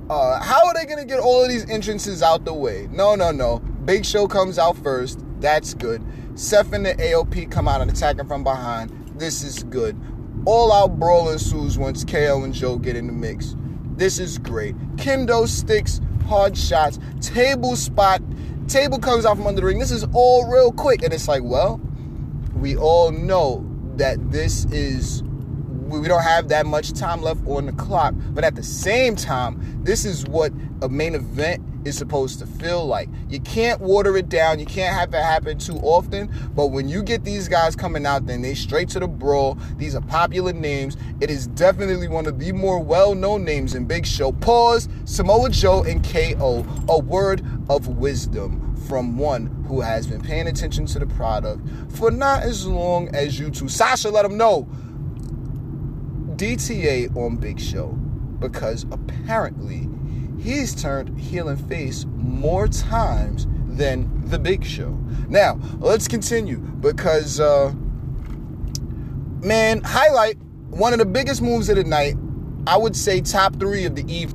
Uh, 0.09 0.41
how 0.41 0.65
are 0.67 0.73
they 0.73 0.85
going 0.85 0.99
to 0.99 1.05
get 1.05 1.19
all 1.19 1.43
of 1.43 1.49
these 1.49 1.69
entrances 1.69 2.21
out 2.21 2.43
the 2.43 2.53
way? 2.53 2.87
No, 2.91 3.15
no, 3.15 3.31
no. 3.31 3.59
Big 3.85 4.05
Show 4.05 4.27
comes 4.27 4.59
out 4.59 4.77
first. 4.77 5.23
That's 5.39 5.73
good. 5.73 6.03
Seth 6.35 6.73
and 6.73 6.85
the 6.85 6.95
AOP 6.95 7.51
come 7.51 7.67
out 7.67 7.81
and 7.81 7.89
attack 7.89 8.17
him 8.17 8.27
from 8.27 8.43
behind. 8.43 8.89
This 9.17 9.43
is 9.43 9.63
good. 9.63 9.99
All 10.45 10.73
out 10.73 10.99
brawl 10.99 11.29
ensues 11.29 11.77
once 11.77 12.03
KO 12.03 12.43
and 12.43 12.53
Joe 12.53 12.77
get 12.77 12.95
in 12.95 13.07
the 13.07 13.13
mix. 13.13 13.55
This 13.95 14.19
is 14.19 14.37
great. 14.37 14.75
Kendo 14.95 15.47
sticks, 15.47 16.01
hard 16.27 16.57
shots, 16.57 16.99
table 17.21 17.75
spot 17.75 18.21
table 18.67 18.99
comes 18.99 19.25
out 19.25 19.37
from 19.37 19.47
under 19.47 19.61
the 19.61 19.67
ring. 19.67 19.79
This 19.79 19.91
is 19.91 20.05
all 20.13 20.47
real 20.47 20.71
quick. 20.71 21.03
And 21.03 21.13
it's 21.13 21.27
like, 21.27 21.43
well, 21.43 21.79
we 22.55 22.75
all 22.75 23.11
know 23.11 23.65
that 23.95 24.31
this 24.31 24.65
is 24.65 25.23
we 25.23 26.07
don't 26.07 26.23
have 26.23 26.47
that 26.47 26.65
much 26.65 26.93
time 26.93 27.21
left 27.21 27.45
on 27.45 27.65
the 27.65 27.73
clock. 27.73 28.13
But 28.29 28.43
at 28.43 28.55
the 28.55 28.63
same 28.63 29.15
time, 29.15 29.83
this 29.83 30.05
is 30.05 30.25
what 30.25 30.53
a 30.81 30.89
main 30.89 31.15
event 31.15 31.61
is 31.85 31.97
supposed 31.97 32.39
to 32.39 32.45
feel 32.45 32.85
like. 32.85 33.09
You 33.29 33.39
can't 33.39 33.81
water 33.81 34.15
it 34.17 34.29
down. 34.29 34.59
You 34.59 34.65
can't 34.65 34.95
have 34.95 35.13
it 35.13 35.23
happen 35.23 35.57
too 35.57 35.77
often. 35.77 36.31
But 36.55 36.67
when 36.67 36.87
you 36.87 37.03
get 37.03 37.23
these 37.23 37.47
guys 37.47 37.75
coming 37.75 38.05
out, 38.05 38.27
then 38.27 38.41
they 38.41 38.53
straight 38.53 38.89
to 38.89 38.99
the 38.99 39.07
brawl. 39.07 39.57
These 39.77 39.95
are 39.95 40.01
popular 40.01 40.53
names. 40.53 40.97
It 41.19 41.29
is 41.29 41.47
definitely 41.47 42.07
one 42.07 42.25
of 42.25 42.39
the 42.39 42.51
more 42.51 42.79
well-known 42.79 43.43
names 43.43 43.75
in 43.75 43.85
Big 43.85 44.05
Show. 44.05 44.31
Pause. 44.31 44.89
Samoa 45.05 45.49
Joe 45.49 45.83
and 45.83 46.03
KO. 46.03 46.65
A 46.89 46.99
word 46.99 47.43
of 47.69 47.87
wisdom 47.87 48.75
from 48.87 49.17
one 49.17 49.45
who 49.67 49.81
has 49.81 50.07
been 50.07 50.21
paying 50.21 50.47
attention 50.47 50.85
to 50.85 50.99
the 50.99 51.05
product 51.05 51.65
for 51.95 52.11
not 52.11 52.43
as 52.43 52.67
long 52.67 53.13
as 53.15 53.39
you 53.39 53.49
two. 53.49 53.69
Sasha, 53.69 54.09
let 54.09 54.23
them 54.23 54.37
know. 54.37 54.67
DTA 56.35 57.15
on 57.15 57.37
Big 57.37 57.59
Show 57.59 57.89
because 58.39 58.85
apparently 58.91 59.87
he's 60.41 60.75
turned 60.75 61.19
heel 61.19 61.47
and 61.47 61.67
face 61.69 62.05
more 62.15 62.67
times 62.67 63.47
than 63.67 64.09
the 64.29 64.39
Big 64.39 64.65
Show. 64.65 64.89
Now, 65.29 65.59
let's 65.79 66.07
continue 66.07 66.57
because, 66.57 67.39
uh, 67.39 67.73
man, 69.41 69.81
highlight 69.83 70.37
one 70.69 70.93
of 70.93 70.99
the 70.99 71.05
biggest 71.05 71.41
moves 71.41 71.69
of 71.69 71.77
the 71.77 71.83
night. 71.83 72.15
I 72.67 72.77
would 72.77 72.95
say 72.95 73.21
top 73.21 73.59
three 73.59 73.85
of 73.85 73.95
the 73.95 74.09
eve. 74.11 74.33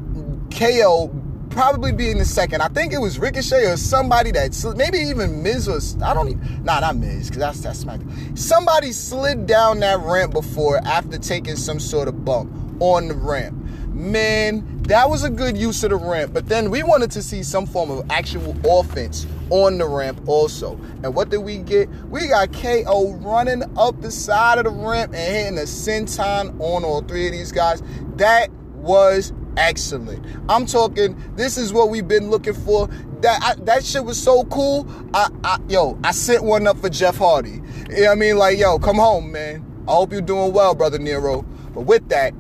KO 0.50 1.12
probably 1.50 1.90
being 1.90 2.18
the 2.18 2.24
second. 2.24 2.60
I 2.60 2.68
think 2.68 2.92
it 2.92 2.98
was 2.98 3.18
Ricochet 3.18 3.64
or 3.64 3.76
somebody 3.76 4.30
that 4.32 4.74
maybe 4.76 4.98
even 4.98 5.42
Miz 5.42 5.66
was. 5.66 6.00
I 6.02 6.12
don't 6.12 6.28
even. 6.28 6.64
Nah, 6.64 6.80
not 6.80 6.96
Miz 6.96 7.28
because 7.28 7.40
that's 7.40 7.60
that's 7.60 7.78
Smack. 7.80 8.00
Somebody 8.34 8.92
slid 8.92 9.46
down 9.46 9.80
that 9.80 9.98
ramp 10.00 10.32
before 10.32 10.78
after 10.86 11.18
taking 11.18 11.56
some 11.56 11.80
sort 11.80 12.08
of 12.08 12.24
bump 12.24 12.52
on 12.80 13.08
the 13.08 13.14
ramp. 13.14 13.56
man, 13.94 14.75
that 14.88 15.10
was 15.10 15.24
a 15.24 15.30
good 15.30 15.56
use 15.56 15.82
of 15.84 15.90
the 15.90 15.96
ramp. 15.96 16.32
But 16.32 16.48
then 16.48 16.70
we 16.70 16.82
wanted 16.82 17.10
to 17.12 17.22
see 17.22 17.42
some 17.42 17.66
form 17.66 17.90
of 17.90 18.08
actual 18.10 18.56
offense 18.64 19.26
on 19.50 19.78
the 19.78 19.86
ramp 19.86 20.20
also. 20.28 20.74
And 21.02 21.14
what 21.14 21.30
did 21.30 21.38
we 21.38 21.58
get? 21.58 21.88
We 22.08 22.28
got 22.28 22.52
KO 22.52 23.14
running 23.20 23.64
up 23.76 24.00
the 24.00 24.10
side 24.10 24.58
of 24.58 24.64
the 24.64 24.70
ramp 24.70 25.12
and 25.14 25.34
hitting 25.34 25.58
a 25.58 25.62
senton 25.62 26.58
on 26.60 26.84
all 26.84 27.02
three 27.02 27.26
of 27.26 27.32
these 27.32 27.52
guys. 27.52 27.82
That 28.16 28.50
was 28.74 29.32
excellent. 29.56 30.24
I'm 30.48 30.66
talking. 30.66 31.20
This 31.34 31.56
is 31.56 31.72
what 31.72 31.90
we've 31.90 32.06
been 32.06 32.30
looking 32.30 32.54
for. 32.54 32.88
That 33.22 33.40
I, 33.42 33.54
that 33.64 33.84
shit 33.84 34.04
was 34.04 34.22
so 34.22 34.44
cool. 34.44 34.88
I, 35.14 35.28
I 35.42 35.58
yo, 35.68 35.98
I 36.04 36.12
sent 36.12 36.44
one 36.44 36.66
up 36.66 36.78
for 36.78 36.88
Jeff 36.88 37.16
Hardy. 37.16 37.50
You 37.50 37.58
know 37.58 38.02
what 38.02 38.10
I 38.10 38.14
mean? 38.14 38.38
Like, 38.38 38.58
yo, 38.58 38.78
come 38.78 38.96
home, 38.96 39.32
man. 39.32 39.64
I 39.88 39.92
hope 39.92 40.12
you're 40.12 40.20
doing 40.20 40.52
well, 40.52 40.74
brother 40.74 40.98
Nero. 40.98 41.42
But 41.74 41.82
with 41.82 42.08
that, 42.08 42.34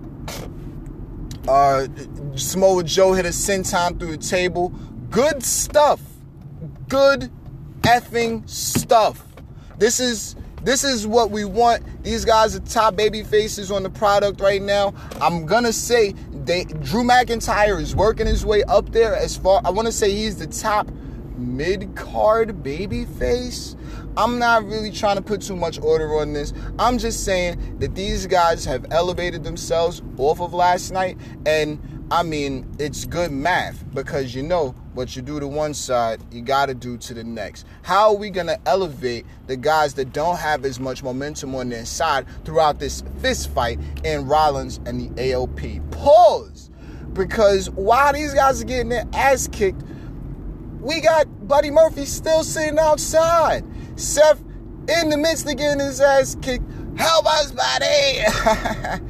uh, 1.48 1.86
Samoa 2.36 2.84
Joe 2.84 3.12
hit 3.12 3.26
a 3.26 3.30
senton 3.30 3.98
through 3.98 4.16
the 4.16 4.22
table. 4.22 4.70
Good 5.10 5.42
stuff. 5.42 6.00
Good 6.88 7.30
effing 7.82 8.48
stuff. 8.48 9.24
This 9.78 10.00
is 10.00 10.36
this 10.62 10.82
is 10.82 11.06
what 11.06 11.30
we 11.30 11.44
want. 11.44 11.82
These 12.02 12.24
guys 12.24 12.56
are 12.56 12.60
top 12.60 12.96
baby 12.96 13.22
faces 13.22 13.70
on 13.70 13.82
the 13.82 13.90
product 13.90 14.40
right 14.40 14.60
now. 14.60 14.94
I'm 15.20 15.46
gonna 15.46 15.72
say 15.72 16.14
they 16.44 16.64
Drew 16.64 17.04
McIntyre 17.04 17.80
is 17.80 17.94
working 17.94 18.26
his 18.26 18.44
way 18.44 18.62
up 18.64 18.90
there 18.90 19.14
as 19.14 19.36
far. 19.36 19.60
I 19.64 19.70
want 19.70 19.86
to 19.86 19.92
say 19.92 20.10
he's 20.10 20.36
the 20.36 20.46
top 20.46 20.90
mid 21.36 21.94
card 21.94 22.62
baby 22.62 23.04
face. 23.04 23.76
I'm 24.16 24.38
not 24.38 24.64
really 24.64 24.90
trying 24.90 25.16
to 25.16 25.22
put 25.22 25.42
too 25.42 25.56
much 25.56 25.78
order 25.78 26.18
on 26.18 26.32
this. 26.32 26.52
I'm 26.78 26.98
just 26.98 27.24
saying 27.24 27.78
that 27.78 27.94
these 27.94 28.26
guys 28.26 28.64
have 28.64 28.86
elevated 28.90 29.44
themselves 29.44 30.02
off 30.16 30.40
of 30.40 30.54
last 30.54 30.90
night 30.90 31.18
and 31.44 31.78
I 32.08 32.22
mean, 32.22 32.72
it's 32.78 33.04
good 33.04 33.32
math 33.32 33.84
because 33.92 34.32
you 34.32 34.44
know 34.44 34.76
what 34.94 35.16
you 35.16 35.22
do 35.22 35.40
to 35.40 35.48
one 35.48 35.74
side, 35.74 36.20
you 36.30 36.40
got 36.40 36.66
to 36.66 36.74
do 36.74 36.96
to 36.98 37.14
the 37.14 37.24
next. 37.24 37.66
How 37.82 38.10
are 38.10 38.14
we 38.14 38.30
going 38.30 38.46
to 38.46 38.60
elevate 38.64 39.26
the 39.48 39.56
guys 39.56 39.94
that 39.94 40.12
don't 40.12 40.36
have 40.36 40.64
as 40.64 40.78
much 40.78 41.02
momentum 41.02 41.56
on 41.56 41.68
their 41.68 41.84
side 41.84 42.26
throughout 42.44 42.78
this 42.78 43.02
fist 43.20 43.50
fight 43.50 43.80
in 44.04 44.26
Rollins 44.26 44.78
and 44.86 45.00
the 45.00 45.08
AOP? 45.20 45.90
Pause. 45.90 46.70
Because 47.12 47.70
while 47.70 48.12
these 48.12 48.34
guys 48.34 48.62
are 48.62 48.66
getting 48.66 48.90
their 48.90 49.06
ass 49.12 49.48
kicked, 49.50 49.82
we 50.80 51.00
got 51.00 51.26
Buddy 51.48 51.72
Murphy 51.72 52.04
still 52.04 52.44
sitting 52.44 52.78
outside. 52.78 53.64
Seth 53.96 54.40
in 54.88 55.10
the 55.10 55.16
midst 55.16 55.50
of 55.50 55.56
getting 55.56 55.84
his 55.84 56.00
ass 56.00 56.36
kicked. 56.40 56.62
Help 56.96 57.26
us, 57.26 57.50
buddy! 57.50 59.02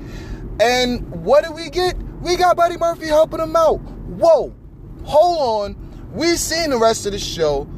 and 0.61 1.07
what 1.11 1.45
do 1.45 1.53
we 1.53 1.69
get? 1.69 1.95
We 2.27 2.37
got 2.37 2.57
Buddy 2.57 2.77
Murphy 2.77 3.07
helping 3.07 3.39
him 3.39 3.55
out. 3.55 3.77
Whoa, 3.77 4.53
hold 5.05 5.39
on. 5.39 6.11
We 6.13 6.35
seen 6.35 6.71
the 6.71 6.77
rest 6.77 7.07
of 7.07 7.13
the 7.13 7.21
show. 7.21 7.69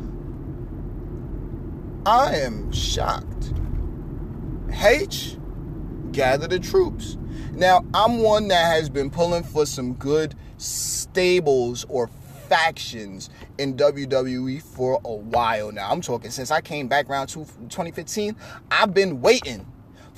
I 2.07 2.34
am 2.36 2.72
shocked. 2.72 3.53
H, 4.72 5.36
gather 6.12 6.49
the 6.49 6.59
troops. 6.59 7.18
Now, 7.53 7.84
I'm 7.92 8.22
one 8.22 8.49
that 8.49 8.74
has 8.74 8.88
been 8.88 9.11
pulling 9.11 9.42
for 9.42 9.66
some 9.66 9.92
good 9.92 10.34
stables 10.57 11.84
or 11.90 12.09
factions 12.49 13.28
in 13.59 13.76
WWE 13.76 14.62
for 14.62 14.99
a 15.05 15.12
while 15.12 15.72
now. 15.72 15.90
I'm 15.90 16.01
talking 16.01 16.30
since 16.30 16.51
I 16.51 16.62
came 16.62 16.88
back 16.88 17.11
around 17.11 17.26
2015. 17.26 18.34
I've 18.70 18.94
been 18.94 19.20
waiting 19.20 19.66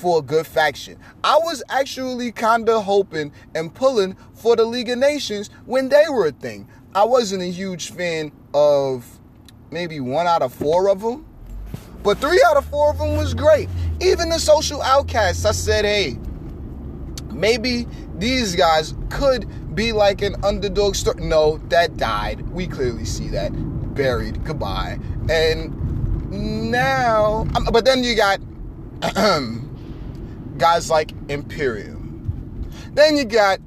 for 0.01 0.21
a 0.21 0.23
good 0.23 0.47
faction. 0.47 0.99
I 1.23 1.39
was 1.43 1.63
actually 1.69 2.33
kind 2.33 2.69
of 2.69 2.85
hoping 2.85 3.33
and 3.55 3.73
pulling 3.73 4.17
for 4.35 4.57
the 4.57 4.65
League 4.65 4.89
of 4.89 4.99
Nations 4.99 5.51
when 5.67 5.91
they 5.91 6.05
were 6.09 6.29
a 6.29 6.33
thing. 6.33 6.67
I 6.95 7.05
wasn't 7.05 7.43
a 7.43 7.51
huge 7.51 7.93
fan 7.93 8.33
of 8.55 9.07
maybe 9.71 10.01
one 10.01 10.27
out 10.27 10.43
of 10.43 10.55
four 10.55 10.89
of 10.89 11.03
them, 11.03 11.27
but 12.03 12.19
three 12.19 12.43
out 12.49 12.57
of 12.57 12.65
four 12.65 12.91
of 12.91 12.99
them 12.99 13.17
was 13.17 13.35
great. 13.35 13.69
Even 14.01 14.31
the 14.31 14.39
social 14.39 14.81
outcasts, 14.81 15.45
I 15.45 15.53
said, 15.53 15.85
hey, 15.85 16.17
maybe 17.31 17.87
these 18.17 18.57
guys 18.57 18.95
could 19.11 19.75
be 19.75 19.93
like 19.93 20.23
an 20.23 20.35
underdog 20.43 20.95
story. 20.95 21.23
No, 21.23 21.59
that 21.69 21.99
died. 21.99 22.41
We 22.51 22.67
clearly 22.67 23.05
see 23.05 23.29
that. 23.29 23.51
Buried. 23.95 24.43
Goodbye. 24.45 24.99
And 25.29 26.71
now, 26.71 27.47
but 27.71 27.85
then 27.85 28.03
you 28.03 28.17
got 28.17 28.41
guys 30.61 30.91
like 30.91 31.13
Imperium. 31.31 32.71
Then 32.93 33.17
you 33.17 33.25
got 33.25 33.59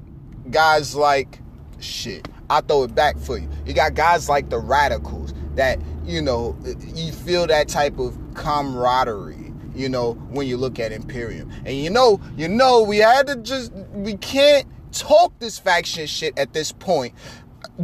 guys 0.51 0.95
like 0.95 1.39
shit. 1.79 2.27
I 2.51 2.61
throw 2.61 2.83
it 2.83 2.93
back 2.93 3.17
for 3.17 3.37
you. 3.37 3.49
You 3.65 3.73
got 3.73 3.95
guys 3.95 4.29
like 4.29 4.49
the 4.49 4.59
Radicals 4.59 5.33
that 5.55 5.79
you 6.05 6.21
know 6.21 6.55
you 6.93 7.11
feel 7.11 7.47
that 7.47 7.67
type 7.67 7.97
of 7.97 8.15
camaraderie. 8.35 9.51
You 9.75 9.89
know 9.89 10.13
when 10.29 10.45
you 10.45 10.55
look 10.55 10.79
at 10.79 10.91
Imperium, 10.91 11.51
and 11.65 11.75
you 11.75 11.89
know 11.89 12.21
you 12.37 12.47
know 12.47 12.83
we 12.83 12.99
had 12.99 13.25
to 13.25 13.37
just 13.37 13.73
we 13.93 14.15
can't 14.17 14.67
talk 14.91 15.33
this 15.39 15.57
faction 15.57 16.05
shit 16.05 16.37
at 16.37 16.53
this 16.53 16.71
point. 16.71 17.15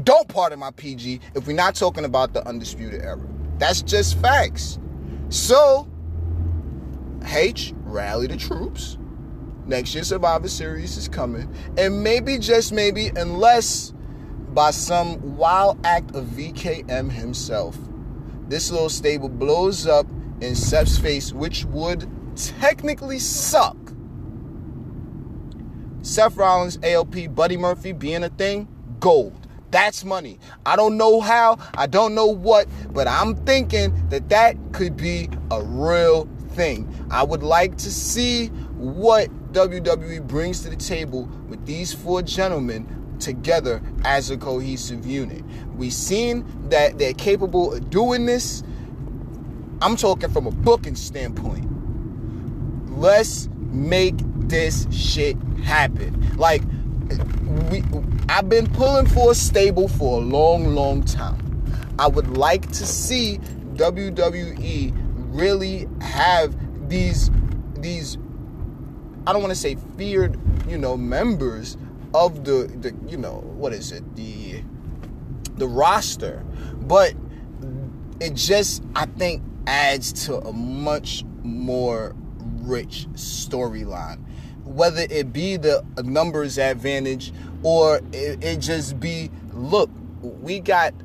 Don't 0.03 0.27
pardon 0.27 0.59
my 0.59 0.69
PG 0.69 1.19
if 1.33 1.47
we're 1.47 1.55
not 1.55 1.73
talking 1.73 2.05
about 2.05 2.33
the 2.33 2.47
undisputed 2.47 3.01
era. 3.01 3.19
That's 3.57 3.81
just 3.81 4.19
facts. 4.21 4.77
So 5.29 5.87
H 7.25 7.73
rally 7.85 8.27
the 8.27 8.37
troops 8.37 8.98
Next 9.69 9.93
year 9.93 10.03
Survivor 10.03 10.47
Series 10.47 10.97
is 10.97 11.07
coming. 11.07 11.47
And 11.77 12.03
maybe, 12.03 12.39
just 12.39 12.73
maybe, 12.73 13.11
unless 13.15 13.93
by 14.51 14.71
some 14.71 15.37
wild 15.37 15.85
act 15.85 16.15
of 16.15 16.25
VKM 16.25 17.11
himself, 17.11 17.77
this 18.47 18.71
little 18.71 18.89
stable 18.89 19.29
blows 19.29 19.85
up 19.85 20.07
in 20.41 20.55
Seth's 20.55 20.97
face, 20.97 21.31
which 21.33 21.65
would 21.65 22.09
technically 22.35 23.19
suck. 23.19 23.77
Seth 26.01 26.35
Rollins, 26.35 26.79
AOP, 26.79 27.35
Buddy 27.35 27.55
Murphy 27.55 27.91
being 27.91 28.23
a 28.23 28.29
thing, 28.29 28.67
gold. 28.99 29.47
That's 29.69 30.03
money. 30.03 30.39
I 30.65 30.77
don't 30.77 30.97
know 30.97 31.21
how, 31.21 31.59
I 31.75 31.85
don't 31.85 32.15
know 32.15 32.25
what, 32.25 32.67
but 32.91 33.07
I'm 33.07 33.35
thinking 33.45 34.09
that 34.09 34.29
that 34.29 34.57
could 34.73 34.97
be 34.97 35.29
a 35.51 35.61
real 35.61 36.27
thing. 36.53 36.91
I 37.11 37.21
would 37.21 37.43
like 37.43 37.77
to 37.77 37.91
see 37.91 38.47
what 38.47 39.29
WWE 39.51 40.25
brings 40.27 40.61
to 40.61 40.69
the 40.69 40.75
table 40.75 41.23
with 41.47 41.65
these 41.65 41.93
four 41.93 42.21
gentlemen 42.21 43.17
together 43.19 43.81
as 44.05 44.29
a 44.29 44.37
cohesive 44.37 45.05
unit. 45.05 45.43
We've 45.75 45.93
seen 45.93 46.45
that 46.69 46.97
they're 46.97 47.13
capable 47.13 47.73
of 47.73 47.89
doing 47.89 48.25
this. 48.25 48.63
I'm 49.81 49.95
talking 49.95 50.29
from 50.29 50.47
a 50.47 50.51
booking 50.51 50.95
standpoint. 50.95 51.67
Let's 52.97 53.49
make 53.71 54.15
this 54.17 54.87
shit 54.91 55.37
happen. 55.63 56.37
Like 56.37 56.61
we 57.69 57.83
I've 58.29 58.49
been 58.49 58.67
pulling 58.67 59.07
for 59.07 59.31
a 59.31 59.35
stable 59.35 59.87
for 59.87 60.21
a 60.21 60.23
long, 60.23 60.75
long 60.75 61.03
time. 61.03 61.63
I 61.97 62.07
would 62.07 62.37
like 62.37 62.67
to 62.67 62.85
see 62.85 63.39
WWE 63.75 64.93
really 65.33 65.87
have 66.01 66.55
these 66.89 67.31
these 67.75 68.17
I 69.29 69.31
don't 69.31 69.43
want 69.43 69.53
to 69.53 69.59
say 69.59 69.77
feared, 69.95 70.39
you 70.67 70.75
know, 70.75 70.97
members 70.97 71.77
of 72.15 72.45
the 72.45 72.63
the 72.81 72.95
you 73.07 73.15
know 73.15 73.41
what 73.57 73.73
is 73.73 73.91
it 73.91 74.15
the 74.15 74.63
the 75.55 75.67
roster, 75.67 76.43
but 76.81 77.13
it 78.19 78.33
just 78.33 78.81
I 78.95 79.05
think 79.05 79.43
adds 79.67 80.25
to 80.25 80.39
a 80.39 80.51
much 80.51 81.23
more 81.43 82.15
rich 82.61 83.05
storyline. 83.13 84.17
Whether 84.63 85.05
it 85.11 85.31
be 85.31 85.57
the 85.57 85.85
numbers 86.03 86.57
advantage 86.57 87.31
or 87.61 87.97
it, 88.11 88.43
it 88.43 88.57
just 88.61 88.99
be 88.99 89.29
look, 89.53 89.91
we 90.23 90.59
got 90.59 90.95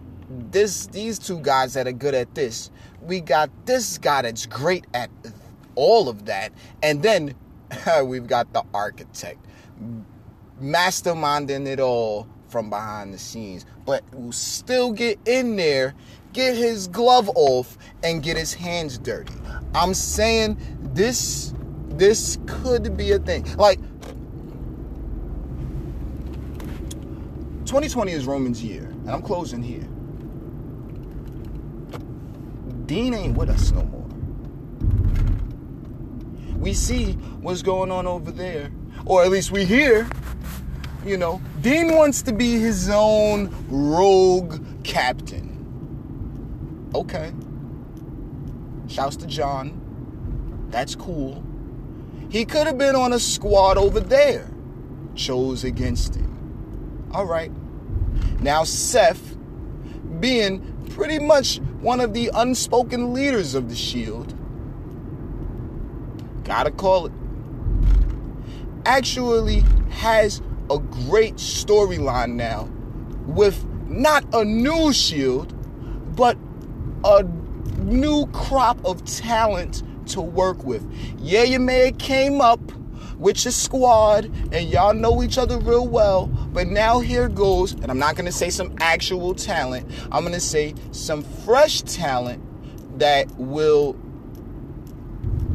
this 0.51 0.87
these 0.87 1.19
two 1.19 1.41
guys 1.41 1.75
that 1.75 1.87
are 1.87 1.93
good 1.93 2.15
at 2.15 2.35
this. 2.35 2.71
We 3.03 3.21
got 3.21 3.51
this 3.67 3.99
guy 3.99 4.23
that's 4.23 4.47
great 4.47 4.87
at 4.95 5.11
all 5.75 6.09
of 6.09 6.25
that, 6.25 6.53
and 6.83 7.03
then 7.03 7.35
we've 8.05 8.27
got 8.27 8.53
the 8.53 8.63
architect 8.73 9.39
masterminding 10.61 11.67
it 11.67 11.81
all 11.81 12.29
from 12.49 12.71
behind 12.71 13.13
the 13.13 13.19
scenes, 13.19 13.67
but 13.85 14.03
will 14.15 14.33
still 14.33 14.93
get 14.93 15.19
in 15.27 15.57
there, 15.57 15.95
get 16.33 16.57
his 16.57 16.89
glove 16.89 17.29
off, 17.35 17.77
and 18.03 18.23
get 18.23 18.37
his 18.37 18.55
hands 18.55 18.99
dirty. 18.99 19.35
I'm 19.75 19.95
saying 19.95 20.57
this 20.95 21.53
this 21.89 22.39
could 22.47 22.97
be 22.97 23.13
a 23.13 23.19
thing. 23.19 23.45
Like 23.57 23.79
2020 27.67 28.13
is 28.13 28.27
Roman's 28.27 28.63
year, 28.63 28.85
and 28.85 29.11
I'm 29.11 29.23
closing 29.23 29.63
here. 29.63 29.89
Dean 32.87 33.15
ain't 33.15 33.37
with 33.37 33.49
us 33.49 33.73
no 33.73 33.83
more 33.85 34.04
we 36.65 36.73
see 36.73 37.13
what's 37.43 37.61
going 37.61 37.91
on 37.91 38.07
over 38.07 38.33
there, 38.33 38.73
or 39.05 39.23
at 39.23 39.31
least 39.31 39.51
we 39.51 39.67
hear, 39.67 40.09
you 41.05 41.19
know, 41.19 41.39
Dean 41.61 41.95
wants 41.95 42.23
to 42.23 42.33
be 42.33 42.59
his 42.59 42.89
own 42.89 43.55
rogue 43.69 44.65
captain. 44.83 45.51
Okay. 46.95 47.35
Shouts 48.89 49.17
to 49.17 49.27
John. 49.27 49.79
That's 50.71 50.95
cool. 50.95 51.45
He 52.31 52.47
could 52.47 52.67
have 52.67 52.79
been 52.79 52.97
on 52.97 53.13
a 53.13 53.19
squad 53.19 53.77
over 53.77 54.01
there. 54.01 54.51
Chose 55.15 55.65
against 55.65 56.17
it. 56.17 56.25
All 57.13 57.27
right. 57.27 57.53
Now, 58.41 58.65
Seth, 58.65 59.37
being 60.19 60.87
pretty 60.93 61.19
much 61.19 61.59
one 61.83 62.01
of 62.01 62.15
the 62.15 62.31
unspoken 62.33 63.13
leaders 63.13 63.55
of 63.55 63.69
the 63.69 63.77
Shield, 63.77 64.35
gotta 66.45 66.71
call 66.71 67.07
it, 67.07 67.13
actually 68.87 69.61
has 69.91 70.43
a 70.71 70.79
great 70.79 71.37
storyline 71.37 72.35
now 72.35 72.69
with 73.27 73.65
not 73.89 74.25
a 74.35 74.45
new 74.45 74.93
Shield, 74.93 75.53
but 76.17 76.37
a 77.05 77.23
new 77.79 78.27
crop 78.29 78.83
of 78.85 79.05
talent 79.05 79.83
to 80.09 80.21
work 80.21 80.65
with. 80.65 80.87
Yeah, 81.19 81.43
you 81.43 81.59
may 81.59 81.87
have 81.87 81.99
came 81.99 82.41
up 82.41 82.61
with 83.19 83.45
your 83.45 83.53
squad 83.53 84.25
and 84.53 84.69
y'all 84.69 84.95
know 84.95 85.23
each 85.23 85.39
other 85.39 85.59
real 85.59 85.87
well, 85.87 86.27
but 86.27 86.67
now 86.67 87.01
here 87.01 87.29
goes, 87.29 87.73
and 87.73 87.91
I'm 87.91 87.99
not 87.99 88.17
gonna 88.17 88.33
say 88.33 88.51
some 88.51 88.75
actual 88.81 89.35
talent, 89.35 89.91
I'm 90.11 90.25
gonna 90.25 90.41
say 90.41 90.75
some 90.93 91.23
fresh 91.23 91.83
talent 91.83 92.43
that 92.99 93.29
will 93.37 93.97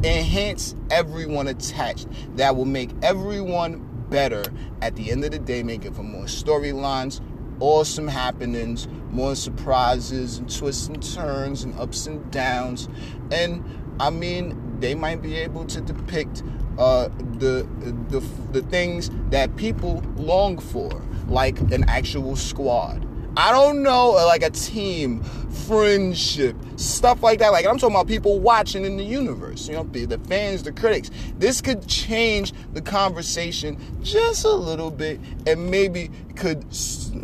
enhance 0.04 0.74
everyone 0.90 1.48
attached, 1.48 2.08
that 2.36 2.56
will 2.56 2.64
make 2.64 2.90
everyone 3.02 3.86
better 4.10 4.42
at 4.82 4.96
the 4.96 5.10
end 5.10 5.24
of 5.24 5.30
the 5.30 5.38
day, 5.38 5.62
make 5.62 5.84
it 5.84 5.94
for 5.94 6.02
more 6.02 6.24
storylines, 6.24 7.20
awesome 7.60 8.08
happenings, 8.08 8.88
more 9.10 9.34
surprises 9.34 10.38
and 10.38 10.54
twists 10.54 10.88
and 10.88 11.02
turns 11.02 11.62
and 11.62 11.78
ups 11.78 12.06
and 12.06 12.30
downs. 12.30 12.88
And 13.30 13.64
I 14.00 14.10
mean, 14.10 14.78
they 14.80 14.94
might 14.94 15.22
be 15.22 15.36
able 15.36 15.66
to 15.66 15.80
depict 15.80 16.42
uh, 16.78 17.08
the, 17.38 17.68
the 18.08 18.20
the 18.52 18.62
things 18.62 19.10
that 19.28 19.54
people 19.56 20.02
long 20.16 20.58
for, 20.58 20.90
like 21.28 21.60
an 21.60 21.84
actual 21.88 22.34
squad. 22.36 23.06
I 23.36 23.52
don't 23.52 23.82
know, 23.82 24.16
uh, 24.18 24.26
like 24.26 24.42
a 24.42 24.50
team, 24.50 25.22
friendship, 25.68 26.56
stuff 26.76 27.22
like 27.22 27.38
that. 27.38 27.50
Like 27.50 27.64
I'm 27.64 27.78
talking 27.78 27.94
about 27.94 28.08
people 28.08 28.40
watching 28.40 28.84
in 28.84 28.96
the 28.96 29.04
universe. 29.04 29.68
You 29.68 29.74
know, 29.74 29.84
the, 29.84 30.04
the 30.04 30.18
fans, 30.18 30.62
the 30.64 30.72
critics. 30.72 31.10
This 31.38 31.60
could 31.60 31.86
change 31.86 32.52
the 32.72 32.82
conversation 32.82 33.78
just 34.02 34.44
a 34.44 34.50
little 34.50 34.90
bit, 34.90 35.20
and 35.46 35.70
maybe 35.70 36.10
could. 36.34 36.64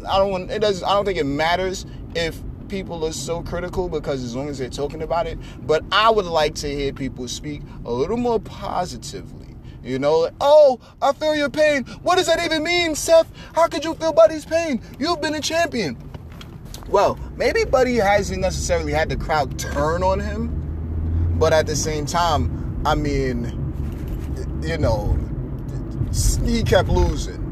I 0.09 0.19
don't 0.19 0.31
want. 0.31 0.51
It 0.51 0.61
does. 0.61 0.83
I 0.83 0.91
don't 0.91 1.05
think 1.05 1.19
it 1.19 1.27
matters 1.27 1.87
if 2.15 2.41
people 2.69 3.05
are 3.05 3.13
so 3.13 3.43
critical 3.43 3.89
because 3.89 4.23
as 4.23 4.35
long 4.35 4.49
as 4.49 4.59
they're 4.59 4.69
talking 4.69 5.03
about 5.03 5.27
it. 5.27 5.39
But 5.67 5.85
I 5.91 6.11
would 6.11 6.27
like 6.27 6.55
to 6.57 6.69
hear 6.69 6.93
people 6.93 7.29
speak 7.29 7.63
a 7.85 7.93
little 7.93 8.17
more 8.17 8.41
positively. 8.41 9.46
You 9.87 10.01
know, 10.01 10.19
like, 10.19 10.35
oh, 10.41 10.81
I 11.01 11.13
feel 11.13 11.37
your 11.37 11.49
pain. 11.49 11.85
What 12.03 12.17
does 12.17 12.27
that 12.27 12.45
even 12.45 12.65
mean, 12.65 12.97
Seth? 12.97 13.31
How 13.55 13.69
could 13.69 13.85
you 13.85 13.95
feel 13.95 14.13
Buddy's 14.13 14.45
pain? 14.45 14.83
You've 14.99 15.21
been 15.21 15.37
a 15.37 15.41
champion. 15.41 15.97
Well, 16.89 17.17
maybe 17.37 17.65
Buddy 17.65 17.95
hasn't 17.97 18.41
necessarily 18.41 18.93
had 18.93 19.09
the 19.09 19.17
crowd 19.17 19.59
turn 19.61 20.03
on 20.03 20.19
him, 20.19 21.39
but 21.39 21.53
at 21.53 21.67
the 21.67 21.77
same 21.77 22.05
time, 22.05 22.83
I 22.85 22.97
mean, 22.97 23.45
you 24.61 24.77
know, 24.77 25.17
he 26.45 26.65
kept 26.65 26.89
losing. 26.89 27.45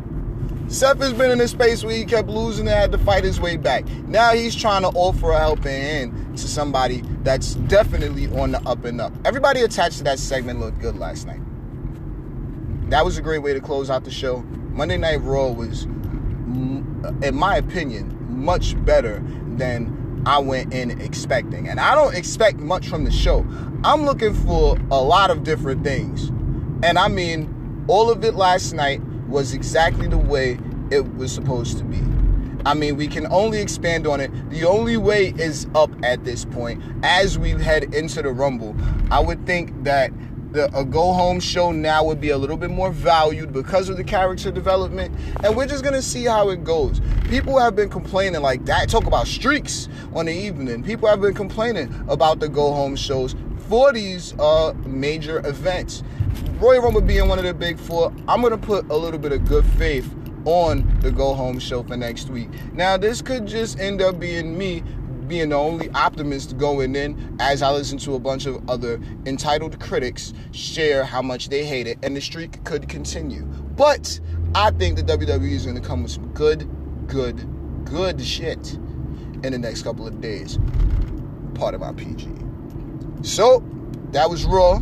Seth 0.68 0.98
has 0.98 1.12
been 1.12 1.30
in 1.30 1.40
a 1.40 1.46
space 1.46 1.84
where 1.84 1.94
he 1.94 2.04
kept 2.04 2.28
losing 2.28 2.66
and 2.66 2.76
had 2.76 2.92
to 2.92 2.98
fight 2.98 3.22
his 3.22 3.40
way 3.40 3.56
back. 3.56 3.86
Now 4.08 4.32
he's 4.32 4.56
trying 4.56 4.82
to 4.82 4.88
offer 4.88 5.30
a 5.30 5.38
helping 5.38 5.66
hand 5.66 6.36
to 6.36 6.48
somebody 6.48 7.02
that's 7.22 7.54
definitely 7.54 8.26
on 8.38 8.52
the 8.52 8.62
up 8.62 8.84
and 8.84 9.00
up. 9.00 9.12
Everybody 9.24 9.60
attached 9.60 9.98
to 9.98 10.04
that 10.04 10.18
segment 10.18 10.58
looked 10.58 10.80
good 10.80 10.96
last 10.96 11.28
night 11.28 11.40
that 12.90 13.04
was 13.04 13.18
a 13.18 13.22
great 13.22 13.40
way 13.40 13.52
to 13.52 13.60
close 13.60 13.90
out 13.90 14.04
the 14.04 14.10
show. 14.10 14.42
Monday 14.72 14.96
Night 14.96 15.22
Raw 15.22 15.50
was, 15.50 15.84
in 15.84 17.34
my 17.34 17.56
opinion, 17.56 18.16
much 18.28 18.82
better 18.84 19.22
than 19.56 20.22
I 20.26 20.38
went 20.38 20.72
in 20.74 21.00
expecting. 21.00 21.68
And 21.68 21.78
I 21.78 21.94
don't 21.94 22.14
expect 22.14 22.58
much 22.58 22.88
from 22.88 23.04
the 23.04 23.10
show. 23.10 23.46
I'm 23.84 24.04
looking 24.04 24.34
for 24.34 24.76
a 24.90 25.00
lot 25.00 25.30
of 25.30 25.44
different 25.44 25.84
things. 25.84 26.28
And 26.82 26.98
I 26.98 27.08
mean, 27.08 27.84
all 27.88 28.10
of 28.10 28.24
it 28.24 28.34
last 28.34 28.72
night 28.72 29.02
was 29.28 29.54
exactly 29.54 30.08
the 30.08 30.18
way 30.18 30.58
it 30.90 31.14
was 31.14 31.32
supposed 31.32 31.78
to 31.78 31.84
be. 31.84 32.02
I 32.66 32.72
mean, 32.72 32.96
we 32.96 33.08
can 33.08 33.26
only 33.30 33.60
expand 33.60 34.06
on 34.06 34.20
it. 34.20 34.30
The 34.50 34.64
only 34.64 34.96
way 34.96 35.34
is 35.36 35.66
up 35.74 35.90
at 36.02 36.24
this 36.24 36.46
point. 36.46 36.82
As 37.02 37.38
we 37.38 37.50
head 37.50 37.94
into 37.94 38.22
the 38.22 38.30
Rumble, 38.30 38.74
I 39.10 39.20
would 39.20 39.46
think 39.46 39.84
that 39.84 40.10
the, 40.54 40.74
a 40.74 40.84
go 40.84 41.12
home 41.12 41.40
show 41.40 41.72
now 41.72 42.04
would 42.04 42.20
be 42.20 42.30
a 42.30 42.38
little 42.38 42.56
bit 42.56 42.70
more 42.70 42.92
valued 42.92 43.52
because 43.52 43.88
of 43.88 43.96
the 43.96 44.04
character 44.04 44.52
development. 44.52 45.14
And 45.42 45.54
we're 45.56 45.66
just 45.66 45.82
to 45.94 46.00
see 46.00 46.24
how 46.24 46.48
it 46.50 46.62
goes. 46.62 47.00
People 47.28 47.58
have 47.58 47.74
been 47.74 47.90
complaining 47.90 48.40
like 48.40 48.64
that. 48.66 48.88
Talk 48.88 49.06
about 49.06 49.26
streaks 49.26 49.88
on 50.14 50.26
the 50.26 50.32
evening. 50.32 50.82
People 50.84 51.08
have 51.08 51.20
been 51.20 51.34
complaining 51.34 51.92
about 52.08 52.38
the 52.38 52.48
go 52.48 52.72
home 52.72 52.94
shows 52.94 53.34
for 53.68 53.92
these 53.92 54.32
uh, 54.38 54.72
major 54.86 55.44
events. 55.46 56.04
Royal 56.60 56.82
Rumble 56.82 57.00
being 57.00 57.28
one 57.28 57.38
of 57.38 57.44
the 57.44 57.52
big 57.52 57.78
four, 57.78 58.12
I'm 58.28 58.40
to 58.42 58.56
put 58.56 58.88
a 58.90 58.96
little 58.96 59.18
bit 59.18 59.32
of 59.32 59.44
good 59.46 59.64
faith 59.64 60.08
on 60.44 61.00
the 61.00 61.10
go 61.10 61.34
home 61.34 61.58
show 61.58 61.82
for 61.82 61.96
next 61.96 62.28
week. 62.28 62.48
Now, 62.74 62.96
this 62.96 63.22
could 63.22 63.46
just 63.46 63.80
end 63.80 64.00
up 64.00 64.20
being 64.20 64.56
me 64.56 64.84
being 65.28 65.50
the 65.50 65.56
only 65.56 65.90
optimist 65.90 66.56
going 66.58 66.94
in 66.94 67.36
as 67.40 67.62
I 67.62 67.70
listen 67.70 67.98
to 67.98 68.14
a 68.14 68.18
bunch 68.18 68.46
of 68.46 68.68
other 68.68 69.00
entitled 69.26 69.78
critics 69.80 70.32
share 70.52 71.04
how 71.04 71.22
much 71.22 71.48
they 71.48 71.64
hate 71.64 71.86
it, 71.86 71.98
and 72.02 72.16
the 72.16 72.20
streak 72.20 72.62
could 72.64 72.88
continue. 72.88 73.42
But 73.76 74.20
I 74.54 74.70
think 74.70 74.96
the 74.96 75.02
WWE 75.02 75.50
is 75.50 75.64
going 75.64 75.80
to 75.80 75.86
come 75.86 76.02
with 76.02 76.12
some 76.12 76.28
good, 76.32 76.68
good, 77.06 77.46
good 77.84 78.20
shit 78.20 78.74
in 79.42 79.52
the 79.52 79.58
next 79.58 79.82
couple 79.82 80.06
of 80.06 80.20
days. 80.20 80.58
Part 81.54 81.74
of 81.74 81.80
my 81.80 81.92
PG. 81.92 82.28
So, 83.22 83.64
that 84.12 84.28
was 84.30 84.44
Raw. 84.44 84.80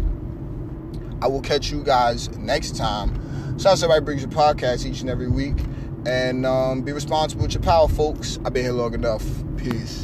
I 1.23 1.29
will 1.29 1.41
catch 1.41 1.71
you 1.71 1.83
guys 1.83 2.29
next 2.37 2.77
time. 2.77 3.15
Shout 3.59 3.73
out 3.73 3.79
to 3.79 3.85
everybody 3.85 4.05
brings 4.05 4.25
a 4.25 4.29
podcast 4.29 4.85
each 4.87 5.03
and 5.03 5.11
every 5.11 5.29
week. 5.29 5.57
And 6.05 6.45
um, 6.45 6.83
be 6.83 6.93
responsible 6.93 7.43
with 7.43 7.55
your 7.55 7.63
power, 7.63 7.87
folks. 7.87 8.39
I've 8.45 8.53
been 8.53 8.65
here 8.65 8.73
long 8.73 8.95
enough. 8.95 9.25
Peace. 9.57 10.01